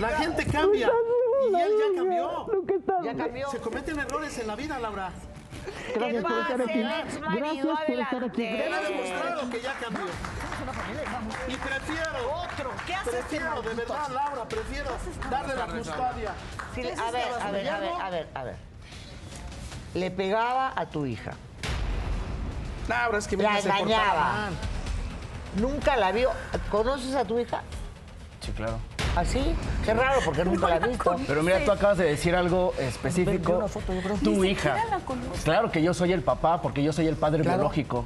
La 0.00 0.08
gente 0.10 0.44
cambia. 0.46 0.90
Y 1.50 1.54
él 1.54 1.72
ya 1.78 1.96
cambió. 2.02 2.46
Ya 3.04 3.14
cambió. 3.14 3.50
Se 3.50 3.58
cometen 3.58 3.98
errores 3.98 4.36
en 4.38 4.46
la 4.46 4.56
vida, 4.56 4.78
Laura. 4.78 5.10
Gracias 5.94 6.22
por 6.22 6.38
estar 6.40 6.62
aquí. 6.62 6.80
Gracias 6.80 7.18
por 7.18 7.98
estar 7.98 8.24
aquí. 8.24 8.42
Demostrado 8.42 9.50
que 9.50 9.60
ya 9.60 9.74
cambió. 9.74 10.04
una 10.62 10.72
familia, 10.72 11.04
vamos. 11.12 11.34
Y 11.48 11.56
prefiero. 11.56 12.32
Otro. 12.32 12.70
¿Qué 12.86 12.94
haces, 12.94 13.14
Prefiero, 13.14 13.62
de 13.62 13.74
verdad, 13.74 14.08
Laura, 14.08 14.44
prefiero 14.48 14.90
darle 15.30 15.54
la 15.56 15.66
custodia. 15.66 16.34
Sí, 16.74 16.82
¿Qué 16.82 16.92
a 16.92 17.10
ver, 17.10 17.28
a 17.40 17.50
ver, 17.50 17.68
a 17.68 17.78
ver, 17.78 17.92
a 18.00 18.10
ver, 18.10 18.28
a 18.34 18.44
ver. 18.44 18.56
Le 19.94 20.10
pegaba 20.10 20.72
a 20.76 20.86
tu 20.86 21.06
hija. 21.06 21.32
Laura, 22.88 23.18
es 23.18 23.26
que 23.26 23.36
La 23.36 23.58
engañaba. 23.58 24.50
Nunca 25.56 25.96
la 25.96 26.12
vio. 26.12 26.30
¿Conoces 26.70 27.14
a 27.14 27.24
tu 27.24 27.38
hija? 27.38 27.62
Sí, 28.40 28.52
claro. 28.52 28.78
¿Así? 29.16 29.54
Qué 29.84 29.92
raro, 29.92 30.20
porque 30.24 30.44
nunca 30.44 30.68
la 30.68 30.78
visto. 30.78 31.16
Pero 31.26 31.42
mira, 31.42 31.64
tú 31.64 31.72
acabas 31.72 31.98
de 31.98 32.04
decir 32.04 32.34
algo 32.36 32.72
específico. 32.78 33.52
una 33.56 33.68
foto, 33.68 33.92
yo 33.92 34.00
creo. 34.02 34.16
Tu 34.16 34.30
Ni 34.42 34.50
hija. 34.50 34.76
Claro 35.44 35.70
que 35.70 35.82
yo 35.82 35.92
soy 35.94 36.12
el 36.12 36.22
papá, 36.22 36.62
porque 36.62 36.82
yo 36.82 36.92
soy 36.92 37.06
el 37.08 37.16
padre 37.16 37.42
Claro. 37.42 37.58
biológico. 37.58 38.04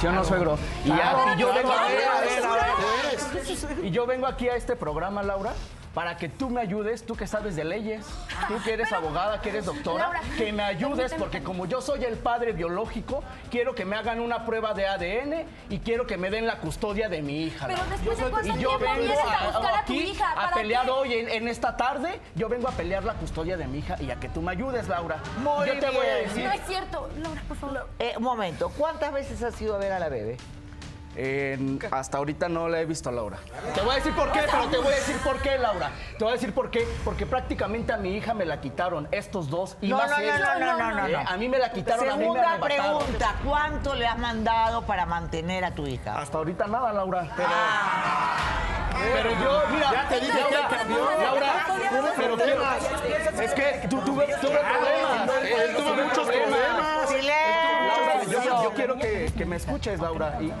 ¿Sí 0.00 0.06
o 0.06 0.12
no, 0.12 0.22
Claro. 0.22 0.24
suegro? 0.28 0.58
Y, 0.84 0.88
ya- 0.88 0.96
Claro, 0.96 1.34
y 1.36 1.40
yo 1.40 1.54
vengo 1.54 1.68
claro, 1.70 1.84
a 1.84 1.88
ver, 1.88 1.96
a 1.96 2.20
ver, 2.20 2.44
a 2.44 2.52
ver. 2.52 3.16
claro. 3.70 3.82
Y 3.86 3.90
yo 3.90 4.06
vengo 4.06 4.26
aquí 4.26 4.48
a 4.48 4.56
este 4.56 4.76
programa, 4.76 5.22
Laura, 5.22 5.52
para 5.94 6.16
que 6.16 6.28
tú 6.28 6.48
me 6.48 6.60
ayudes, 6.60 7.04
tú 7.04 7.14
que 7.14 7.26
sabes 7.26 7.54
de 7.56 7.64
leyes, 7.64 8.06
tú 8.48 8.54
que 8.64 8.72
eres 8.72 8.92
abogada, 8.92 9.40
que 9.40 9.50
eres 9.50 9.66
doctora, 9.66 10.04
Laura, 10.04 10.20
que 10.38 10.52
me 10.52 10.62
ayudes, 10.62 11.12
porque 11.14 11.42
como 11.42 11.66
yo 11.66 11.80
soy 11.82 12.04
el 12.04 12.16
padre 12.16 12.52
biológico, 12.52 13.22
quiero 13.50 13.74
que 13.74 13.84
me 13.84 13.96
hagan 13.96 14.20
una 14.20 14.46
prueba 14.46 14.72
de 14.74 14.86
ADN 14.86 15.46
y 15.68 15.78
quiero 15.80 16.06
que 16.06 16.16
me 16.16 16.30
den 16.30 16.46
la 16.46 16.58
custodia 16.58 17.08
de 17.08 17.20
mi 17.20 17.42
hija. 17.44 17.66
Pero 17.66 17.82
después 17.90 18.18
de 18.18 18.24
cuánto 18.30 18.54
tiempo 18.54 18.78
vengo 18.78 18.94
vienes 18.94 19.18
a 19.18 19.46
buscar 19.50 19.74
a 19.74 19.84
tu 19.84 19.92
hija, 19.92 20.32
a 20.32 20.34
¿para 20.34 20.54
pelear 20.54 20.84
qué? 20.86 20.90
hoy 20.90 21.12
en, 21.14 21.28
en 21.28 21.48
esta 21.48 21.76
tarde, 21.76 22.20
yo 22.34 22.48
vengo 22.48 22.68
a 22.68 22.72
pelear 22.72 23.04
la 23.04 23.14
custodia 23.14 23.56
de 23.56 23.66
mi 23.66 23.78
hija 23.78 23.96
y 24.00 24.10
a 24.10 24.16
que 24.16 24.28
tú 24.28 24.40
me 24.40 24.52
ayudes, 24.52 24.88
Laura. 24.88 25.18
Muy 25.42 25.66
yo 25.66 25.78
te 25.78 25.90
voy 25.90 26.06
a 26.06 26.14
bien. 26.16 26.28
decir. 26.28 26.44
No 26.44 26.52
es 26.52 26.60
cierto, 26.66 27.10
Laura, 27.18 27.42
por 27.46 27.56
favor. 27.56 27.88
Eh, 27.98 28.14
un 28.16 28.22
momento, 28.22 28.70
¿cuántas 28.78 29.12
veces 29.12 29.42
has 29.42 29.60
ido 29.60 29.74
a 29.74 29.78
ver 29.78 29.92
a 29.92 29.98
la 29.98 30.08
bebé? 30.08 30.36
En- 31.14 31.78
hasta 31.90 32.18
ahorita 32.18 32.48
no 32.48 32.68
la 32.68 32.80
he 32.80 32.86
visto 32.86 33.08
a 33.08 33.12
Laura. 33.12 33.36
Te 33.74 33.80
voy 33.82 33.92
a 33.92 33.94
decir 33.96 34.14
por 34.14 34.32
qué, 34.32 34.40
pero 34.50 34.66
te 34.68 34.78
voy 34.78 34.92
a 34.92 34.96
decir 34.96 35.16
por 35.18 35.38
qué, 35.40 35.58
Laura. 35.58 35.90
Te 36.16 36.24
voy 36.24 36.30
a 36.32 36.34
decir 36.36 36.54
por 36.54 36.70
qué. 36.70 36.86
Porque 37.04 37.26
prácticamente 37.26 37.92
a 37.92 37.96
mi 37.98 38.16
hija 38.16 38.32
me 38.34 38.44
la 38.46 38.60
quitaron 38.60 39.08
estos 39.10 39.50
dos. 39.50 39.76
Y 39.82 39.88
No, 39.88 39.98
más 39.98 40.10
no, 40.10 40.16
no, 40.16 40.22
ella. 40.22 40.38
no, 40.58 40.78
no, 40.78 40.90
no, 40.92 41.06
Eh, 41.06 41.12
no. 41.12 41.18
A 41.30 41.36
mí 41.36 41.48
me 41.48 41.58
la 41.58 41.70
quitaron, 41.72 42.08
a 42.08 42.16
mí 42.16 42.18
me 42.28 42.40
Segunda 42.40 42.58
pregunta, 42.60 43.34
¿cuánto 43.44 43.94
le 43.94 44.06
has 44.06 44.18
mandado 44.18 44.82
para 44.86 45.04
mantener 45.06 45.64
a 45.64 45.74
tu 45.74 45.86
hija? 45.86 46.18
Hasta 46.18 46.38
ahorita 46.38 46.66
nada, 46.66 46.92
Laura. 46.92 47.28
Pero, 47.36 47.50
pero 49.14 49.30
yo, 49.30 49.62
mira, 49.74 49.90
Ya 49.92 50.08
te 50.08 50.20
dije 50.20 50.40
Laura, 50.40 50.68
que 50.68 50.76
cambió. 50.76 50.98
Laura, 51.20 51.66
pero 52.16 52.36
quiero, 52.36 52.62
es 53.42 53.54
que 53.54 53.86
tú 53.88 53.98
tuve, 54.00 54.26
tuve 54.40 54.58
problemas. 54.58 55.44
Él 55.44 55.76
tuvo 55.76 55.94
muchos 55.94 56.26
problemas. 56.28 57.10
Laura, 57.12 58.62
yo, 58.62 58.72
quiero 58.74 58.96
que, 58.96 59.32
que 59.36 59.44
me 59.44 59.56
escuches, 59.56 59.98
Laura. 60.00 60.38
Y 60.40 60.52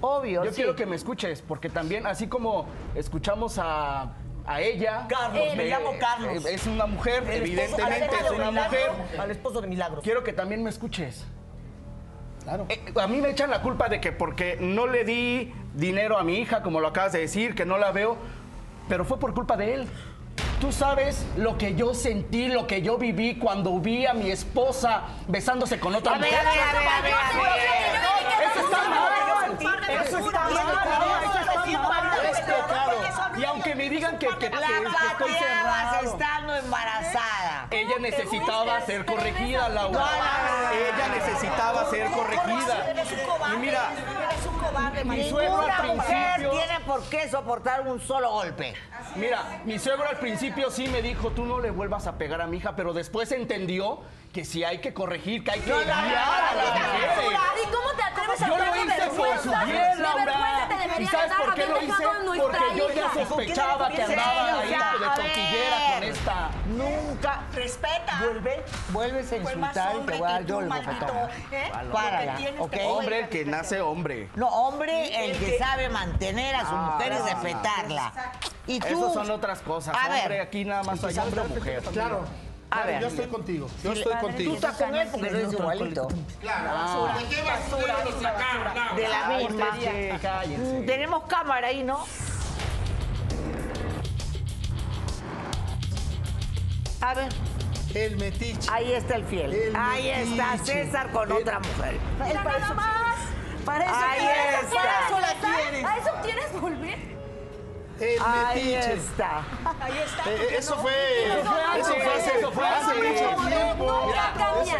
Obvio, 0.00 0.44
yo 0.44 0.50
sí. 0.50 0.56
quiero 0.56 0.74
que 0.76 0.86
me 0.86 0.96
escuches, 0.96 1.42
porque 1.42 1.68
también, 1.68 2.06
así 2.06 2.26
como 2.28 2.66
escuchamos 2.94 3.58
a, 3.58 4.12
a 4.46 4.60
ella. 4.60 5.06
Carlos, 5.08 5.54
me 5.56 5.64
eh, 5.64 5.68
llamo 5.70 5.90
Carlos. 5.98 6.44
eh, 6.46 6.54
Es 6.54 6.66
una 6.66 6.86
mujer, 6.86 7.22
esposo- 7.24 7.32
evidentemente 7.36 8.16
es 8.24 8.30
una 8.30 8.50
Milagro, 8.50 8.78
mujer. 8.94 9.20
Al 9.20 9.30
esposo 9.30 9.60
de 9.60 9.66
Milagros. 9.66 10.02
Quiero 10.04 10.22
que 10.24 10.32
también 10.32 10.62
me 10.62 10.70
escuches. 10.70 11.24
Claro. 12.44 12.66
Eh, 12.68 12.80
a 13.00 13.06
mí 13.06 13.20
me 13.20 13.30
echan 13.30 13.50
la 13.50 13.60
culpa 13.60 13.88
de 13.88 14.00
que 14.00 14.12
porque 14.12 14.56
no 14.60 14.86
le 14.86 15.04
di 15.04 15.52
dinero 15.74 16.16
a 16.18 16.22
mi 16.24 16.38
hija, 16.38 16.62
como 16.62 16.80
lo 16.80 16.88
acabas 16.88 17.12
de 17.12 17.20
decir, 17.20 17.54
que 17.54 17.66
no 17.66 17.76
la 17.78 17.92
veo, 17.92 18.16
pero 18.88 19.04
fue 19.04 19.18
por 19.18 19.34
culpa 19.34 19.56
de 19.56 19.74
él. 19.74 19.88
Tú 20.60 20.72
sabes 20.72 21.24
lo 21.36 21.58
que 21.58 21.74
yo 21.74 21.94
sentí, 21.94 22.48
lo 22.48 22.66
que 22.66 22.80
yo 22.82 22.96
viví 22.96 23.36
cuando 23.38 23.78
vi 23.80 24.06
a 24.06 24.14
mi 24.14 24.30
esposa 24.30 25.02
besándose 25.28 25.78
con 25.78 25.94
otra 25.94 26.14
mujer. 26.16 26.34
a 26.34 26.42
ver, 26.42 26.48
a 26.48 26.52
ver, 26.52 26.86
a 26.88 27.02
ver, 27.02 27.12
a 27.12 27.42
ver. 27.42 28.56
Eso 28.56 28.64
está 28.64 28.88
mal. 28.88 29.12
Eso 30.06 30.18
está 30.18 30.40
mal. 30.40 31.22
Eso 31.24 31.38
está 31.38 31.78
mal. 31.78 32.26
Es 32.30 32.40
pecado. 32.40 33.38
Y 33.38 33.44
aunque 33.44 33.74
me 33.88 33.94
digan 33.96 34.18
que, 34.18 34.26
que, 34.28 34.36
que- 34.38 34.46
estoy 34.46 35.32
cerrado. 35.34 36.12
estando 36.12 36.54
embarazada. 36.56 37.66
Ella 37.70 37.98
necesitaba 38.00 38.80
ser 38.82 39.04
corregida, 39.06 39.68
Laura. 39.68 40.04
Ella 40.72 41.08
necesitaba 41.08 41.88
ser 41.90 42.10
corregida. 42.10 42.94
Y 43.54 43.56
mira, 43.58 43.90
mi 45.04 45.28
suegro 45.28 45.60
al 45.62 45.80
principio. 45.80 46.50
tiene 46.50 46.80
por 46.86 47.02
qué 47.08 47.28
soportar 47.30 47.80
un 47.82 48.00
solo 48.00 48.30
golpe. 48.30 48.74
Mira, 49.16 49.60
mi 49.64 49.78
suegro 49.78 50.08
al 50.08 50.18
principio 50.18 50.70
sí 50.70 50.88
me 50.88 51.00
dijo, 51.02 51.30
tú 51.30 51.44
no 51.44 51.60
le 51.60 51.70
vuelvas 51.70 52.06
a 52.06 52.18
pegar 52.18 52.40
a 52.42 52.46
mi 52.46 52.58
hija, 52.58 52.76
pero 52.76 52.92
después 52.92 53.32
entendió 53.32 54.00
que 54.32 54.44
sí 54.44 54.62
hay 54.64 54.78
que 54.78 54.92
corregir, 54.92 55.42
que 55.42 55.52
hay 55.52 55.60
que 55.60 55.72
guiar 55.72 55.88
a 55.90 56.54
las 56.54 56.66
mujeres. 56.78 57.38
¿Y 57.64 57.70
cómo 57.70 57.90
te 57.96 58.02
atreves 58.02 58.42
a 58.42 58.46
Yo 58.48 58.56
lo 58.58 58.62
hablar 58.64 58.74
de 58.74 58.84
hice 58.84 59.06
por 59.08 59.38
su 59.38 59.50
vergüenza? 59.50 59.64
bien, 59.64 59.96
De 59.96 60.02
Laura. 60.02 60.24
vergüenza 60.24 60.68
te 60.68 60.87
¿Y 61.00 61.06
sabes 61.06 61.32
por 61.36 61.54
qué 61.54 61.66
lo 61.66 61.82
hice? 61.82 62.04
Porque 62.40 62.58
yo 62.76 62.90
ya 62.92 63.12
sospechaba 63.14 63.88
que 63.90 64.02
andaba 64.02 64.60
ahí 64.60 64.68
de 64.68 64.74
a 64.76 65.14
toquillera 65.14 65.78
ver. 65.78 65.94
con 65.94 66.02
esta. 66.04 66.50
Nunca 66.66 67.42
Respeta. 67.54 68.18
vuelve, 68.20 68.64
vuelves 68.90 69.32
a 69.32 69.36
insultar 69.36 69.92
y 69.94 69.96
hombre 69.96 70.14
te 70.16 70.20
voy 70.20 70.28
a 70.28 70.32
dar 70.32 70.40
que 70.42 70.46
yo 70.48 70.54
tú, 70.54 70.60
el 70.60 70.68
maldito, 70.68 71.06
bofetón. 71.06 71.30
¿eh? 71.52 72.34
Tienes 72.36 72.60
¿ok? 72.60 72.76
Hombre, 72.86 73.20
el 73.20 73.28
que 73.28 73.44
nace 73.44 73.80
hombre. 73.80 74.28
No, 74.36 74.48
hombre, 74.48 75.24
el 75.26 75.38
que 75.38 75.58
sabe 75.58 75.88
mantener 75.88 76.54
a 76.56 76.60
su 76.60 76.66
Ah, 76.74 76.92
mujer 76.92 77.12
y 77.12 77.30
respetarla. 77.32 78.12
Y 78.66 78.80
tú, 78.80 78.86
Esas 78.86 79.14
son 79.14 79.30
otras 79.30 79.60
cosas. 79.60 79.96
A 79.98 80.08
ver. 80.08 80.20
hombre, 80.22 80.40
aquí 80.40 80.64
nada 80.64 80.82
más 80.82 81.02
hay 81.04 81.18
hombre 81.18 81.40
o 81.40 81.44
mujer. 81.48 81.82
Claro. 81.92 82.24
A 82.70 82.82
ver. 82.84 83.00
yo 83.00 83.06
estoy 83.08 83.26
contigo. 83.28 83.66
Yo 83.82 83.92
estoy 83.92 84.14
contigo. 84.16 84.50
Tú 84.50 84.54
estás 84.56 84.76
con 84.76 84.94
él 84.94 85.08
porque 85.10 85.28
eres 85.28 85.52
igualito. 85.52 86.08
Claro. 86.40 87.14
¿De 87.18 87.24
qué 87.34 87.42
basura 87.42 88.04
lo 88.04 88.20
sacaron? 88.20 88.96
De 88.96 89.08
la 89.08 89.28
misma. 89.28 90.18
cállense. 90.20 90.82
Tenemos 90.86 91.22
cámara 91.24 91.68
ahí, 91.68 91.82
¿no? 91.82 92.04
A 97.00 97.14
ver, 97.14 97.28
El 97.94 98.16
metiche. 98.16 98.68
ahí 98.72 98.92
está 98.92 99.16
el 99.16 99.24
fiel. 99.24 99.52
El 99.54 99.76
ahí 99.76 100.08
está. 100.10 100.58
César 100.58 101.10
con 101.12 101.30
El- 101.30 101.36
otra 101.38 101.60
mujer. 101.60 101.98
Mira 102.24 102.44
nada 102.44 102.74
más. 102.74 103.16
Parece 103.64 103.90
Ahí 103.92 104.20
que 104.20 104.66
está. 104.66 104.74
para 104.74 105.06
eso 105.06 105.20
la 105.20 105.34
quieres. 105.56 105.84
¿A 105.84 105.96
eso 105.98 106.10
quieres 106.22 106.60
volver? 106.60 106.98
El 108.00 108.22
Ahí 108.24 108.64
metiche. 108.64 108.92
está. 108.94 109.38
Ahí 109.80 109.98
está. 110.04 110.30
Eh, 110.30 110.56
eso 110.58 110.76
fue. 110.78 110.92
Eso 111.26 111.50
fue 111.50 111.50
antes, 111.50 111.57
Eso 111.78 111.94
fue 111.94 112.14
hace, 112.14 112.38
eso 112.38 112.52
fue 112.52 112.66
hace 112.66 112.94
mucho 112.94 113.48
tiempo. 113.48 114.02
Mira, 114.06 114.34
Eso 114.62 114.76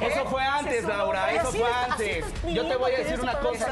no. 0.00 0.06
Eso 0.06 0.24
fue 0.26 0.42
antes, 0.44 0.84
Laura, 0.84 1.24
Pero 1.26 1.38
eso 1.40 1.48
así 1.48 1.58
fue 1.58 1.72
antes. 1.72 2.26
es 2.44 2.54
Yo 2.54 2.66
te 2.68 2.76
voy 2.76 2.92
a 2.92 2.98
decir 2.98 3.20
una 3.20 3.38
cosa. 3.38 3.66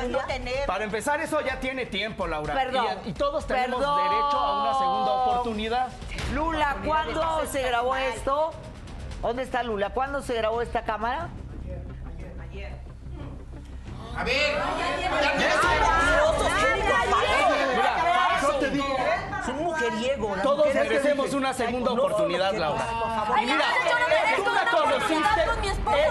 Para 0.66 0.84
empezar, 0.84 1.20
eso 1.20 1.40
ya 1.40 1.60
tiene 1.60 1.86
tiempo, 1.86 2.26
Laura. 2.26 2.54
Perdón. 2.54 2.86
Y, 3.04 3.10
y 3.10 3.12
todos 3.12 3.46
tenemos 3.46 3.80
Perdón. 3.80 3.96
derecho 4.02 4.38
a 4.38 4.62
una 4.62 4.78
segunda 4.78 5.12
oportunidad. 5.12 5.88
Lula, 6.32 6.76
¿cuándo 6.84 7.46
se 7.46 7.62
grabó 7.62 7.96
esto? 7.96 8.52
¿Dónde 9.22 9.42
está 9.42 9.62
Lula? 9.62 9.90
¿Cuándo 9.90 10.22
se 10.22 10.34
grabó 10.34 10.62
esta 10.62 10.82
cámara? 10.82 11.28
Mira, 17.30 18.38
Yo 18.42 18.48
te 18.58 18.70
digo. 18.70 18.96
Es 19.42 19.48
un 19.48 19.66
mujeriego. 19.90 20.34
las 20.36 20.42
todos 20.42 20.66
mujeres 20.66 20.82
que 20.82 20.88
merecemos 20.88 21.34
una 21.34 21.52
segunda 21.54 21.90
"Ay, 21.90 21.96
no, 21.96 22.02
oportunidad, 22.02 22.52
Laura. 22.54 22.84
por 22.86 23.14
favor". 23.14 23.38
Y 23.42 23.46
mira, 23.46 23.64
tú 24.36 24.44
me 24.44 24.70
conociste, 24.70 25.42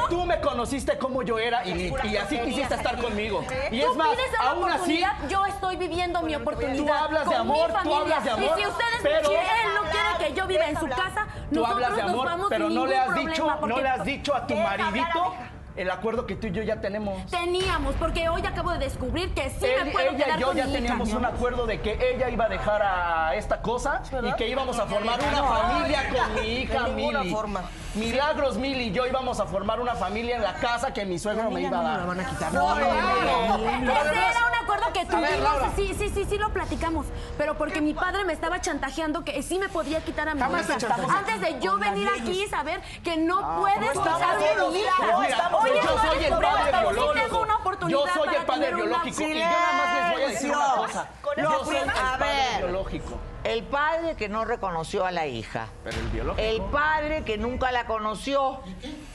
tú 0.10 0.26
me 0.26 0.42
conociste 0.42 0.98
como 0.98 1.24
yo 1.24 1.38
era 1.40 1.66
y, 1.66 1.94
y 2.04 2.18
así 2.18 2.40
quisiste 2.40 2.76
estar 2.76 2.98
conmigo. 3.00 3.44
Y 3.72 3.82
Tú 3.82 3.92
es 3.92 3.98
más, 3.98 4.08
aún 4.40 4.70
así, 4.72 5.04
oportunidad, 5.04 5.18
yo 5.30 5.46
estoy 5.46 5.76
viviendo 5.78 6.22
mi 6.22 6.36
oportunidad. 6.36 6.76
Tú 6.86 6.94
hablas 6.94 7.30
de 7.30 7.36
amor, 7.36 7.68
tú 7.68 7.74
familia. 7.74 7.98
hablas 8.02 8.24
de 8.24 8.30
amor, 8.32 8.44
Y 8.58 8.62
si 8.62 8.68
ustedes, 8.68 9.00
pero- 9.02 9.30
él 9.32 9.38
no 9.76 9.82
quiere 9.90 10.10
que 10.20 10.34
yo 10.34 10.48
viva 10.48 10.66
en 10.68 10.80
su 10.80 10.88
casa, 10.88 11.28
tú 11.50 11.56
nosotros 11.56 11.76
hablas 11.76 11.96
de 11.96 12.02
nos 12.04 12.12
amor, 12.12 12.26
vamos 12.26 12.48
pero 12.50 12.70
no 12.70 12.86
le 12.86 12.98
has 12.98 13.16
dicho, 13.16 13.48
no 13.68 13.78
le 13.80 13.90
has 13.90 14.04
dicho 14.04 14.36
a 14.36 14.48
tu 14.48 14.56
maridito. 14.56 15.36
El 15.80 15.90
acuerdo 15.90 16.26
que 16.26 16.36
tú 16.36 16.48
y 16.48 16.52
yo 16.52 16.62
ya 16.62 16.82
tenemos. 16.82 17.26
Teníamos, 17.32 17.96
porque 17.96 18.28
hoy 18.28 18.46
acabo 18.46 18.72
de 18.72 18.80
descubrir 18.80 19.34
que 19.34 19.50
sí 19.50 19.66
Él- 19.66 19.86
me 19.86 19.92
puedo 19.92 20.10
ella 20.10 20.26
quedar 20.26 20.38
y 20.38 20.42
yo 20.42 20.48
con 20.48 20.58
ya 20.58 20.66
teníamos 20.66 21.14
un 21.14 21.26
acuerdo 21.26 21.66
de 21.68 21.80
que 21.80 22.14
ella 22.14 22.30
iba 22.30 22.46
a 22.46 22.50
dejar 22.50 22.82
a 22.84 23.36
esta 23.36 23.62
cosa 23.62 24.02
y 24.24 24.34
que 24.34 24.50
íbamos 24.50 24.78
a 24.78 24.86
formar 24.88 25.20
una 25.22 25.44
familia 25.44 26.10
con 26.10 26.42
mi 26.42 26.48
hija 26.48 26.84
De 26.84 26.92
Mili. 26.94 27.32
forma. 27.32 27.62
Milagros 27.96 28.58
Mili 28.58 28.84
y 28.88 28.92
yo 28.92 29.08
íbamos 29.08 29.40
a 29.40 29.46
formar 29.46 29.80
una 29.80 29.96
familia 29.96 30.36
en 30.36 30.44
la 30.44 30.54
casa 30.56 30.94
que 30.94 31.06
mi 31.06 31.18
suegro 31.18 31.50
me 31.50 31.62
iba 31.62 31.80
a 31.80 31.84
dar. 31.84 32.06
No, 32.54 32.76
Ese 32.78 32.84
era 32.84 34.46
un 34.46 34.64
acuerdo 34.64 34.94
que 34.94 35.06
tuvimos, 35.06 35.58
sí, 35.76 35.96
sí, 35.98 36.10
sí, 36.14 36.26
sí 36.30 36.38
lo 36.38 36.50
platicamos, 36.50 37.06
pero 37.38 37.58
porque 37.58 37.82
mi 37.82 37.94
padre 37.94 38.26
me 38.26 38.34
estaba 38.34 38.62
chantajeando 38.62 39.24
que 39.24 39.42
sí 39.42 39.58
me 39.58 39.70
podía 39.70 40.02
quitar 40.02 40.30
a 40.30 40.36
mi 40.36 40.42
hija. 40.42 40.78
Antes 41.18 41.42
de 41.42 41.60
yo 41.60 41.78
venir 41.78 42.08
aquí 42.10 42.44
y 42.44 42.48
saber 42.48 42.82
que 43.04 43.18
no 43.18 43.60
puedes 43.60 43.96
no 43.96 44.02
a 44.04 44.38
mi 44.70 44.80
hija. 44.80 45.50
Yo 45.76 45.98
soy 46.00 46.24
el 46.24 46.34
padre 46.34 46.72
biológico. 46.80 47.46
Yo 47.88 48.06
soy 48.14 48.36
el 48.36 48.46
padre 48.46 48.74
biológico 48.74 49.22
y 49.22 49.34
yo 49.34 49.46
nada 49.46 49.74
más 49.74 49.96
les 49.96 50.12
voy 50.12 50.22
a 50.22 50.28
decir 50.28 50.52
una 50.52 50.76
cosa. 50.76 51.10
Yo 51.38 51.66
soy 51.66 51.78
el 51.78 51.92
padre 51.92 52.58
biológico. 52.58 53.20
El 53.44 53.64
padre 53.64 54.16
que 54.16 54.28
no 54.28 54.44
reconoció 54.44 55.06
a 55.06 55.12
la 55.12 55.26
hija. 55.26 55.68
Pero 55.84 55.98
el 55.98 56.08
biológico. 56.10 56.44
El 56.46 56.62
padre 56.64 57.24
que 57.24 57.38
nunca 57.38 57.72
la 57.72 57.86
conoció. 57.86 58.60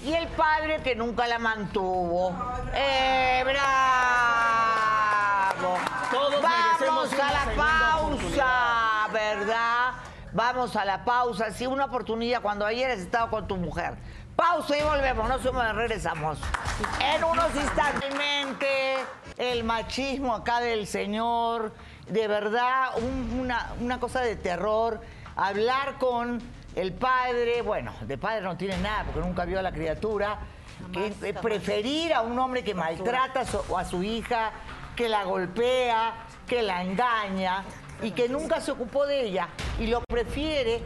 Y 0.03 0.15
el 0.15 0.29
padre 0.29 0.81
que 0.83 0.95
nunca 0.97 1.27
la 1.27 1.39
mantuvo. 1.39 2.35
¡Eh, 2.75 3.43
bravo! 3.45 3.65
Todos 6.11 6.43
Vamos 6.43 7.13
a 7.13 7.33
la 7.33 7.45
pausa, 7.55 9.09
¿verdad? 9.13 9.93
Vamos 10.33 10.75
a 10.75 10.85
la 10.85 11.05
pausa. 11.05 11.51
Sí, 11.53 11.67
una 11.67 11.85
oportunidad 11.85 12.41
cuando 12.43 12.67
ayer 12.67 12.91
has 12.91 13.01
estado 13.01 13.31
con 13.31 13.47
tu 13.47 13.57
mujer. 13.57 13.95
Pausa 14.37 14.77
y 14.77 14.83
volvemos, 14.83 15.29
no 15.29 15.39
sumamos, 15.39 15.77
regresamos. 15.77 16.39
En 17.01 17.23
unos 17.23 17.55
instantes, 17.55 18.11
el 19.39 19.63
machismo 19.65 20.35
acá 20.35 20.61
del 20.61 20.87
señor, 20.87 21.73
de 22.09 22.27
verdad, 22.29 22.91
un- 22.99 23.39
una, 23.41 23.73
una 23.81 24.01
cosa 24.01 24.21
de 24.21 24.37
terror. 24.37 25.01
Hablar 25.37 25.99
con 25.99 26.41
el 26.75 26.93
padre, 26.93 27.63
bueno, 27.63 27.93
de 28.03 28.19
padre 28.19 28.43
no 28.43 28.57
tiene 28.57 28.77
nada 28.79 29.05
porque 29.05 29.21
nunca 29.21 29.45
vio 29.45 29.59
a 29.59 29.63
la 29.63 29.73
criatura. 29.73 30.39
Que, 30.93 31.33
preferir 31.35 32.13
a 32.13 32.21
un 32.21 32.39
hombre 32.39 32.63
que 32.63 32.75
maltrata 32.75 33.41
a 33.41 33.47
su, 33.47 33.77
a 33.77 33.85
su 33.85 34.03
hija, 34.03 34.51
que 34.97 35.09
la 35.09 35.25
golpea, 35.25 36.15
que 36.47 36.63
la 36.63 36.83
engaña 36.83 37.65
y 38.03 38.11
que 38.11 38.29
nunca 38.29 38.61
se 38.61 38.73
ocupó 38.73 39.07
de 39.07 39.23
ella. 39.23 39.49
Y 39.79 39.87
lo 39.87 40.01
prefiere 40.03 40.83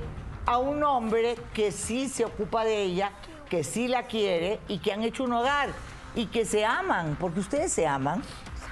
a 0.46 0.59
un 0.59 0.82
hombre 0.84 1.36
que 1.53 1.72
sí 1.72 2.09
se 2.09 2.24
ocupa 2.24 2.64
de 2.64 2.82
ella, 2.82 3.12
que 3.49 3.64
sí 3.64 3.88
la 3.88 4.05
quiere 4.05 4.61
y 4.68 4.78
que 4.78 4.92
han 4.92 5.03
hecho 5.03 5.24
un 5.24 5.32
hogar 5.32 5.70
y 6.14 6.26
que 6.26 6.44
se 6.44 6.64
aman, 6.64 7.16
porque 7.20 7.40
ustedes 7.40 7.72
se 7.72 7.86
aman. 7.86 8.22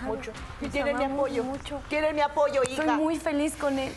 Mucho. 0.03 0.31
Y 0.61 0.69
tienen 0.69 0.97
mi 0.99 1.05
apoyo. 1.05 1.43
mucho. 1.45 1.81
Tienen 1.89 2.15
mi 2.15 2.21
apoyo, 2.21 2.63
hija. 2.65 2.83
Estoy 2.83 2.97
muy 2.97 3.19
feliz 3.19 3.55
con 3.57 3.79
él. 3.79 3.93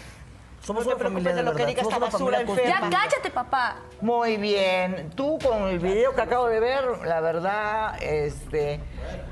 Somos 0.61 0.85
No 0.85 0.91
te 0.91 0.97
preocupes 0.97 1.35
de 1.35 1.43
lo 1.43 1.55
que 1.55 1.65
diga 1.65 1.81
esta 1.81 1.97
basura 1.99 2.39
familia 2.39 2.65
Ya 2.67 2.75
enferma. 2.75 2.89
cállate, 2.89 3.29
papá. 3.31 3.75
Muy 4.01 4.35
bien. 4.37 5.09
Tú 5.15 5.39
con 5.39 5.63
el 5.69 5.79
video 5.79 6.13
que 6.13 6.21
acabo 6.21 6.47
de 6.47 6.59
ver, 6.59 6.83
la 7.05 7.21
verdad, 7.21 8.01
este. 8.03 8.79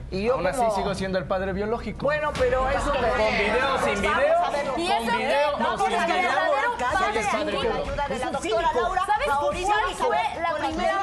Y 0.10 0.24
yo 0.24 0.36
Aún 0.36 0.48
así 0.48 0.58
como- 0.60 0.76
sigo 0.76 0.96
siendo 0.96 1.18
el 1.20 1.26
padre 1.26 1.52
biológico. 1.52 2.06
Bueno, 2.06 2.32
pero 2.40 2.70
eso 2.70 2.92
Con 2.94 3.02
video, 3.02 3.78
sin 3.84 4.02
video. 4.02 4.14
Con 4.38 5.18
video, 5.18 5.52
vamos 5.60 5.80
no, 5.80 5.86
sin 5.86 5.96
a 5.96 6.08
ver, 6.08 6.16
video. 6.16 6.30
verdadero 6.32 6.78
Soy 6.78 6.90
padre 6.98 7.58
ayuda 7.58 8.08
de 8.08 8.14
Es 8.16 8.20
la 8.22 8.28
un 8.28 8.34
doctora 8.34 8.42
cínico. 8.42 8.82
Laura. 8.82 9.06
¿Sabes 9.06 9.28
cuál 9.28 9.96
fue 9.96 10.42
la 10.42 10.56
primera 10.56 10.97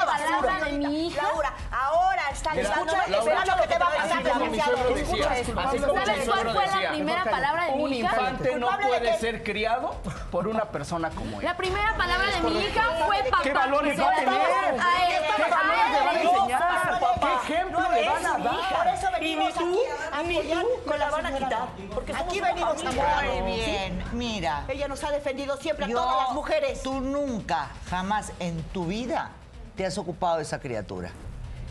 mi 0.77 1.07
hija? 1.07 1.23
Laura, 1.23 1.53
ahora 1.71 2.29
está 2.31 2.51
Espera 2.53 3.45
lo 3.45 3.61
que 3.61 3.67
te 3.67 3.77
va 3.77 3.87
a 3.87 3.95
pasar, 3.95 4.23
desgraciado. 4.23 4.95
Escucha 4.95 5.39
esto. 5.39 5.55
¿Sabes 5.55 6.25
cuál 6.29 6.49
fue 6.49 6.67
la 6.81 6.91
primera 6.91 7.23
palabra 7.23 7.65
de 7.65 7.71
un 7.73 7.89
mi 7.89 7.99
hija? 7.99 8.11
infante 8.11 8.55
no 8.55 8.69
puede 8.79 9.17
ser 9.19 9.43
criado 9.43 9.95
por 10.31 10.47
una 10.47 10.65
persona 10.65 11.09
como 11.09 11.39
él. 11.39 11.45
La 11.45 11.55
primera 11.57 11.95
palabra 11.97 12.27
de 12.31 12.41
mi 12.41 12.59
hija 12.59 12.83
fue 13.05 13.17
papá. 13.29 13.43
¿Qué 13.43 13.53
valores 13.53 13.99
va 13.99 14.09
a 14.09 14.15
tener? 14.15 14.27
damos 14.27 14.85
A 14.85 15.07
él. 15.07 15.23
¿Qué 15.35 15.51
valores 15.51 15.91
le 15.91 15.99
van 16.05 16.15
a 16.15 16.21
enseñar? 16.21 16.99
¿Qué 17.19 17.53
ejemplo 17.53 17.79
le 17.91 18.09
van 18.09 18.25
a 18.25 18.29
hija. 18.29 18.69
Por 18.69 18.85
dar? 18.85 18.93
eso 18.95 19.07
venimos 19.11 19.53
aquí 19.55 19.79
a 20.11 20.23
ni 20.23 20.39
tú 20.41 20.67
con 20.85 20.99
la 20.99 21.09
van 21.09 21.25
a 21.25 21.37
quitar. 21.37 21.67
Porque 21.93 22.13
aquí 22.13 22.39
venimos 22.41 22.83
a. 22.83 23.21
Muy 23.41 23.41
bien, 23.55 24.03
mira. 24.13 24.65
Ella 24.67 24.87
nos 24.87 25.03
ha 25.03 25.11
defendido 25.11 25.57
siempre 25.57 25.85
a 25.85 25.87
Yo- 25.87 25.97
todas 25.97 26.25
las 26.27 26.33
mujeres. 26.33 26.83
Tú 26.83 26.99
nunca, 27.01 27.69
jamás 27.89 28.31
en 28.39 28.61
tu 28.63 28.85
vida 28.85 29.31
te 29.75 29.85
has 29.85 29.97
ocupado 29.97 30.37
de 30.37 30.43
esa 30.43 30.59
criatura. 30.59 31.11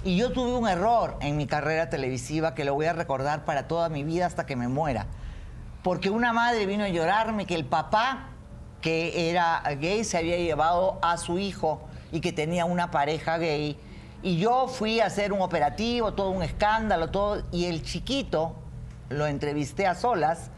Y 0.04 0.16
yo 0.16 0.32
tuve 0.32 0.52
un 0.52 0.68
error 0.68 1.16
en 1.20 1.36
mi 1.36 1.46
carrera 1.46 1.88
televisiva 1.88 2.54
que 2.54 2.64
lo 2.64 2.74
voy 2.74 2.86
a 2.86 2.92
recordar 2.92 3.44
para 3.44 3.66
toda 3.68 3.88
mi 3.88 4.04
vida 4.04 4.26
hasta 4.26 4.44
que 4.44 4.56
me 4.56 4.68
muera. 4.68 5.06
Porque 5.82 6.10
una 6.10 6.32
madre 6.32 6.66
vino 6.66 6.84
a 6.84 6.88
llorarme 6.88 7.46
que 7.46 7.54
el 7.54 7.64
papá, 7.64 8.28
que 8.80 9.30
era 9.30 9.62
gay, 9.80 10.04
se 10.04 10.18
había 10.18 10.36
llevado 10.36 10.98
a 11.02 11.16
su 11.16 11.38
hijo 11.38 11.80
y 12.12 12.20
que 12.20 12.32
tenía 12.32 12.66
una 12.66 12.90
pareja 12.90 13.38
gay. 13.38 13.78
Y 14.22 14.38
yo 14.38 14.68
fui 14.68 15.00
a 15.00 15.06
hacer 15.06 15.32
un 15.32 15.40
operativo, 15.40 16.12
todo 16.12 16.30
un 16.30 16.42
escándalo, 16.42 17.10
todo. 17.10 17.42
Y 17.50 17.66
el 17.66 17.82
chiquito, 17.82 18.56
lo 19.08 19.26
entrevisté 19.26 19.86
a 19.86 19.94
solas 19.94 20.50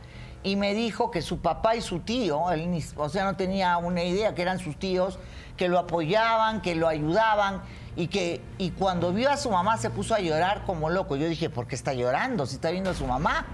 y 0.43 0.57
me 0.57 0.75
dijo 0.75 1.11
que 1.11 1.23
su 1.23 1.41
papá 1.41 1.77
y 1.77 1.81
su 1.81 2.01
tío, 2.01 2.51
él 2.53 2.83
o 2.97 3.09
sea, 3.09 3.25
no 3.25 3.37
tenía 3.37 3.77
una 3.79 4.05
idea 4.05 4.35
que 4.35 4.43
eran 4.43 4.59
sus 4.59 4.77
tíos, 4.77 5.19
que 5.57 5.69
lo 5.69 5.79
apoyaban, 5.79 6.61
que 6.61 6.75
lo 6.75 6.89
ayudaban 6.89 7.63
y 7.97 8.09
que 8.09 8.43
y 8.59 8.71
cuando 8.73 9.13
vio 9.13 9.31
a 9.31 9.37
su 9.37 9.51
mamá 9.51 9.79
se 9.79 9.91
puso 9.91 10.15
a 10.15 10.21
llorar 10.21 10.65
como 10.67 10.91
loco. 10.91 11.17
Yo 11.17 11.27
dije, 11.29 11.51
¿por 11.51 11.67
qué 11.67 11.75
está 11.75 11.95
llorando? 11.95 12.47
Si 12.47 12.57
está 12.57 12.71
viendo 12.71 12.91
a 12.91 12.95
su 12.95 13.07
mamá. 13.07 13.47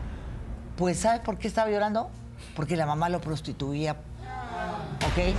Pues 0.76 1.00
¿sabes 1.00 1.20
por 1.20 1.38
qué 1.38 1.48
estaba 1.48 1.70
llorando? 1.70 2.10
Porque 2.56 2.76
la 2.76 2.86
mamá 2.86 3.08
lo 3.08 3.20
prostituía. 3.20 3.92
¿Ok? 3.92 5.34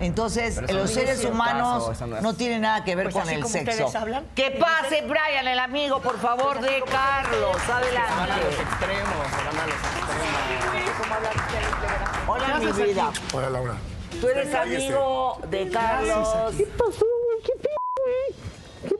Entonces, 0.00 0.60
los 0.72 0.90
seres 0.90 1.24
humanos 1.24 1.90
no 2.20 2.34
tienen 2.34 2.62
nada 2.62 2.82
que 2.84 2.96
ver 2.96 3.06
Pues 3.06 3.14
con 3.14 3.22
así 3.22 3.34
el 3.34 3.42
como 3.42 3.52
sexo. 3.52 3.92
Que 4.34 4.50
pase, 4.52 5.02
Brian, 5.02 5.46
el 5.46 5.58
amigo, 5.58 6.00
por 6.00 6.18
favor, 6.18 6.60
de 6.60 6.82
Carlos. 6.90 7.56
Van 7.68 7.76
a 7.76 7.80
los 7.80 7.88
Adelante. 7.88 8.62
extremos, 8.62 9.14
van 9.46 9.58
a 9.58 9.66
los 9.66 9.74
extremos. 9.74 10.04
Hola, 12.26 12.58
mi 12.58 12.82
vida. 12.84 13.10
Hola, 13.32 13.50
Laura. 13.50 13.74
Tú 14.24 14.30
eres 14.30 14.54
amigo 14.54 15.38
de 15.50 15.68
Carlos. 15.68 16.28
¿Qué 16.56 16.64
pasó, 16.64 17.04
¿Qué 17.44 17.52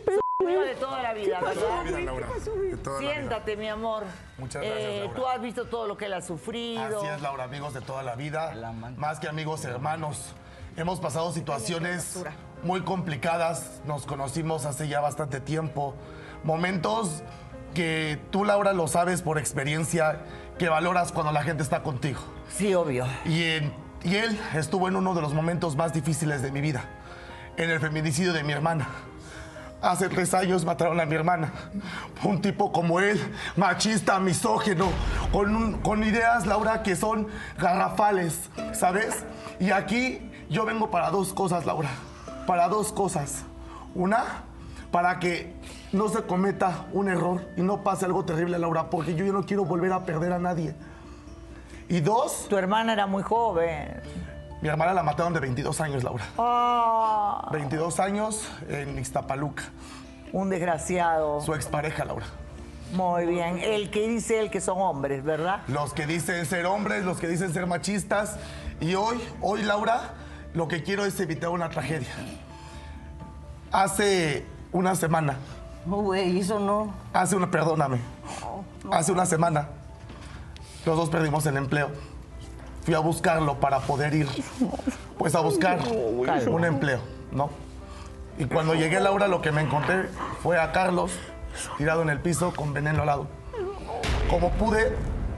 pedo, 0.04 0.20
Amigo 0.40 0.60
de 0.60 0.74
toda 0.74 1.02
la 1.02 1.14
vida, 1.14 1.40
¿verdad? 1.40 1.82
Mira, 1.84 2.00
Laura. 2.00 2.26
de 2.28 2.76
toda 2.76 2.96
la 2.96 3.00
vida. 3.00 3.12
Siéntate, 3.14 3.56
mi 3.56 3.68
amor. 3.68 4.04
Muchas 4.36 4.62
gracias, 4.62 4.86
Eh, 4.86 4.98
Laura. 5.04 5.14
Tú 5.14 5.26
has 5.26 5.40
visto 5.40 5.64
todo 5.68 5.86
lo 5.86 5.96
que 5.96 6.04
él 6.04 6.12
ha 6.12 6.20
sufrido. 6.20 6.98
Así 6.98 7.06
es, 7.06 7.22
Laura, 7.22 7.44
amigos 7.44 7.72
de 7.72 7.80
toda 7.80 8.02
la 8.02 8.16
vida. 8.16 8.52
Más 8.98 9.18
que 9.18 9.26
amigos, 9.28 9.64
hermanos. 9.64 10.34
Hemos 10.76 11.00
pasado 11.00 11.32
situaciones 11.32 12.22
muy 12.62 12.82
complicadas. 12.82 13.80
Nos 13.86 14.04
conocimos 14.04 14.66
hace 14.66 14.88
ya 14.88 15.00
bastante 15.00 15.40
tiempo. 15.40 15.94
Momentos 16.42 17.22
que 17.72 18.18
tú, 18.30 18.44
Laura, 18.44 18.74
lo 18.74 18.88
sabes 18.88 19.22
por 19.22 19.38
experiencia, 19.38 20.20
que 20.58 20.68
valoras 20.68 21.12
cuando 21.12 21.32
la 21.32 21.42
gente 21.42 21.62
está 21.62 21.82
contigo. 21.82 22.20
Sí, 22.50 22.74
obvio. 22.74 23.06
Y, 23.24 23.42
en- 23.44 23.83
y 24.04 24.16
él 24.16 24.38
estuvo 24.54 24.86
en 24.86 24.96
uno 24.96 25.14
de 25.14 25.22
los 25.22 25.32
momentos 25.32 25.74
más 25.76 25.92
difíciles 25.92 26.42
de 26.42 26.52
mi 26.52 26.60
vida, 26.60 26.84
en 27.56 27.70
el 27.70 27.80
feminicidio 27.80 28.32
de 28.32 28.44
mi 28.44 28.52
hermana. 28.52 28.86
Hace 29.80 30.08
tres 30.08 30.32
años 30.32 30.64
mataron 30.64 30.98
a 31.00 31.04
mi 31.04 31.14
hermana. 31.14 31.52
Un 32.22 32.40
tipo 32.40 32.72
como 32.72 33.00
él, 33.00 33.20
machista, 33.56 34.18
misógeno, 34.18 34.88
con, 35.30 35.80
con 35.80 36.04
ideas, 36.04 36.46
Laura, 36.46 36.82
que 36.82 36.96
son 36.96 37.28
garrafales, 37.58 38.48
¿sabes? 38.72 39.24
Y 39.60 39.72
aquí 39.72 40.30
yo 40.48 40.64
vengo 40.64 40.90
para 40.90 41.10
dos 41.10 41.34
cosas, 41.34 41.66
Laura. 41.66 41.90
Para 42.46 42.68
dos 42.68 42.92
cosas. 42.92 43.44
Una, 43.94 44.24
para 44.90 45.18
que 45.18 45.54
no 45.92 46.08
se 46.08 46.22
cometa 46.22 46.86
un 46.92 47.08
error 47.08 47.46
y 47.56 47.62
no 47.62 47.82
pase 47.82 48.06
algo 48.06 48.24
terrible, 48.24 48.58
Laura, 48.58 48.88
porque 48.88 49.14
yo 49.14 49.30
no 49.32 49.44
quiero 49.44 49.64
volver 49.64 49.92
a 49.92 50.04
perder 50.04 50.32
a 50.32 50.38
nadie. 50.38 50.74
Y 51.88 52.00
dos, 52.00 52.46
Tu 52.48 52.56
hermana 52.56 52.92
era 52.92 53.06
muy 53.06 53.22
joven. 53.22 54.00
mi 54.62 54.68
hermana 54.68 54.94
la 54.94 55.02
mataron 55.02 55.32
de 55.34 55.40
22 55.40 55.80
años, 55.80 56.02
Laura. 56.04 56.24
Ah, 56.38 57.48
22 57.52 58.00
años 58.00 58.48
en 58.68 58.98
Ixtapaluca. 58.98 59.64
un 60.32 60.48
desgraciado. 60.50 61.40
Su 61.40 61.54
expareja, 61.54 62.04
Laura. 62.04 62.26
Muy 62.92 63.26
bien. 63.26 63.58
El 63.58 63.90
que 63.90 64.08
dice 64.08 64.40
él 64.40 64.50
que 64.50 64.60
son 64.60 64.80
hombres, 64.80 65.24
¿verdad? 65.24 65.60
Los 65.68 65.92
que 65.94 66.06
dicen 66.06 66.44
ser 66.46 66.66
hombres, 66.66 67.04
los 67.04 67.18
que 67.18 67.28
dicen 67.28 67.52
ser 67.52 67.66
machistas. 67.66 68.36
Y 68.80 68.94
hoy, 68.94 69.20
hoy, 69.40 69.62
Laura, 69.62 70.12
lo 70.54 70.68
que 70.68 70.82
quiero 70.82 71.04
es 71.04 71.18
evitar 71.20 71.50
una 71.50 71.68
tragedia. 71.70 72.08
Hace 73.72 74.46
una 74.72 74.94
semana, 74.94 75.36
No, 75.86 75.96
güey, 75.96 76.38
eso 76.38 76.58
no. 76.60 76.94
hace 77.12 77.34
una, 77.36 77.50
perdóname, 77.50 77.98
hace 78.92 79.10
una 79.12 79.26
semana, 79.26 79.68
los 80.86 80.96
dos 80.96 81.10
perdimos 81.10 81.44
el 81.46 81.56
empleo. 81.56 81.88
Fui 82.84 82.94
a 82.94 82.98
buscarlo 82.98 83.60
para 83.60 83.80
poder 83.80 84.14
ir, 84.14 84.28
pues 85.16 85.34
a 85.34 85.40
buscar 85.40 85.78
un 86.48 86.64
empleo, 86.64 87.00
¿no? 87.32 87.48
Y 88.38 88.44
cuando 88.46 88.74
llegué, 88.74 89.00
Laura, 89.00 89.26
lo 89.28 89.40
que 89.40 89.52
me 89.52 89.62
encontré 89.62 90.08
fue 90.42 90.58
a 90.58 90.72
Carlos 90.72 91.12
tirado 91.78 92.02
en 92.02 92.10
el 92.10 92.20
piso 92.20 92.52
con 92.54 92.74
veneno 92.74 93.00
al 93.00 93.06
lado. 93.06 93.26
Como 94.28 94.50
pude, 94.50 94.94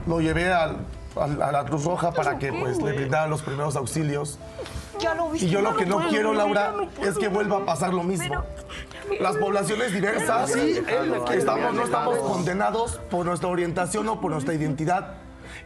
lo 0.07 0.19
llevé 0.19 0.51
al- 0.51 0.77
al- 1.15 1.41
a 1.41 1.51
la 1.51 1.63
Cruz 1.65 1.85
Roja 1.85 2.11
para 2.11 2.37
que 2.39 2.51
pues, 2.51 2.81
le 2.81 2.91
brindara 2.93 3.27
los 3.27 3.43
primeros 3.43 3.75
auxilios. 3.75 4.39
Ya 4.99 5.13
lo 5.13 5.29
viste. 5.29 5.47
Y 5.47 5.49
yo 5.51 5.61
lo 5.61 5.75
que 5.75 5.85
no 5.85 6.07
quiero, 6.09 6.33
Laura, 6.33 6.71
no 6.75 6.89
puedo, 6.89 7.09
es 7.11 7.17
que 7.17 7.27
vuelva 7.27 7.57
a 7.57 7.65
pasar 7.65 7.93
lo 7.93 8.01
mismo. 8.03 8.43
Las 9.21 9.37
poblaciones 9.37 9.93
diversas, 9.93 10.51
Sí, 10.51 10.81
estamos, 11.33 11.73
no 11.73 11.83
estamos 11.83 12.17
condenados 12.17 12.99
por 13.11 13.25
nuestra 13.25 13.47
orientación 13.47 14.09
o 14.09 14.19
por 14.19 14.31
nuestra 14.31 14.53
identidad. 14.55 15.13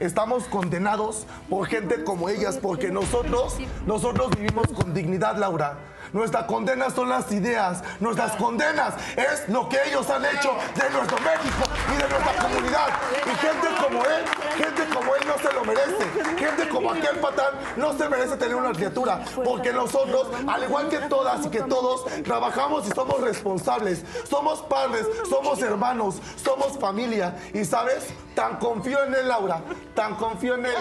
Estamos 0.01 0.45
condenados 0.45 1.27
por 1.47 1.67
gente 1.67 2.03
como 2.03 2.27
ellas, 2.27 2.57
porque 2.57 2.89
nosotros, 2.89 3.57
nosotros 3.85 4.31
vivimos 4.31 4.65
con 4.69 4.95
dignidad, 4.95 5.37
Laura. 5.37 5.77
Nuestra 6.13 6.45
condena 6.45 6.89
son 6.89 7.09
las 7.09 7.31
ideas. 7.31 7.83
Nuestras 7.99 8.35
condenas 8.35 8.95
es 9.15 9.47
lo 9.47 9.69
que 9.69 9.77
ellos 9.87 10.09
han 10.09 10.25
hecho 10.25 10.55
de 10.75 10.89
nuestro 10.89 11.17
México 11.19 11.63
y 11.93 11.97
de 12.01 12.09
nuestra 12.09 12.33
comunidad. 12.41 12.87
Y 13.25 13.29
gente 13.37 13.67
como 13.81 14.05
él, 14.05 14.25
gente 14.57 14.93
como 14.93 15.15
él 15.15 15.21
no 15.27 15.37
se 15.37 15.53
lo 15.53 15.63
merece. 15.63 16.37
Gente 16.37 16.69
como 16.69 16.91
aquel 16.91 17.19
patán 17.19 17.53
no 17.77 17.97
se 17.97 18.09
merece 18.09 18.35
tener 18.37 18.55
una 18.55 18.73
criatura. 18.73 19.23
Porque 19.43 19.71
nosotros, 19.71 20.27
al 20.47 20.63
igual 20.63 20.89
que 20.89 20.99
todas 20.99 21.45
y 21.45 21.49
que 21.49 21.61
todos, 21.61 22.05
trabajamos 22.23 22.87
y 22.87 22.91
somos 22.91 23.21
responsables. 23.21 24.03
Somos 24.29 24.61
padres, 24.63 25.05
somos 25.29 25.61
hermanos, 25.61 26.21
somos 26.43 26.77
familia. 26.77 27.37
Y 27.53 27.63
sabes, 27.63 28.07
tan 28.35 28.57
confío 28.57 29.03
en 29.05 29.15
él, 29.15 29.27
Laura. 29.27 29.61
Tan 29.95 30.15
confío 30.15 30.55
en 30.55 30.65
él. 30.65 30.75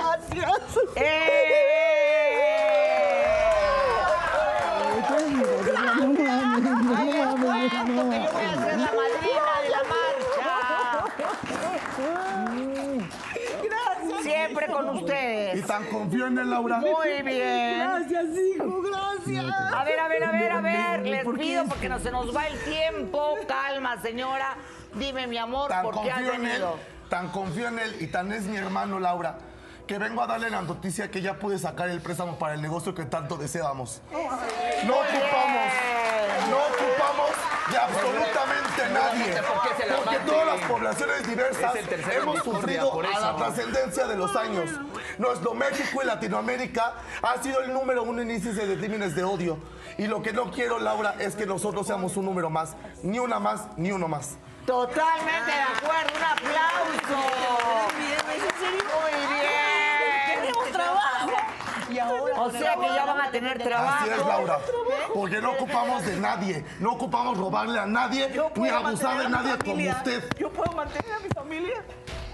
Siempre 14.23 14.67
con 14.67 14.89
ustedes. 14.91 15.59
Y 15.59 15.63
tan 15.63 15.85
confío 15.87 16.27
en 16.27 16.39
él, 16.39 16.51
Laura. 16.51 16.79
Muy 16.79 17.23
bien. 17.23 17.79
Gracias, 17.79 18.25
hijo, 18.55 18.83
gracias. 18.83 19.45
A 19.75 19.85
ver, 19.85 20.01
a 20.01 20.09
ver, 20.09 20.25
a 20.25 20.33
ver, 20.33 20.53
a 20.53 20.61
ver. 20.61 21.07
Les 21.07 21.27
pido 21.39 21.65
porque 21.67 21.89
no 21.89 21.99
se 21.99 22.11
nos 22.11 22.35
va 22.37 22.47
el 22.47 22.59
tiempo. 22.61 23.37
Calma, 23.49 24.01
señora. 24.03 24.57
Dime, 24.95 25.27
mi 25.27 25.39
amor, 25.39 25.69
Tan 25.71 25.85
¿por 25.85 26.03
qué 26.03 26.11
has 26.11 26.17
confío 26.17 26.35
en 26.35 26.45
él, 26.47 26.51
venido? 26.51 26.77
tan 27.09 27.29
confío 27.29 27.69
en 27.69 27.79
él 27.79 27.97
y 28.01 28.09
tan 28.09 28.33
es 28.33 28.43
mi 28.43 28.57
hermano 28.57 28.99
Laura, 28.99 29.39
que 29.87 29.99
vengo 29.99 30.21
a 30.21 30.27
darle 30.27 30.51
la 30.51 30.63
noticia 30.63 31.13
que 31.13 31.21
ya 31.23 31.35
pude 31.39 31.61
sacar 31.61 31.89
el 31.89 32.01
préstamo 32.01 32.39
para 32.41 32.55
el 32.55 32.63
negocio 32.63 32.93
que 32.93 33.05
tanto 33.05 33.37
deseábamos. 33.37 34.03
No 34.13 34.19
ocupamos, 34.19 35.73
no 36.51 36.57
ocupamos 36.57 36.90
de 37.71 37.79
absolutamente 37.79 38.89
nadie, 38.93 39.43
porque 39.43 40.19
todas 40.27 40.47
las 40.47 40.69
poblaciones 40.69 41.27
diversas 41.27 41.75
hemos 42.13 42.43
sufrido 42.43 43.01
a 43.01 43.21
la 43.21 43.37
trascendencia 43.37 44.07
de 44.07 44.17
los 44.17 44.35
años. 44.37 44.71
Nuestro 45.19 45.55
México 45.55 46.01
y 46.03 46.07
Latinoamérica 46.07 46.95
ha 47.23 47.43
sido 47.43 47.61
el 47.61 47.73
número 47.73 48.03
uno 48.03 48.23
en 48.23 48.31
índice 48.31 48.67
de 48.67 48.77
crímenes 48.77 49.15
de 49.15 49.25
odio. 49.25 49.59
Y 49.99 50.07
lo 50.07 50.23
que 50.23 50.33
no 50.33 50.51
quiero, 50.51 50.79
Laura, 50.79 51.15
es 51.19 51.35
que 51.35 51.47
nosotros 51.47 51.87
seamos 51.87 52.17
un 52.17 52.25
número 52.25 52.49
más. 52.51 52.75
Ni 53.03 53.19
una 53.19 53.39
más, 53.39 53.67
ni 53.77 53.93
uno 53.93 54.09
más. 54.09 54.37
Totalmente 54.67 55.51
de 55.51 55.63
acuerdo. 55.63 56.17
Un 56.17 56.25
aplauso. 56.25 57.17
Muy 57.97 59.41
bien. 59.41 59.70
Y 61.91 61.99
ahora 61.99 62.41
O 62.41 62.51
sea 62.51 62.75
que 62.77 62.87
ya 62.87 63.05
van 63.05 63.21
a 63.21 63.31
tener 63.31 63.59
trabajo. 63.63 64.05
Así 64.05 64.11
es, 64.11 64.27
Laura. 64.27 64.59
Porque 65.15 65.41
no 65.41 65.53
ocupamos 65.53 66.05
de 66.07 66.17
nadie. 66.17 66.65
No 66.79 66.93
ocupamos 66.93 67.37
robarle 67.39 67.79
a 67.79 67.87
nadie 67.87 68.31
ni 68.57 68.69
abusar 68.69 69.19
de 69.19 69.27
a 69.27 69.29
nadie 69.29 69.51
como 69.59 69.73
familia. 69.73 69.97
usted. 69.99 70.25
Yo 70.39 70.51
puedo 70.51 70.73
mantener 70.73 71.13
a 71.13 71.19
mi 71.21 71.29
familia. 71.29 71.85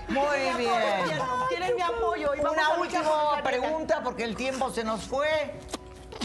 Muy 0.09 0.39
bien. 0.59 1.21
Tienes 1.49 1.75
mi 1.75 1.83
apoyo. 1.83 2.35
y 2.37 2.41
Una 2.41 2.67
a 2.67 2.79
última 2.79 3.43
pregunta 3.43 4.01
porque 4.05 4.25
el 4.25 4.37
tiempo 4.37 4.71
se 4.71 4.85
nos 4.85 5.03
fue. 5.05 5.55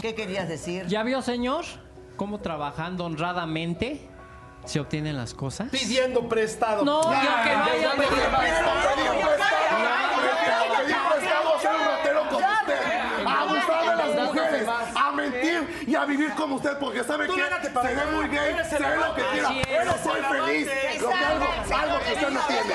¿Qué 0.00 0.14
querías 0.14 0.48
decir? 0.48 0.86
¿Ya 0.86 1.02
vio, 1.02 1.22
señor, 1.22 1.64
cómo 2.16 2.40
trabajando 2.40 3.04
honradamente 3.04 4.08
se 4.64 4.78
obtienen 4.80 5.16
las 5.16 5.34
cosas? 5.34 5.68
Pidiendo 5.70 6.28
prestado. 6.28 6.84
No, 6.84 7.02
yo 7.02 7.10
que 7.10 7.56
no 7.56 7.64
haya 7.64 7.90
Pedí 7.92 8.06
pedido 8.08 8.30
Pedí 10.76 10.94
prestado 10.94 11.54
a 11.54 11.60
ser 11.60 11.70
un 11.74 11.84
ratero 11.86 12.22
como 12.28 12.38
usted. 12.38 13.26
A 13.26 13.40
abusar 13.42 13.96
de 13.96 14.14
las 14.14 14.26
mujeres. 14.26 14.68
A 14.96 15.12
mentir 15.12 15.71
y 15.86 15.94
a 15.94 16.04
vivir 16.04 16.32
como 16.34 16.56
usted. 16.56 16.78
Porque 16.78 17.04
sabe 17.04 17.26
que 17.26 17.34
se 17.34 17.94
ve 17.94 18.06
muy 18.12 18.36
Eres 18.36 18.68
se 18.68 18.78
ve 18.78 18.96
lo 18.96 19.14
que 19.14 19.22
quiera. 19.32 19.50
Pero 19.66 19.92
soy 20.02 20.20
feliz. 20.22 20.68
Lo 21.00 21.08
que 21.08 21.14
algo, 21.14 21.46
algo 21.76 21.98
que 22.04 22.12
usted 22.12 22.30
no 22.30 22.40
tiene. 22.46 22.74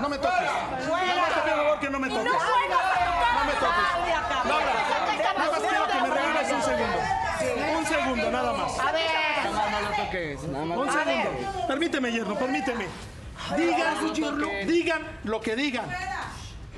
No 0.00 0.08
me 0.10 0.18
toques. 0.18 0.50
Nada 0.88 1.16
más 1.16 1.34
te 1.34 1.40
pido, 1.40 1.56
por 1.56 1.64
favor, 1.64 1.80
que 1.80 1.90
no 1.90 1.98
me 1.98 2.08
toques. 2.08 2.24
No 2.24 3.44
me 3.44 3.52
toques. 3.52 3.86
Laura, 4.46 4.72
nada 5.36 5.50
más 5.50 5.60
quiero 5.60 5.86
que 5.88 6.00
me 6.00 6.10
regales 6.10 6.52
un 6.52 6.62
segundo. 6.62 6.98
Un 7.78 7.86
segundo, 7.86 8.30
nada 8.30 8.52
más. 8.52 8.78
A 8.78 8.92
ver. 8.92 9.06
Un 10.76 10.92
segundo. 10.92 11.35
Permíteme, 11.66 12.12
yerno, 12.12 12.34
permíteme. 12.36 12.86
Digan, 13.56 14.66
digan 14.66 15.02
lo 15.24 15.40
que 15.40 15.56
digan. 15.56 15.86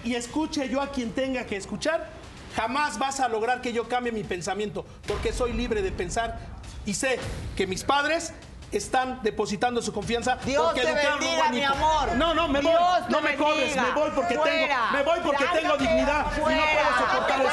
Y 0.05 0.15
escuche 0.15 0.69
yo 0.69 0.81
a 0.81 0.91
quien 0.91 1.13
tenga 1.13 1.45
que 1.45 1.57
escuchar. 1.57 2.09
Jamás 2.57 2.99
vas 2.99 3.21
a 3.21 3.29
lograr 3.29 3.61
que 3.61 3.73
yo 3.73 3.89
cambie 3.89 4.11
mi 4.11 4.25
pensamiento, 4.25 4.85
porque 5.07 5.33
soy 5.33 5.53
libre 5.53 5.83
de 5.83 5.93
pensar 5.93 6.39
y 6.87 6.95
sé 6.95 7.21
que 7.57 7.67
mis 7.67 7.85
padres 7.85 8.33
están 8.73 9.21
depositando 9.23 9.81
su 9.81 9.93
confianza 9.93 10.37
Dios 10.45 10.63
porque 10.65 10.81
te 10.83 10.89
educaron 10.91 11.15
un 11.15 11.21
bendiga, 11.21 11.49
mi 11.51 11.63
amor. 11.65 12.17
No, 12.17 12.35
no, 12.35 12.49
me 12.49 12.61
Dios 12.61 12.73
voy. 12.75 13.03
No 13.11 13.21
me 13.21 13.37
corres, 13.37 13.61
bendiga. 13.75 13.83
me 13.83 13.93
voy 13.93 14.11
porque 14.15 14.35
Fuera. 14.35 14.67
tengo, 14.69 14.93
me 14.93 15.03
voy 15.03 15.21
porque 15.25 15.45
tengo 15.61 15.77
dignidad 15.77 16.27
y 16.27 16.39
no 16.39 16.45
Fuera. 16.45 16.63
puedo 16.73 16.99
soportar 16.99 17.41
eso. 17.41 17.53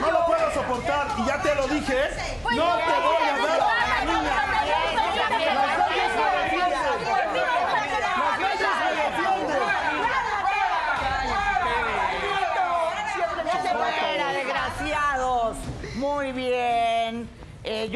No 0.00 0.10
lo 0.10 0.26
puedo 0.26 0.54
soportar 0.54 1.06
y 1.18 1.26
ya 1.26 1.42
te 1.42 1.54
lo 1.54 1.66
dije, 1.68 1.94
¿eh? 2.04 2.10
No 2.54 2.76
te 2.78 3.00
voy 3.00 3.09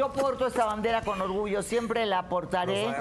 yo 0.05 0.13
porto 0.13 0.47
esta 0.47 0.67
bandera 0.67 1.01
con 1.03 1.21
orgullo, 1.21 1.63
siempre 1.63 2.05
la 2.05 2.29
portaré. 2.29 2.95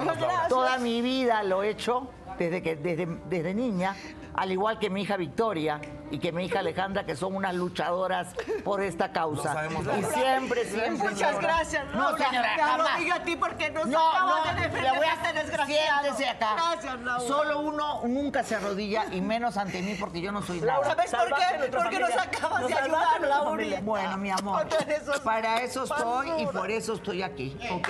Toda 0.47 0.77
mi 0.77 1.01
vida 1.01 1.43
lo 1.43 1.63
he 1.63 1.69
hecho, 1.69 2.07
desde, 2.37 2.61
que, 2.61 2.75
desde, 2.75 3.07
desde 3.25 3.53
niña, 3.53 3.95
al 4.35 4.51
igual 4.51 4.79
que 4.79 4.89
mi 4.89 5.03
hija 5.03 5.15
Victoria 5.17 5.79
y 6.09 6.17
que 6.19 6.31
mi 6.31 6.45
hija 6.45 6.59
Alejandra, 6.59 7.05
que 7.05 7.15
son 7.15 7.35
unas 7.35 7.53
luchadoras 7.53 8.33
por 8.63 8.81
esta 8.81 9.11
causa. 9.11 9.53
Sabemos, 9.53 9.83
y 9.83 9.85
Laura. 9.85 10.07
siempre, 10.09 10.65
siempre. 10.65 11.09
Muchas 11.09 11.19
Laura. 11.33 11.41
gracias, 11.41 11.85
No, 11.93 12.01
Laura. 12.11 12.25
señora, 12.29 12.49
Te 12.55 12.61
lo 12.61 12.67
jamás. 12.67 12.99
digo 12.99 13.13
a 13.15 13.19
ti 13.23 13.35
porque 13.35 13.69
nos 13.69 13.85
No, 13.87 14.09
acabas 14.11 14.45
no, 14.45 14.53
de 14.53 14.61
defender 14.67 14.91
le 14.91 14.97
voy 14.97 15.07
a 15.07 15.13
este 15.13 15.33
desgraciado. 15.33 16.01
Siéntese 16.03 16.29
acá. 16.29 16.55
Gracias, 16.55 16.99
Laura. 17.01 17.27
Solo 17.27 17.59
uno 17.59 18.01
nunca 18.05 18.43
se 18.43 18.55
arrodilla 18.55 19.05
y 19.11 19.21
menos 19.21 19.57
ante 19.57 19.81
mí 19.81 19.95
porque 19.99 20.21
yo 20.21 20.31
no 20.31 20.41
soy 20.41 20.59
nada. 20.61 20.73
Laura, 20.81 20.89
¿sabes 21.07 21.11
por 21.29 21.37
qué? 21.39 21.77
Porque 21.77 21.99
nos 21.99 22.17
acabas 22.17 22.67
de 22.67 22.73
ayudar, 22.73 23.21
Laura. 23.21 23.79
Bueno, 23.81 24.17
mi 24.17 24.31
amor, 24.31 24.67
esos 24.87 25.19
para 25.21 25.61
eso 25.61 25.83
estoy 25.83 26.41
y 26.41 26.45
por 26.47 26.71
eso 26.71 26.93
estoy 26.93 27.21
aquí, 27.21 27.55
¿ok? 27.71 27.89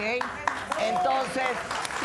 Entonces, 0.80 1.48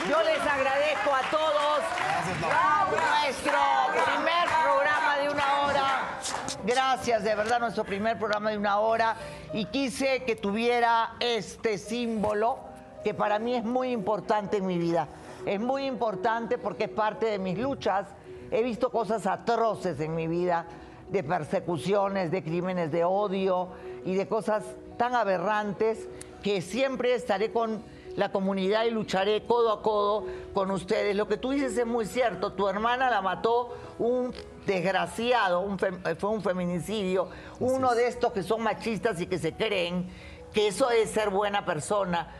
yo 0.09 0.22
les 0.22 0.41
agradezco 0.41 1.14
a 1.14 1.30
todos 1.30 1.80
nuestro 2.29 3.59
primer 4.05 4.49
programa 4.49 5.18
de 5.18 5.31
una 5.31 5.61
hora. 5.62 6.18
Gracias, 6.64 7.24
de 7.24 7.35
verdad, 7.35 7.61
nuestro 7.61 7.85
primer 7.85 8.18
programa 8.18 8.51
de 8.51 8.59
una 8.59 8.79
hora. 8.81 9.16
Y 9.55 9.64
quise 9.66 10.24
que 10.24 10.37
tuviera 10.37 11.14
este 11.20 11.79
símbolo 11.79 12.59
que 13.03 13.14
para 13.14 13.39
mí 13.39 13.55
es 13.55 13.64
muy 13.64 13.93
importante 13.93 14.59
en 14.59 14.66
mi 14.66 14.76
vida. 14.76 15.09
Es 15.47 15.59
muy 15.59 15.87
importante 15.87 16.59
porque 16.59 16.85
es 16.85 16.91
parte 16.91 17.26
de 17.26 17.39
mis 17.39 17.59
luchas. 17.59 18.07
He 18.51 18.62
visto 18.62 18.91
cosas 18.91 19.26
atroces 19.26 19.99
en 20.01 20.14
mi 20.14 20.26
vida, 20.26 20.66
de 21.11 21.22
persecuciones, 21.22 22.31
de 22.31 22.43
crímenes 22.43 22.93
de 22.93 23.05
odio 23.05 23.68
y 24.05 24.14
de 24.14 24.29
cosas 24.29 24.64
tan 24.99 25.14
aberrantes 25.14 26.09
que 26.43 26.61
siempre 26.61 27.14
estaré 27.14 27.53
con 27.53 27.83
la 28.19 28.33
comunidad 28.33 28.85
y 28.85 28.91
lucharé 28.91 29.45
codo 29.45 29.71
a 29.71 29.81
codo 29.81 30.27
con 30.53 30.73
ustedes. 30.73 31.14
Lo 31.14 31.29
que 31.29 31.37
tú 31.37 31.53
dices 31.53 31.79
es 31.79 31.87
muy 31.87 32.05
cierto. 32.05 32.53
Tu 32.53 32.66
hermana 32.66 33.09
la 33.11 33.23
mató 33.23 33.77
un 34.01 34.35
desgraciado, 34.66 35.61
un 35.61 35.79
eh, 36.05 36.16
fue 36.16 36.31
un 36.31 36.43
feminicidio, 36.43 37.29
uno 37.61 37.95
de 37.95 38.09
estos 38.09 38.33
que 38.33 38.43
son 38.43 38.64
machistas 38.64 39.21
y 39.21 39.29
que 39.29 39.39
se 39.39 39.53
creen 39.53 40.11
que 40.53 40.66
eso 40.66 40.91
es 40.91 41.11
ser 41.11 41.31
buena 41.31 41.64
persona. 41.64 42.35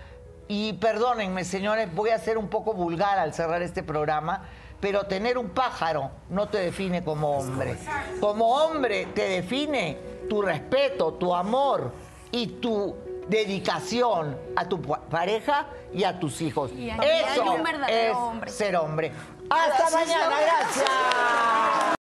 Y 0.49 0.73
perdónenme, 0.73 1.45
señores, 1.45 1.95
voy 1.95 2.11
a 2.11 2.19
ser 2.19 2.39
un 2.39 2.49
poco 2.49 2.73
vulgar 2.73 3.21
al 3.21 3.33
cerrar 3.33 3.63
este 3.63 3.85
programa, 3.85 4.49
pero 4.81 5.05
tener 5.05 5.39
un 5.39 5.51
pájaro 5.51 6.11
no 6.29 6.49
te 6.49 6.59
define 6.59 7.05
como 7.05 7.39
hombre. 7.39 7.77
Como 8.19 8.49
hombre 8.49 9.07
te 9.15 9.29
define 9.29 9.97
tu 10.29 10.43
respeto, 10.43 11.13
tu 11.15 11.33
amor 11.33 11.93
y 12.33 12.47
tu 12.47 12.97
dedicación 13.29 14.37
a 14.57 14.65
tu 14.69 14.81
pa- 14.83 15.01
pareja 15.03 15.67
y 15.93 16.05
a 16.05 16.19
tus 16.19 16.41
hijos. 16.41 16.73
Y 16.73 16.91
Eso 16.91 17.43
un 17.53 17.67
es 17.67 18.15
hombre. 18.17 18.51
ser 18.51 18.77
hombre. 18.77 19.13
Hasta 19.51 19.91
Gracias, 19.91 19.93
mañana, 19.95 20.37
gracias. 20.41 21.98